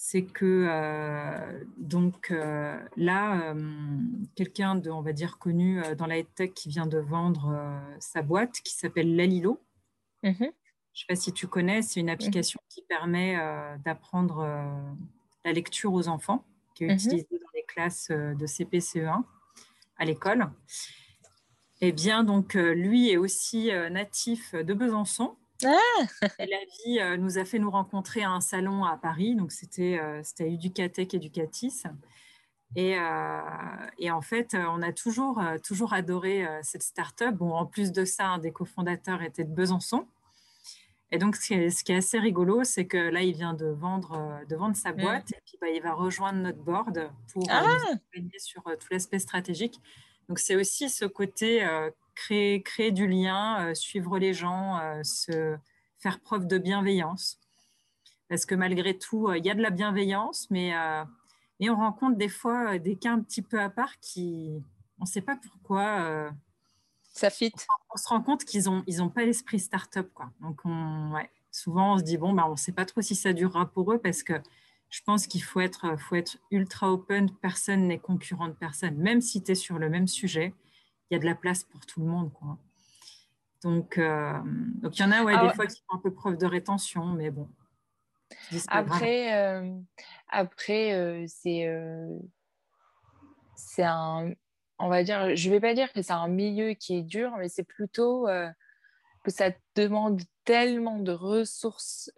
c'est 0.09 0.23
que 0.23 0.67
euh, 0.69 1.63
donc 1.75 2.31
euh, 2.31 2.79
là, 2.95 3.51
euh, 3.51 3.99
quelqu'un 4.37 4.75
de, 4.75 4.89
on 4.89 5.01
va 5.01 5.11
dire, 5.11 5.37
connu 5.37 5.81
dans 5.97 6.05
la 6.05 6.23
tech 6.23 6.53
qui 6.53 6.69
vient 6.69 6.87
de 6.87 6.97
vendre 6.97 7.77
sa 7.99 8.21
boîte 8.21 8.61
qui 8.63 8.73
s'appelle 8.73 9.17
Lalilo. 9.17 9.61
Mhm. 10.23 10.33
Je 10.39 10.45
ne 10.45 10.49
sais 10.93 11.05
pas 11.09 11.15
si 11.17 11.33
tu 11.33 11.47
connais, 11.47 11.81
c'est 11.81 11.99
une 11.99 12.09
application 12.09 12.57
qui 12.69 12.83
permet 12.83 13.35
d'apprendre 13.83 14.47
la 15.43 15.51
lecture 15.51 15.91
aux 15.91 16.07
enfants, 16.07 16.45
qui 16.73 16.85
est 16.85 16.87
mhm. 16.87 16.95
utilisée 16.95 17.27
dans 17.31 17.51
les 17.53 17.63
classes 17.63 18.09
de 18.09 18.45
CP-CE1 18.45 19.23
à 19.97 20.05
l'école. 20.05 20.49
Eh 21.81 21.91
bien, 21.91 22.23
donc, 22.23 22.53
lui 22.53 23.09
est 23.09 23.17
aussi 23.17 23.71
natif 23.91 24.55
de 24.55 24.73
Besançon. 24.73 25.35
Ah 25.65 26.05
la 26.39 26.45
vie 26.85 26.99
euh, 26.99 27.17
nous 27.17 27.37
a 27.37 27.45
fait 27.45 27.59
nous 27.59 27.71
rencontrer 27.71 28.23
à 28.23 28.29
un 28.29 28.41
salon 28.41 28.83
à 28.83 28.97
Paris, 28.97 29.35
donc 29.35 29.51
c'était 29.51 29.99
euh, 29.99 30.21
c'était 30.23 30.51
Educatech 30.51 31.13
Educatis. 31.13 31.83
Et, 32.75 32.99
euh, 32.99 33.39
et, 33.97 34.11
en 34.11 34.19
fait, 34.19 34.53
on 34.53 34.81
a 34.81 34.91
toujours, 34.91 35.41
toujours 35.63 35.93
adoré 35.93 36.45
cette 36.63 36.83
start-up. 36.83 37.33
Bon, 37.33 37.53
en 37.53 37.65
plus 37.65 37.93
de 37.93 38.03
ça, 38.03 38.27
un 38.27 38.39
des 38.39 38.51
cofondateurs 38.51 39.21
était 39.21 39.45
de 39.45 39.53
Besançon. 39.53 40.05
Et 41.13 41.17
donc, 41.17 41.37
ce 41.37 41.47
qui 41.47 41.53
est, 41.53 41.69
ce 41.69 41.85
qui 41.85 41.93
est 41.93 41.95
assez 41.95 42.19
rigolo, 42.19 42.65
c'est 42.65 42.85
que 42.85 42.97
là, 42.97 43.21
il 43.21 43.33
vient 43.33 43.53
de 43.53 43.67
vendre, 43.67 44.41
de 44.49 44.55
vendre 44.57 44.75
sa 44.75 44.91
mmh. 44.91 44.97
boîte 44.97 45.31
et 45.31 45.41
puis 45.45 45.57
bah, 45.61 45.69
il 45.69 45.81
va 45.81 45.93
rejoindre 45.93 46.39
notre 46.39 46.59
board 46.59 47.09
pour 47.31 47.43
ah 47.49 47.63
nous 48.17 48.29
sur 48.37 48.61
tout 48.63 48.87
l'aspect 48.91 49.19
stratégique. 49.19 49.79
Donc, 50.27 50.37
c'est 50.37 50.57
aussi 50.57 50.89
ce 50.89 51.05
côté 51.05 51.65
créer, 52.17 52.61
créer 52.63 52.91
du 52.91 53.07
lien, 53.07 53.67
euh, 53.67 53.73
suivre 53.73 54.17
les 54.17 54.33
gens, 54.33 54.79
euh, 54.79 55.03
se 55.03 55.55
faire 55.99 56.19
preuve 56.19 56.47
de 56.47 56.57
bienveillance. 56.57 57.39
Parce 58.27 58.45
que 58.45 58.55
malgré 58.55 58.97
tout, 58.97 59.27
euh, 59.27 59.37
il 59.37 59.45
y 59.45 59.51
a 59.51 59.55
de 59.55 59.61
la 59.61 59.69
bienveillance, 59.69 60.49
mais, 60.49 60.73
mais 61.59 61.69
on 61.69 61.75
rencontre 61.75 62.17
des 62.17 62.29
fois 62.29 62.77
des 62.77 62.97
cas 62.97 63.13
un 63.13 63.21
petit 63.21 63.41
peu 63.41 63.61
à 63.61 63.69
part 63.69 63.99
qui, 63.99 64.63
on 64.99 65.03
ne 65.03 65.07
sait 65.07 65.21
pas 65.21 65.37
pourquoi. 65.37 66.31
Ça 67.13 67.29
fit. 67.29 67.53
On, 67.93 67.97
se 67.97 68.09
rend 68.09 68.21
compte 68.21 68.43
qu'ils 68.43 68.65
n'ont 68.65 68.83
ils 68.85 69.01
ont 69.01 69.09
pas 69.09 69.23
l'esprit 69.23 69.59
start-up. 69.59 70.11
Quoi. 70.13 70.29
Donc, 70.41 70.59
on, 70.65 71.13
ouais, 71.13 71.29
souvent, 71.51 71.93
on 71.93 71.97
se 71.97 72.03
dit, 72.03 72.17
bon, 72.17 72.33
bah, 72.33 72.45
on 72.47 72.51
ne 72.51 72.55
sait 72.57 72.73
pas 72.73 72.85
trop 72.85 73.01
si 73.01 73.15
ça 73.15 73.31
durera 73.33 73.65
pour 73.67 73.93
eux 73.93 73.99
parce 73.99 74.23
que 74.23 74.33
je 74.89 75.01
pense 75.03 75.27
qu'il 75.27 75.43
faut 75.43 75.59
être, 75.59 75.97
faut 75.99 76.15
être 76.15 76.37
ultra 76.51 76.91
open. 76.91 77.31
Personne 77.41 77.87
n'est 77.87 77.99
concurrent 77.99 78.47
de 78.47 78.53
personne. 78.53 78.97
Même 78.97 79.21
si 79.21 79.41
tu 79.43 79.51
es 79.51 79.55
sur 79.55 79.79
le 79.79 79.89
même 79.89 80.07
sujet, 80.07 80.53
y 81.11 81.15
a 81.15 81.19
de 81.19 81.25
la 81.25 81.35
place 81.35 81.63
pour 81.63 81.85
tout 81.85 82.01
le 82.01 82.07
monde. 82.07 82.31
Quoi. 82.33 82.57
Donc, 83.63 83.97
euh, 83.97 84.39
donc 84.43 84.97
il 84.97 85.01
y 85.01 85.05
en 85.05 85.11
a 85.11 85.23
ouais, 85.23 85.33
ah 85.35 85.47
des 85.47 85.53
fois 85.53 85.65
qui 85.67 85.81
font 85.87 85.97
un 85.97 86.01
peu 86.01 86.13
preuve 86.13 86.37
de 86.37 86.45
rétention, 86.45 87.05
mais 87.05 87.31
bon. 87.31 87.49
Après, 88.67 89.33
euh, 89.35 89.71
après 90.29 90.93
euh, 90.93 91.25
c'est 91.27 91.67
c'est 93.55 93.83
un, 93.83 94.31
on 94.77 94.89
va 94.89 95.03
dire, 95.03 95.35
je 95.35 95.49
vais 95.49 95.59
pas 95.59 95.73
dire 95.73 95.91
que 95.91 96.01
c'est 96.01 96.13
un 96.13 96.27
milieu 96.27 96.73
qui 96.73 96.97
est 96.97 97.03
dur, 97.03 97.31
mais 97.37 97.49
c'est 97.49 97.63
plutôt 97.63 98.27
que 99.23 99.31
ça 99.31 99.49
demande 99.75 100.21
tellement 100.45 100.99
de 100.99 101.11
ressources 101.11 102.11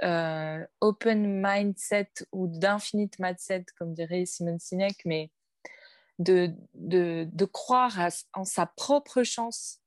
open 0.82 1.42
mindset 1.42 2.12
ou 2.34 2.48
d'infinite 2.48 3.18
mindset, 3.20 3.66
comme 3.78 3.94
dirait 3.94 4.26
Simon 4.26 4.60
Sinek, 4.60 5.06
mais 5.06 5.32
de, 6.20 6.52
de, 6.76 7.28
de 7.32 7.46
croire 7.46 7.98
en 8.34 8.44
sa 8.44 8.66
propre 8.66 9.24
chance 9.24 9.80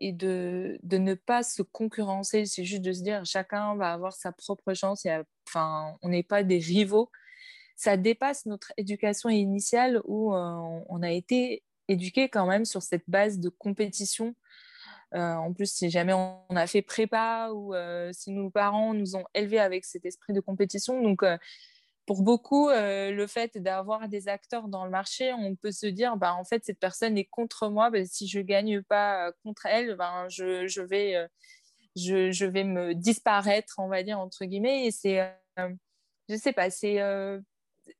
et 0.00 0.12
de, 0.12 0.78
de, 0.82 0.98
ne 0.98 1.14
pas 1.14 1.42
se 1.42 1.62
concurrencer. 1.62 2.46
C'est 2.46 2.64
juste 2.64 2.82
de 2.82 2.92
se 2.92 3.02
dire 3.02 3.24
chacun 3.24 3.76
va 3.76 3.92
avoir 3.92 4.12
sa 4.14 4.32
propre 4.32 4.74
chance. 4.74 5.06
Et, 5.06 5.16
enfin, 5.46 5.94
on 6.02 6.08
n'est 6.08 6.22
pas 6.22 6.42
des 6.42 6.58
rivaux. 6.58 7.10
Ça 7.76 7.96
dépasse 7.96 8.46
notre 8.46 8.72
éducation 8.76 9.28
initiale 9.28 10.00
où 10.04 10.34
euh, 10.34 10.80
on 10.88 11.02
a 11.02 11.10
été 11.10 11.62
éduqué 11.88 12.28
quand 12.28 12.46
même 12.46 12.64
sur 12.64 12.82
cette 12.82 13.04
base 13.08 13.38
de 13.38 13.50
compétition. 13.50 14.34
Euh, 15.14 15.34
en 15.34 15.52
plus, 15.52 15.72
si 15.72 15.90
jamais 15.90 16.12
on 16.12 16.56
a 16.56 16.66
fait 16.66 16.82
prépa 16.82 17.50
ou 17.52 17.74
euh, 17.74 18.10
si 18.12 18.30
nos 18.32 18.50
parents 18.50 18.94
nous 18.94 19.16
ont 19.16 19.24
élevés 19.34 19.60
avec 19.60 19.84
cet 19.84 20.06
esprit 20.06 20.32
de 20.32 20.40
compétition, 20.40 21.02
donc 21.02 21.22
pour 22.06 22.22
beaucoup, 22.22 22.68
euh, 22.68 23.10
le 23.10 23.26
fait 23.26 23.56
d'avoir 23.58 24.08
des 24.08 24.28
acteurs 24.28 24.68
dans 24.68 24.84
le 24.84 24.90
marché, 24.90 25.32
on 25.32 25.56
peut 25.56 25.72
se 25.72 25.86
dire, 25.86 26.16
bah, 26.16 26.34
en 26.34 26.44
fait, 26.44 26.64
cette 26.64 26.78
personne 26.78 27.16
est 27.16 27.24
contre 27.24 27.68
moi. 27.68 27.90
Bah, 27.90 28.04
si 28.04 28.28
je 28.28 28.38
ne 28.38 28.44
gagne 28.44 28.82
pas 28.82 29.28
euh, 29.28 29.32
contre 29.42 29.66
elle, 29.66 29.96
ben, 29.96 30.26
je, 30.28 30.66
je 30.66 30.82
vais, 30.82 31.16
euh, 31.16 31.26
je, 31.96 32.30
je, 32.30 32.44
vais 32.44 32.64
me 32.64 32.94
disparaître, 32.94 33.76
on 33.78 33.88
va 33.88 34.02
dire, 34.02 34.18
entre 34.18 34.44
guillemets. 34.44 34.86
Et 34.86 34.90
c'est, 34.90 35.34
je 35.56 36.34
ne 36.34 36.36
sais 36.36 36.52
pas, 36.52 36.70
c'est 36.70 37.00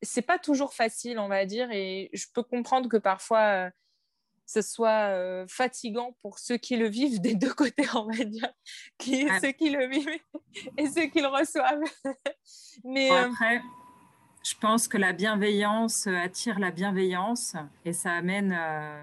c'est 0.00 0.22
pas 0.22 0.38
toujours 0.38 0.72
facile, 0.72 1.18
on 1.18 1.28
va 1.28 1.46
dire. 1.46 1.70
Et 1.70 2.10
je 2.12 2.26
peux 2.32 2.42
comprendre 2.42 2.88
que 2.88 2.96
parfois, 2.96 3.70
ce 4.46 4.60
soit 4.60 5.46
fatigant 5.46 6.16
pour 6.20 6.38
ceux 6.38 6.56
qui 6.56 6.76
le 6.76 6.88
vivent 6.88 7.20
des 7.22 7.34
deux 7.34 7.54
côtés, 7.54 7.86
on 7.94 8.06
va 8.06 8.24
dire, 8.24 8.52
qui, 8.98 9.28
ceux 9.40 9.52
qui 9.52 9.70
le 9.70 9.86
vivent 9.86 10.08
et 10.76 10.88
ceux 10.88 11.06
qui 11.06 11.20
le 11.20 11.28
reçoivent. 11.28 11.84
Mais 12.84 13.10
après, 13.10 13.62
je 14.44 14.54
pense 14.60 14.88
que 14.88 14.98
la 14.98 15.12
bienveillance 15.12 16.06
euh, 16.06 16.16
attire 16.16 16.58
la 16.58 16.70
bienveillance 16.70 17.56
et 17.86 17.94
ça 17.94 18.12
amène, 18.12 18.52
euh, 18.52 19.02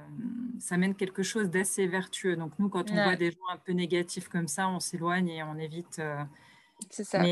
ça 0.60 0.76
amène 0.76 0.96
quelque 0.96 1.24
chose 1.24 1.50
d'assez 1.50 1.88
vertueux. 1.88 2.36
Donc 2.36 2.52
nous, 2.60 2.70
quand 2.70 2.92
on 2.92 2.94
voit 2.94 3.16
des 3.16 3.32
gens 3.32 3.48
un 3.52 3.58
peu 3.58 3.72
négatifs 3.72 4.28
comme 4.28 4.48
ça, 4.48 4.70
on 4.70 4.80
s'éloigne 4.80 5.30
et 5.30 5.42
on 5.42 5.58
évite. 5.58 5.98
Euh, 5.98 6.24
C'est 6.92 7.04
ça. 7.04 7.24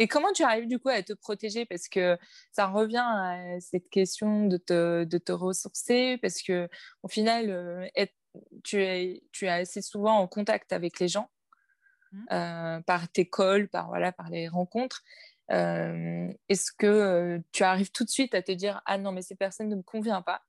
Et 0.00 0.06
comment 0.06 0.30
tu 0.32 0.44
arrives 0.44 0.68
du 0.68 0.78
coup 0.78 0.90
à 0.90 1.02
te 1.02 1.12
protéger? 1.12 1.64
Parce 1.64 1.88
que 1.88 2.16
ça 2.52 2.66
revient 2.66 3.02
à 3.04 3.58
cette 3.58 3.90
question 3.90 4.46
de 4.46 4.56
te, 4.56 5.02
de 5.02 5.18
te 5.18 5.32
ressourcer, 5.32 6.18
parce 6.22 6.40
que 6.40 6.68
au 7.02 7.08
final, 7.08 7.90
tu, 8.62 8.80
es, 8.80 9.24
tu 9.32 9.46
es 9.46 9.48
assez 9.48 9.82
souvent 9.82 10.18
en 10.18 10.28
contact 10.28 10.72
avec 10.72 11.00
les 11.00 11.08
gens. 11.08 11.30
Mmh. 12.10 12.82
par 12.86 13.06
tes 13.10 13.28
calls, 13.28 13.68
par, 13.68 13.88
voilà, 13.88 14.12
par 14.12 14.30
les 14.30 14.48
rencontres. 14.48 15.02
Euh, 15.50 16.32
est-ce 16.48 16.72
que 16.72 16.86
euh, 16.86 17.38
tu 17.52 17.62
arrives 17.62 17.90
tout 17.90 18.04
de 18.04 18.10
suite 18.10 18.34
à 18.34 18.42
te 18.42 18.52
dire 18.52 18.82
ah 18.84 18.98
non 18.98 19.12
mais 19.12 19.22
ces 19.22 19.34
personnes 19.34 19.68
ne 19.68 19.76
me 19.76 19.82
conviennent 19.82 20.22
pas? 20.22 20.42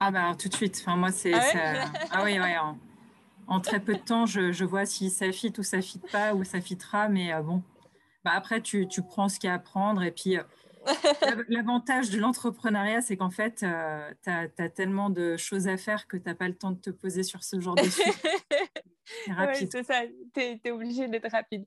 Ah 0.00 0.10
bah 0.10 0.32
tout 0.38 0.48
de 0.48 0.54
suite. 0.54 0.78
Enfin 0.80 0.96
moi 0.96 1.12
c'est 1.12 1.34
ah, 1.34 1.40
ah, 2.10 2.24
oui 2.24 2.38
ouais. 2.38 2.56
En, 3.46 3.60
très 3.60 3.78
peu 3.78 3.94
de 3.94 4.00
temps 4.00 4.26
je, 4.26 4.52
je 4.52 4.64
vois 4.64 4.86
si 4.86 5.10
ça 5.10 5.30
fit 5.30 5.52
ou 5.58 5.62
ça 5.62 5.80
fit 5.80 6.00
pas 6.10 6.34
ou 6.34 6.44
ça 6.44 6.60
fitera 6.60 7.08
mais 7.08 7.32
euh, 7.32 7.42
bon. 7.42 7.62
Bah 8.24 8.32
après 8.34 8.60
tu, 8.60 8.88
tu 8.88 9.02
prends 9.02 9.28
ce 9.28 9.38
qu'il 9.38 9.48
y 9.48 9.50
a 9.50 9.54
à 9.54 9.58
prendre 9.58 10.02
et 10.02 10.10
puis 10.10 10.36
L'avantage 11.48 12.10
de 12.10 12.18
l'entrepreneuriat, 12.18 13.00
c'est 13.00 13.16
qu'en 13.16 13.30
fait, 13.30 13.64
tu 13.64 14.30
as, 14.30 14.68
tellement 14.70 15.10
de 15.10 15.36
choses 15.36 15.66
à 15.68 15.76
faire 15.76 16.06
que 16.06 16.16
tu 16.16 16.24
n'as 16.26 16.34
pas 16.34 16.48
le 16.48 16.54
temps 16.54 16.72
de 16.72 16.80
te 16.80 16.90
poser 16.90 17.22
sur 17.22 17.42
ce 17.42 17.60
genre 17.60 17.74
de 17.74 17.84
sujet. 17.84 18.10
C'est 19.54 19.70
c'est 19.70 19.82
ça, 19.82 20.02
tu 20.34 20.40
es, 20.40 20.70
obligé 20.70 21.08
d'être 21.08 21.30
rapide. 21.30 21.66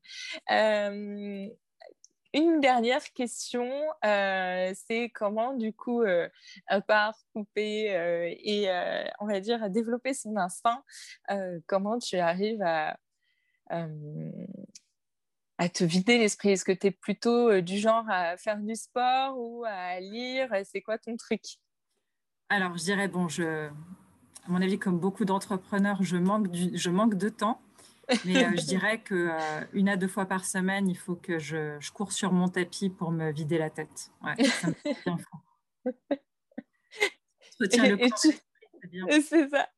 Euh, 0.51 1.47
une 2.34 2.59
dernière 2.59 3.03
question, 3.13 3.69
euh, 4.05 4.73
c'est 4.88 5.09
comment 5.09 5.53
du 5.53 5.73
coup, 5.73 6.01
euh, 6.03 6.28
à 6.67 6.82
part 6.82 7.15
couper 7.34 7.95
euh, 7.95 8.30
et 8.30 8.67
on 9.19 9.28
va 9.28 9.39
dire 9.39 9.69
développer 9.69 10.13
son 10.13 10.36
instinct, 10.38 10.84
comment 11.65 11.99
tu 11.99 12.17
arrives 12.17 12.61
à, 12.61 12.97
te 15.73 15.84
vider 15.84 16.17
l'esprit? 16.17 16.51
Est-ce 16.51 16.65
que 16.65 16.71
tu 16.71 16.88
es 16.88 16.91
plutôt 16.91 17.61
du 17.61 17.78
genre 17.78 18.05
à 18.09 18.38
faire 18.38 18.57
du 18.57 18.75
sport 18.75 19.38
ou 19.38 19.63
à 19.65 19.99
lire? 19.99 20.49
C'est 20.65 20.82
quoi 20.82 20.97
ton 20.97 21.15
truc? 21.17 21.41
Alors, 22.49 22.78
je 22.78 22.84
dirais, 22.84 23.07
bon, 23.07 23.28
je, 23.28 23.67
à 23.67 23.71
mon 24.47 24.61
avis, 24.61 24.80
comme 24.80 24.99
beaucoup 24.99 25.25
d'entrepreneurs, 25.25 26.03
je 26.03 26.17
manque 26.17 27.15
de 27.15 27.30
temps. 27.30 27.61
Mais 28.25 28.45
euh, 28.45 28.51
je 28.55 28.65
dirais 28.65 29.01
qu'une 29.01 29.29
euh, 29.29 29.91
à 29.91 29.97
deux 29.97 30.07
fois 30.07 30.25
par 30.25 30.45
semaine, 30.45 30.87
il 30.87 30.97
faut 30.97 31.15
que 31.15 31.39
je, 31.39 31.77
je, 31.79 31.91
cours 31.91 32.11
sur 32.11 32.31
mon 32.31 32.47
tapis 32.47 32.89
pour 32.89 33.11
me 33.11 33.31
vider 33.31 33.57
la 33.57 33.69
tête. 33.69 34.11
Ouais, 34.23 34.43
ça 34.45 34.67
me 34.67 34.73
fait 34.73 34.95
bien 35.03 35.17
C'est 39.21 39.49
ça. 39.49 39.69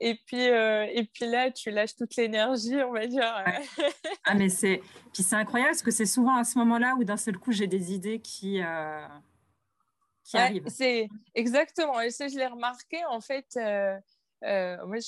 Et 0.00 0.16
puis, 0.26 0.50
euh, 0.50 0.86
et 0.92 1.04
puis 1.04 1.26
là, 1.26 1.50
tu 1.50 1.70
lâches 1.70 1.96
toute 1.96 2.14
l'énergie, 2.16 2.76
on 2.82 2.92
va 2.92 3.06
dire. 3.06 3.24
ah, 4.24 4.34
mais 4.34 4.50
c'est. 4.50 4.82
Puis 5.14 5.22
c'est 5.22 5.36
incroyable 5.36 5.70
parce 5.70 5.82
que 5.82 5.90
c'est 5.90 6.06
souvent 6.06 6.36
à 6.36 6.44
ce 6.44 6.58
moment-là 6.58 6.94
où 6.98 7.04
d'un 7.04 7.16
seul 7.16 7.38
coup, 7.38 7.52
j'ai 7.52 7.66
des 7.66 7.94
idées 7.94 8.20
qui. 8.20 8.60
qui 10.24 10.36
arrivent. 10.36 10.68
C'est 10.68 11.08
exactement. 11.34 12.00
Et 12.00 12.10
ça, 12.10 12.28
je 12.28 12.36
l'ai 12.36 12.46
remarqué, 12.46 13.02
en 13.06 13.20
fait. 13.20 13.58
Euh, 14.44 14.76
moi, 14.86 14.98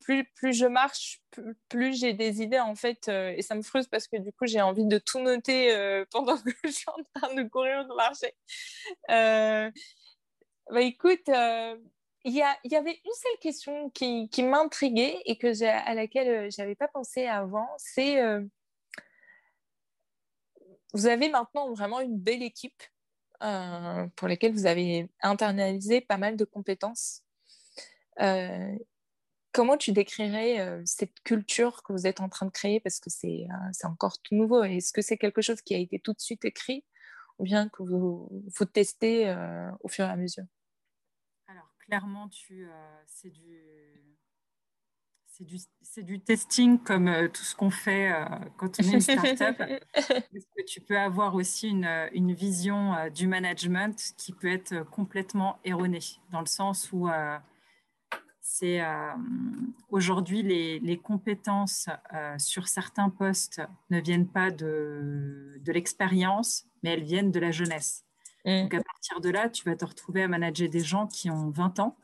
plus, 0.00 0.24
plus 0.24 0.52
je 0.52 0.66
marche, 0.66 1.20
plus, 1.68 1.98
j'ai 1.98 2.12
des 2.12 2.40
idées 2.40 2.60
en 2.60 2.74
fait, 2.74 3.08
euh, 3.08 3.34
et 3.36 3.42
ça 3.42 3.54
me 3.54 3.62
frustre 3.62 3.90
parce 3.90 4.06
que 4.06 4.16
du 4.16 4.32
coup, 4.32 4.46
j'ai 4.46 4.60
envie 4.60 4.86
de 4.86 4.98
tout 4.98 5.20
noter 5.20 5.74
euh, 5.74 6.04
pendant 6.10 6.36
que 6.38 6.50
je 6.64 6.70
suis 6.70 6.88
en 6.88 7.20
train 7.20 7.34
de 7.34 7.42
courir 7.48 7.86
de 7.86 7.94
marcher. 7.94 8.32
bah, 9.08 10.80
écoute, 10.82 11.28
il 12.24 12.32
y, 12.32 12.42
y, 12.64 12.76
avait 12.76 13.00
une 13.04 13.12
seule 13.12 13.38
question 13.40 13.90
qui, 13.90 14.28
qui 14.28 14.42
m'intriguait 14.42 15.20
et 15.24 15.36
que 15.36 15.64
à 15.64 15.94
laquelle 15.94 16.50
j'avais 16.52 16.76
pas 16.76 16.88
pensé 16.88 17.26
avant, 17.26 17.68
c'est 17.76 18.20
vous 20.92 21.06
avez 21.06 21.28
maintenant 21.28 21.72
vraiment 21.72 22.00
une 22.00 22.18
belle 22.18 22.42
équipe 22.42 22.82
pour 23.40 24.28
laquelle 24.28 24.52
vous 24.52 24.66
avez 24.66 25.08
internalisé 25.22 26.00
pas 26.02 26.18
mal 26.18 26.36
de 26.36 26.44
compétences. 26.44 27.22
Euh, 28.20 28.76
comment 29.52 29.76
tu 29.76 29.92
décrirais 29.92 30.60
euh, 30.60 30.82
cette 30.84 31.20
culture 31.24 31.82
que 31.82 31.92
vous 31.92 32.06
êtes 32.06 32.20
en 32.20 32.28
train 32.28 32.46
de 32.46 32.50
créer? 32.50 32.80
Parce 32.80 33.00
que 33.00 33.10
c'est 33.10 33.46
euh, 33.50 33.88
encore 33.88 34.20
tout 34.22 34.34
nouveau. 34.34 34.62
Est-ce 34.62 34.92
que 34.92 35.02
c'est 35.02 35.18
quelque 35.18 35.42
chose 35.42 35.60
qui 35.62 35.74
a 35.74 35.78
été 35.78 35.98
tout 35.98 36.12
de 36.12 36.20
suite 36.20 36.44
écrit 36.44 36.84
ou 37.38 37.44
bien 37.44 37.68
que 37.68 37.82
vous, 37.82 38.28
vous 38.58 38.64
testez 38.66 39.34
au 39.80 39.88
fur 39.88 40.04
et 40.04 40.10
à 40.10 40.16
mesure? 40.16 40.44
Alors, 41.46 41.72
clairement, 41.78 42.28
c'est 43.06 43.30
du, 43.30 43.58
du, 45.40 45.56
du, 46.02 46.20
testing 46.20 46.78
comme 46.78 47.30
tout 47.32 47.42
ce 47.42 47.54
qu'on 47.54 47.70
fait 47.70 48.12
quand 48.58 48.78
on 48.78 48.82
est 48.82 48.92
une 48.92 49.00
startup. 49.00 49.56
Parce 49.94 50.44
que 50.54 50.64
tu 50.66 50.82
peux 50.82 50.98
avoir 50.98 51.34
aussi 51.34 51.70
une, 51.70 51.88
une 52.12 52.34
vision 52.34 53.08
du 53.08 53.26
management 53.26 54.12
qui 54.18 54.34
peut 54.34 54.52
être 54.52 54.82
complètement 54.90 55.60
erronée, 55.64 56.20
dans 56.32 56.40
le 56.40 56.46
sens 56.46 56.92
où 56.92 57.08
c'est 58.40 58.80
euh, 58.80 59.12
aujourd'hui 59.90 60.42
les, 60.42 60.98
compétences 60.98 61.88
euh, 62.14 62.34
sur 62.38 62.68
certains 62.68 63.10
postes 63.10 63.60
ne 63.90 64.00
viennent 64.00 64.28
pas 64.28 64.50
de, 64.50 65.60
l'expérience, 65.66 66.66
mais 66.82 66.90
elles 66.90 67.04
viennent 67.04 67.30
de 67.30 67.40
la 67.40 67.52
jeunesse. 67.52 68.04
Mm. 68.46 68.62
Donc 68.62 68.74
à 68.74 68.82
partir 68.82 69.20
de 69.20 69.28
là, 69.28 69.48
tu 69.48 69.64
vas 69.64 69.76
te 69.76 69.84
retrouver 69.84 70.22
à 70.22 70.28
manager 70.28 70.68
des 70.68 70.80
gens 70.80 71.06
qui 71.06 71.30
ont 71.30 71.50
20 71.50 71.80
ans, 71.80 71.96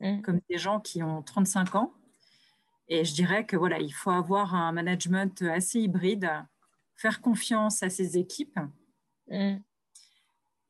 mm. 0.00 0.20
comme 0.22 0.40
des 0.50 0.58
gens 0.58 0.80
qui 0.80 1.02
ont 1.02 1.22
35 1.22 1.76
ans. 1.76 1.94
Et 2.88 3.04
je 3.04 3.14
dirais 3.14 3.46
que 3.46 3.56
voilà, 3.56 3.78
il 3.78 3.92
faut 3.92 4.10
avoir 4.10 4.54
un 4.54 4.72
management 4.72 5.42
assez 5.42 5.80
hybride, 5.80 6.30
faire 6.96 7.20
confiance 7.20 7.82
à 7.82 7.90
ses 7.90 8.18
équipes. 8.18 8.58
Mm. 9.30 9.56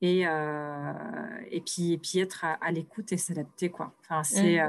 Et, 0.01 0.29
euh, 0.29 0.93
et, 1.51 1.61
puis, 1.61 1.93
et 1.93 1.99
puis 1.99 2.21
être 2.21 2.45
à, 2.45 2.71
l'écoute 2.71 3.11
et 3.13 3.17
s'adapter. 3.17 3.69
Quoi. 3.69 3.93
Enfin, 4.01 4.23
c'est, 4.23 4.61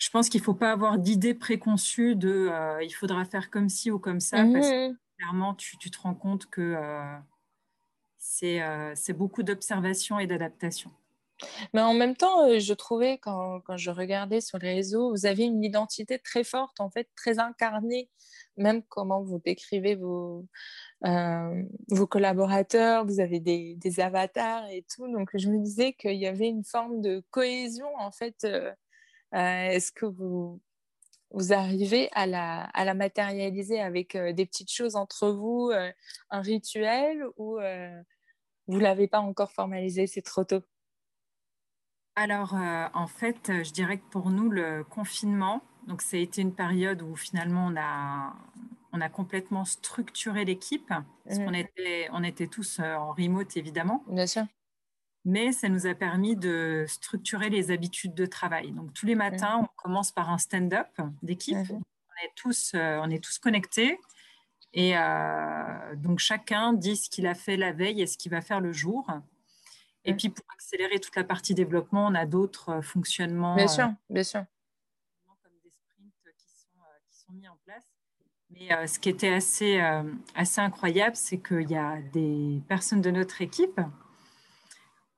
je 0.00 0.08
pense 0.08 0.28
qu'il 0.30 0.40
ne 0.40 0.44
faut 0.44 0.54
pas 0.54 0.72
avoir 0.72 0.98
d'idées 0.98 1.34
préconçues 1.34 2.16
de 2.16 2.48
euh, 2.50 2.82
il 2.82 2.90
faudra 2.90 3.24
faire 3.26 3.50
comme 3.50 3.68
ci 3.68 3.90
ou 3.90 3.98
comme 3.98 4.18
ça, 4.18 4.38
parce 4.38 4.68
que 4.68 4.88
mmh. 4.90 4.96
clairement, 5.18 5.54
tu, 5.54 5.76
te 5.78 5.98
rends 6.00 6.14
compte 6.14 6.46
que 6.46 6.74
euh, 6.76 7.18
c'est 8.18 9.12
beaucoup 9.12 9.42
d'observation 9.42 10.18
et 10.18 10.26
d'adaptation. 10.26 10.90
Mais 11.74 11.80
en 11.80 11.94
même 11.94 12.16
temps, 12.16 12.58
je 12.58 12.74
trouvais 12.74 13.18
quand, 13.18 13.60
quand, 13.60 13.76
je 13.76 13.90
regardais 13.90 14.40
sur 14.40 14.58
les 14.58 14.74
réseaux, 14.74 15.10
vous 15.10 15.26
avez 15.26 15.44
une 15.44 15.62
identité 15.62 16.18
très 16.18 16.44
forte, 16.44 16.80
en 16.80 16.90
fait, 16.90 17.08
très 17.16 17.38
incarnée, 17.38 18.10
même 18.56 18.82
comment 18.82 19.22
vous 19.22 19.38
décrivez 19.38 19.94
vos, 19.94 20.46
euh, 21.06 21.62
vos 21.88 22.06
collaborateurs, 22.06 23.06
vous 23.06 23.20
avez 23.20 23.40
des, 23.40 23.74
des, 23.76 24.00
avatars 24.00 24.68
et 24.70 24.84
tout. 24.94 25.10
Donc, 25.10 25.30
je 25.34 25.48
me 25.48 25.58
disais 25.58 25.92
qu'il 25.94 26.18
y 26.18 26.26
avait 26.26 26.48
une 26.48 26.64
forme 26.64 27.00
de 27.00 27.22
cohésion, 27.30 27.88
en 27.96 28.12
fait. 28.12 28.36
Euh, 28.44 28.70
euh, 28.70 28.72
est-ce 29.32 29.92
que 29.92 30.06
vous, 30.06 30.60
vous 31.30 31.52
arrivez 31.52 32.08
à 32.12 32.26
la, 32.26 32.64
à 32.64 32.84
la 32.84 32.94
matérialiser 32.94 33.80
avec 33.80 34.16
des 34.16 34.46
petites 34.46 34.72
choses 34.72 34.96
entre 34.96 35.30
vous, 35.30 35.70
un 36.30 36.40
rituel, 36.40 37.24
ou 37.36 37.58
vous 38.66 38.76
ne 38.76 38.82
l'avez 38.82 39.08
pas 39.08 39.20
encore 39.20 39.52
formalisé, 39.52 40.06
c'est 40.06 40.22
trop 40.22 40.44
tôt? 40.44 40.62
Alors, 42.16 42.54
en 42.54 43.06
fait, 43.06 43.62
je 43.64 43.72
dirais 43.72 43.98
que 43.98 44.08
pour 44.10 44.30
nous, 44.30 44.50
le 44.50 44.84
confinement, 44.84 45.62
donc 45.86 46.02
ça 46.02 46.16
a 46.16 46.20
été 46.20 46.42
une 46.42 46.54
période 46.54 47.02
où 47.02 47.16
finalement 47.16 47.66
on 47.66 47.76
a, 47.76 48.34
on 48.92 49.00
a 49.00 49.08
complètement 49.08 49.64
structuré 49.64 50.44
l'équipe, 50.44 50.92
parce 51.24 51.38
qu'on 51.38 51.54
était, 51.54 52.08
on 52.12 52.22
était 52.22 52.48
tous 52.48 52.80
euh, 52.80 52.94
en 52.94 53.12
remote 53.12 53.56
évidemment. 53.56 54.04
Bien 54.08 54.26
sûr. 54.26 54.44
Mais 55.24 55.52
ça 55.52 55.68
nous 55.68 55.86
a 55.86 55.94
permis 55.94 56.34
de 56.34 56.84
structurer 56.88 57.50
les 57.50 57.70
habitudes 57.70 58.14
de 58.14 58.26
travail. 58.26 58.72
Donc 58.72 58.94
tous 58.94 59.06
les 59.06 59.14
matins, 59.14 59.58
on 59.62 59.68
commence 59.76 60.12
par 60.12 60.30
un 60.30 60.38
stand-up 60.38 60.88
d'équipe. 61.22 61.58
On 61.70 62.24
est 62.24 62.32
tous, 62.36 62.72
euh, 62.74 62.98
on 63.02 63.10
est 63.10 63.22
tous 63.22 63.38
connectés. 63.38 63.98
Et 64.72 64.96
euh, 64.96 65.96
donc 65.96 66.20
chacun 66.20 66.72
dit 66.72 66.96
ce 66.96 67.10
qu'il 67.10 67.26
a 67.26 67.34
fait 67.34 67.56
la 67.56 67.72
veille 67.72 68.00
et 68.02 68.06
ce 68.06 68.16
qu'il 68.16 68.30
va 68.30 68.40
faire 68.40 68.60
le 68.60 68.72
jour. 68.72 69.10
Et 70.04 70.14
puis 70.14 70.30
pour 70.30 70.44
accélérer 70.54 70.98
toute 70.98 71.16
la 71.16 71.24
partie 71.24 71.54
développement, 71.54 72.06
on 72.06 72.14
a 72.14 72.24
d'autres 72.24 72.80
fonctionnements. 72.80 73.56
Bien 73.56 73.68
sûr, 73.68 73.92
bien 74.08 74.22
sûr. 74.22 74.44
Comme 75.42 75.52
des 75.62 75.70
sprints 75.70 76.36
qui 76.38 76.48
sont, 76.48 76.78
qui 77.10 77.18
sont 77.18 77.32
mis 77.32 77.48
en 77.48 77.56
place. 77.66 77.84
Mais 78.50 78.72
euh, 78.72 78.86
ce 78.86 78.98
qui 78.98 79.08
était 79.08 79.32
assez, 79.32 79.80
euh, 79.80 80.02
assez 80.34 80.60
incroyable, 80.60 81.14
c'est 81.14 81.38
qu'il 81.38 81.70
y 81.70 81.76
a 81.76 82.00
des 82.12 82.60
personnes 82.68 83.00
de 83.00 83.10
notre 83.10 83.42
équipe 83.42 83.80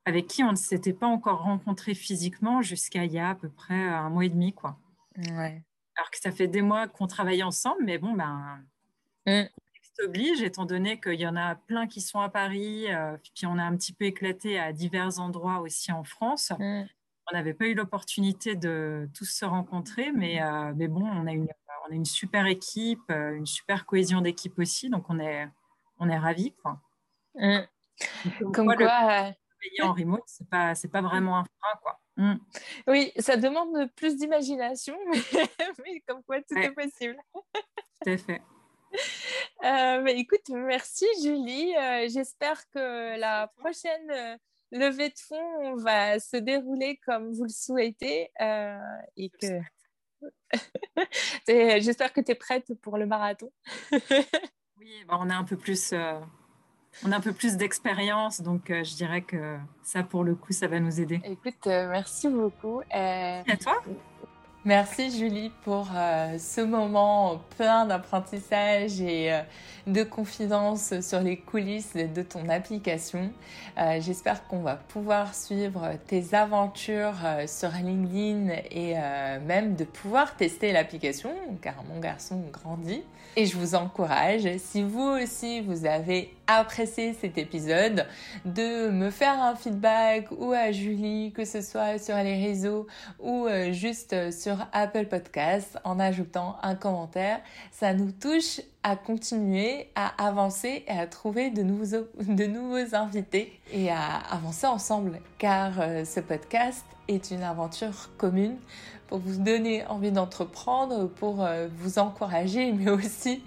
avec 0.05 0.27
qui 0.27 0.43
on 0.43 0.51
ne 0.51 0.57
s'était 0.57 0.93
pas 0.93 1.07
encore 1.07 1.43
rencontré 1.43 1.95
physiquement 1.95 2.63
jusqu'à 2.63 3.05
il 3.05 3.13
y 3.13 3.19
a 3.19 3.31
à 3.31 3.35
peu 3.35 3.49
près 3.49 3.89
un 3.89 4.11
mois 4.11 4.25
et 4.25 4.29
demi. 4.29 4.53
Quoi. 4.53 4.77
Ouais. 5.17 5.63
Alors 5.97 6.11
que 6.11 6.19
ça 6.19 6.33
fait 6.33 6.49
des 6.49 6.63
mois 6.63 6.89
qu'on 6.89 7.07
travaille 7.07 7.43
ensemble, 7.43 7.85
mais 7.85 7.99
bon, 7.99 8.15
ben, 8.15 8.61
mm. 9.27 9.43
oblige, 10.05 10.43
étant 10.43 10.65
donné 10.65 11.01
qu'il 11.01 11.21
y 11.21 11.27
en 11.27 11.37
a 11.37 11.55
plein 11.55 11.87
qui 11.87 12.01
sont 12.01 12.21
à 12.21 12.29
Paris, 12.29 12.93
euh, 12.93 13.17
puis 13.35 13.47
on 13.47 13.59
a 13.59 13.63
un 13.63 13.77
petit 13.77 13.93
peu 13.93 14.07
éclaté 14.07 14.59
à 14.59 14.73
divers 14.73 15.21
endroits 15.21 15.61
aussi 15.61 15.93
en 15.93 16.05
France. 16.05 16.53
Mm. 16.59 16.85
On 17.31 17.37
n'avait 17.37 17.55
pas 17.55 17.67
eu 17.67 17.75
l'opportunité 17.75 18.57
de 18.57 19.09
tous 19.15 19.27
se 19.27 19.45
rencontrer, 19.45 20.11
mais, 20.11 20.41
mais 20.75 20.89
bon, 20.89 21.07
on 21.07 21.27
a 21.29 21.33
une 21.33 21.47
on 21.89 21.93
a 21.93 21.95
une 21.95 22.05
super 22.05 22.47
équipe, 22.47 23.11
euh, 23.11 23.35
une 23.35 23.47
super 23.47 23.87
cohésion 23.87 24.21
d'équipe 24.21 24.59
aussi, 24.59 24.91
donc 24.91 25.05
on 25.09 25.19
est, 25.19 25.49
on 25.99 26.09
est 26.09 26.19
ravis. 26.19 26.53
Quoi. 26.63 26.81
Mm. 27.35 27.61
Comme 28.53 28.75
quoi, 28.75 29.29
euh, 29.29 29.31
en 29.83 29.93
remote, 29.93 30.23
c'est 30.27 30.49
pas, 30.49 30.75
c'est 30.75 30.89
pas 30.89 31.03
vraiment 31.03 31.39
un 31.39 31.45
frein, 31.45 31.79
quoi. 31.83 32.01
Mm. 32.17 32.35
Oui, 32.89 33.13
ça 33.19 33.37
demande 33.37 33.91
plus 33.97 34.17
d'imagination, 34.17 34.97
mais, 35.85 36.01
comme 36.07 36.23
quoi 36.25 36.41
tout 36.43 36.57
est 36.59 36.73
possible. 36.73 37.17
tout 37.35 38.11
à 38.11 38.17
fait. 38.17 38.43
Euh, 39.65 40.05
écoute, 40.07 40.49
merci 40.51 41.07
Julie. 41.23 41.73
J'espère 42.09 42.69
que 42.71 43.17
la 43.17 43.47
prochaine 43.57 44.39
levée 44.71 45.09
de 45.09 45.19
fonds 45.19 45.77
va 45.77 46.19
se 46.19 46.37
dérouler 46.37 46.99
comme 47.07 47.33
vous 47.33 47.45
le 47.45 47.49
souhaitez 47.49 48.31
et 49.17 49.31
que 49.31 49.63
J'espère 51.47 52.13
que 52.13 52.21
tu 52.21 52.33
es 52.33 52.35
prête 52.35 52.73
pour 52.81 52.99
le 52.99 53.07
marathon. 53.07 53.53
oui, 53.91 55.05
bah, 55.07 55.17
on 55.21 55.31
a 55.31 55.35
un 55.35 55.45
peu 55.45 55.57
plus, 55.57 55.93
euh, 55.93 56.21
on 57.05 57.13
a 57.13 57.17
un 57.17 57.21
peu 57.21 57.33
plus 57.33 57.57
d'expérience, 57.57 58.41
donc 58.41 58.71
euh, 58.71 58.85
je 58.85 58.95
dirais 58.95 59.23
que 59.23 59.57
ça, 59.83 60.03
pour 60.03 60.25
le 60.25 60.35
coup, 60.35 60.53
ça 60.53 60.69
va 60.69 60.81
nous 60.81 61.01
aider. 61.01 61.21
Écoute, 61.25 61.67
euh, 61.67 61.89
merci 61.91 62.29
beaucoup. 62.29 62.83
Et 62.95 63.43
à 63.51 63.57
toi. 63.61 63.83
Merci 64.65 65.11
Julie 65.11 65.51
pour 65.65 65.89
euh, 65.93 66.39
ce 66.39 66.61
moment 66.61 67.43
plein 67.57 67.85
d'apprentissage 67.85 69.01
et 69.01 69.33
euh, 69.33 69.41
de 69.89 70.05
confidence 70.05 71.01
sur 71.01 71.19
les 71.19 71.37
coulisses 71.37 71.95
de 71.95 72.23
ton 72.23 72.49
application. 72.49 73.33
Euh, 73.77 73.99
j'espère 74.01 74.47
qu'on 74.47 74.61
va 74.61 74.77
pouvoir 74.77 75.35
suivre 75.35 75.95
tes 76.07 76.33
aventures 76.35 77.17
sur 77.49 77.71
LinkedIn 77.71 78.55
et 78.71 78.95
même 79.45 79.75
de 79.75 79.83
pouvoir 79.83 80.37
tester 80.37 80.71
l'application 80.71 81.33
car 81.61 81.83
mon 81.93 81.99
garçon 81.99 82.45
grandit. 82.53 83.03
Et 83.35 83.47
je 83.47 83.57
vous 83.57 83.75
encourage, 83.75 84.47
si 84.59 84.85
vous 84.85 85.19
aussi 85.23 85.61
vous 85.63 85.87
avez 85.87 86.33
apprécié 86.59 87.15
cet 87.15 87.39
épisode, 87.39 88.07
de 88.45 88.91
me 88.91 89.11
faire 89.11 89.41
un 89.43 89.55
feedback 89.55 90.29
ou 90.31 90.53
à 90.53 90.73
Julie, 90.73 91.33
que 91.33 91.45
ce 91.45 91.61
soit 91.61 91.99
sur 91.99 92.17
les 92.17 92.45
réseaux 92.45 92.87
ou 93.21 93.47
juste 93.71 94.31
sur 94.33 94.57
Apple 94.73 95.07
Podcast 95.07 95.79
en 95.85 95.99
ajoutant 95.99 96.57
un 96.63 96.75
commentaire. 96.75 97.41
Ça 97.71 97.95
nous 97.95 98.13
touche 98.13 98.61
à 98.83 98.97
continuer 98.97 99.89
à 99.95 100.25
avancer 100.25 100.85
et 100.87 100.91
à 100.91 101.07
trouver 101.07 101.51
de 101.51 101.63
nouveaux, 101.63 102.07
de 102.21 102.45
nouveaux 102.45 102.95
invités 102.95 103.59
et 103.73 103.91
à 103.91 104.17
avancer 104.31 104.67
ensemble 104.67 105.21
car 105.39 105.81
euh, 105.81 106.05
ce 106.05 106.21
podcast 106.21 106.85
est 107.09 107.31
une 107.31 107.43
aventure 107.43 108.11
commune 108.17 108.57
pour 109.09 109.19
vous 109.19 109.43
donner 109.43 109.85
envie 109.87 110.11
d'entreprendre, 110.11 111.09
pour 111.09 111.45
euh, 111.45 111.69
vous 111.77 111.99
encourager, 111.99 112.73
mais 112.79 112.91
aussi 112.91 113.43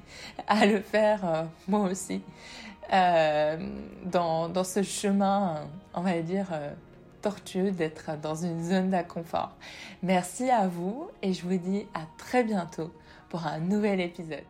à 0.48 0.66
le 0.66 0.80
faire 0.80 1.26
euh, 1.26 1.44
moi 1.68 1.82
aussi 1.90 2.22
dans, 2.92 4.50
dans, 4.50 4.64
ce 4.64 4.84
chemin, 4.84 5.68
on 5.94 6.02
va 6.02 6.22
dire, 6.22 6.48
tortueux 7.22 7.72
d'être 7.72 8.12
dans 8.22 8.36
une 8.36 8.64
zone 8.64 8.92
d'inconfort. 8.92 9.56
Merci 10.04 10.50
à 10.50 10.68
vous 10.68 11.10
et 11.22 11.34
je 11.34 11.42
vous 11.42 11.58
dis 11.58 11.88
à 11.94 12.02
très 12.18 12.44
bientôt 12.44 12.92
pour 13.30 13.48
un 13.48 13.60
nouvel 13.60 14.00
épisode. 14.00 14.44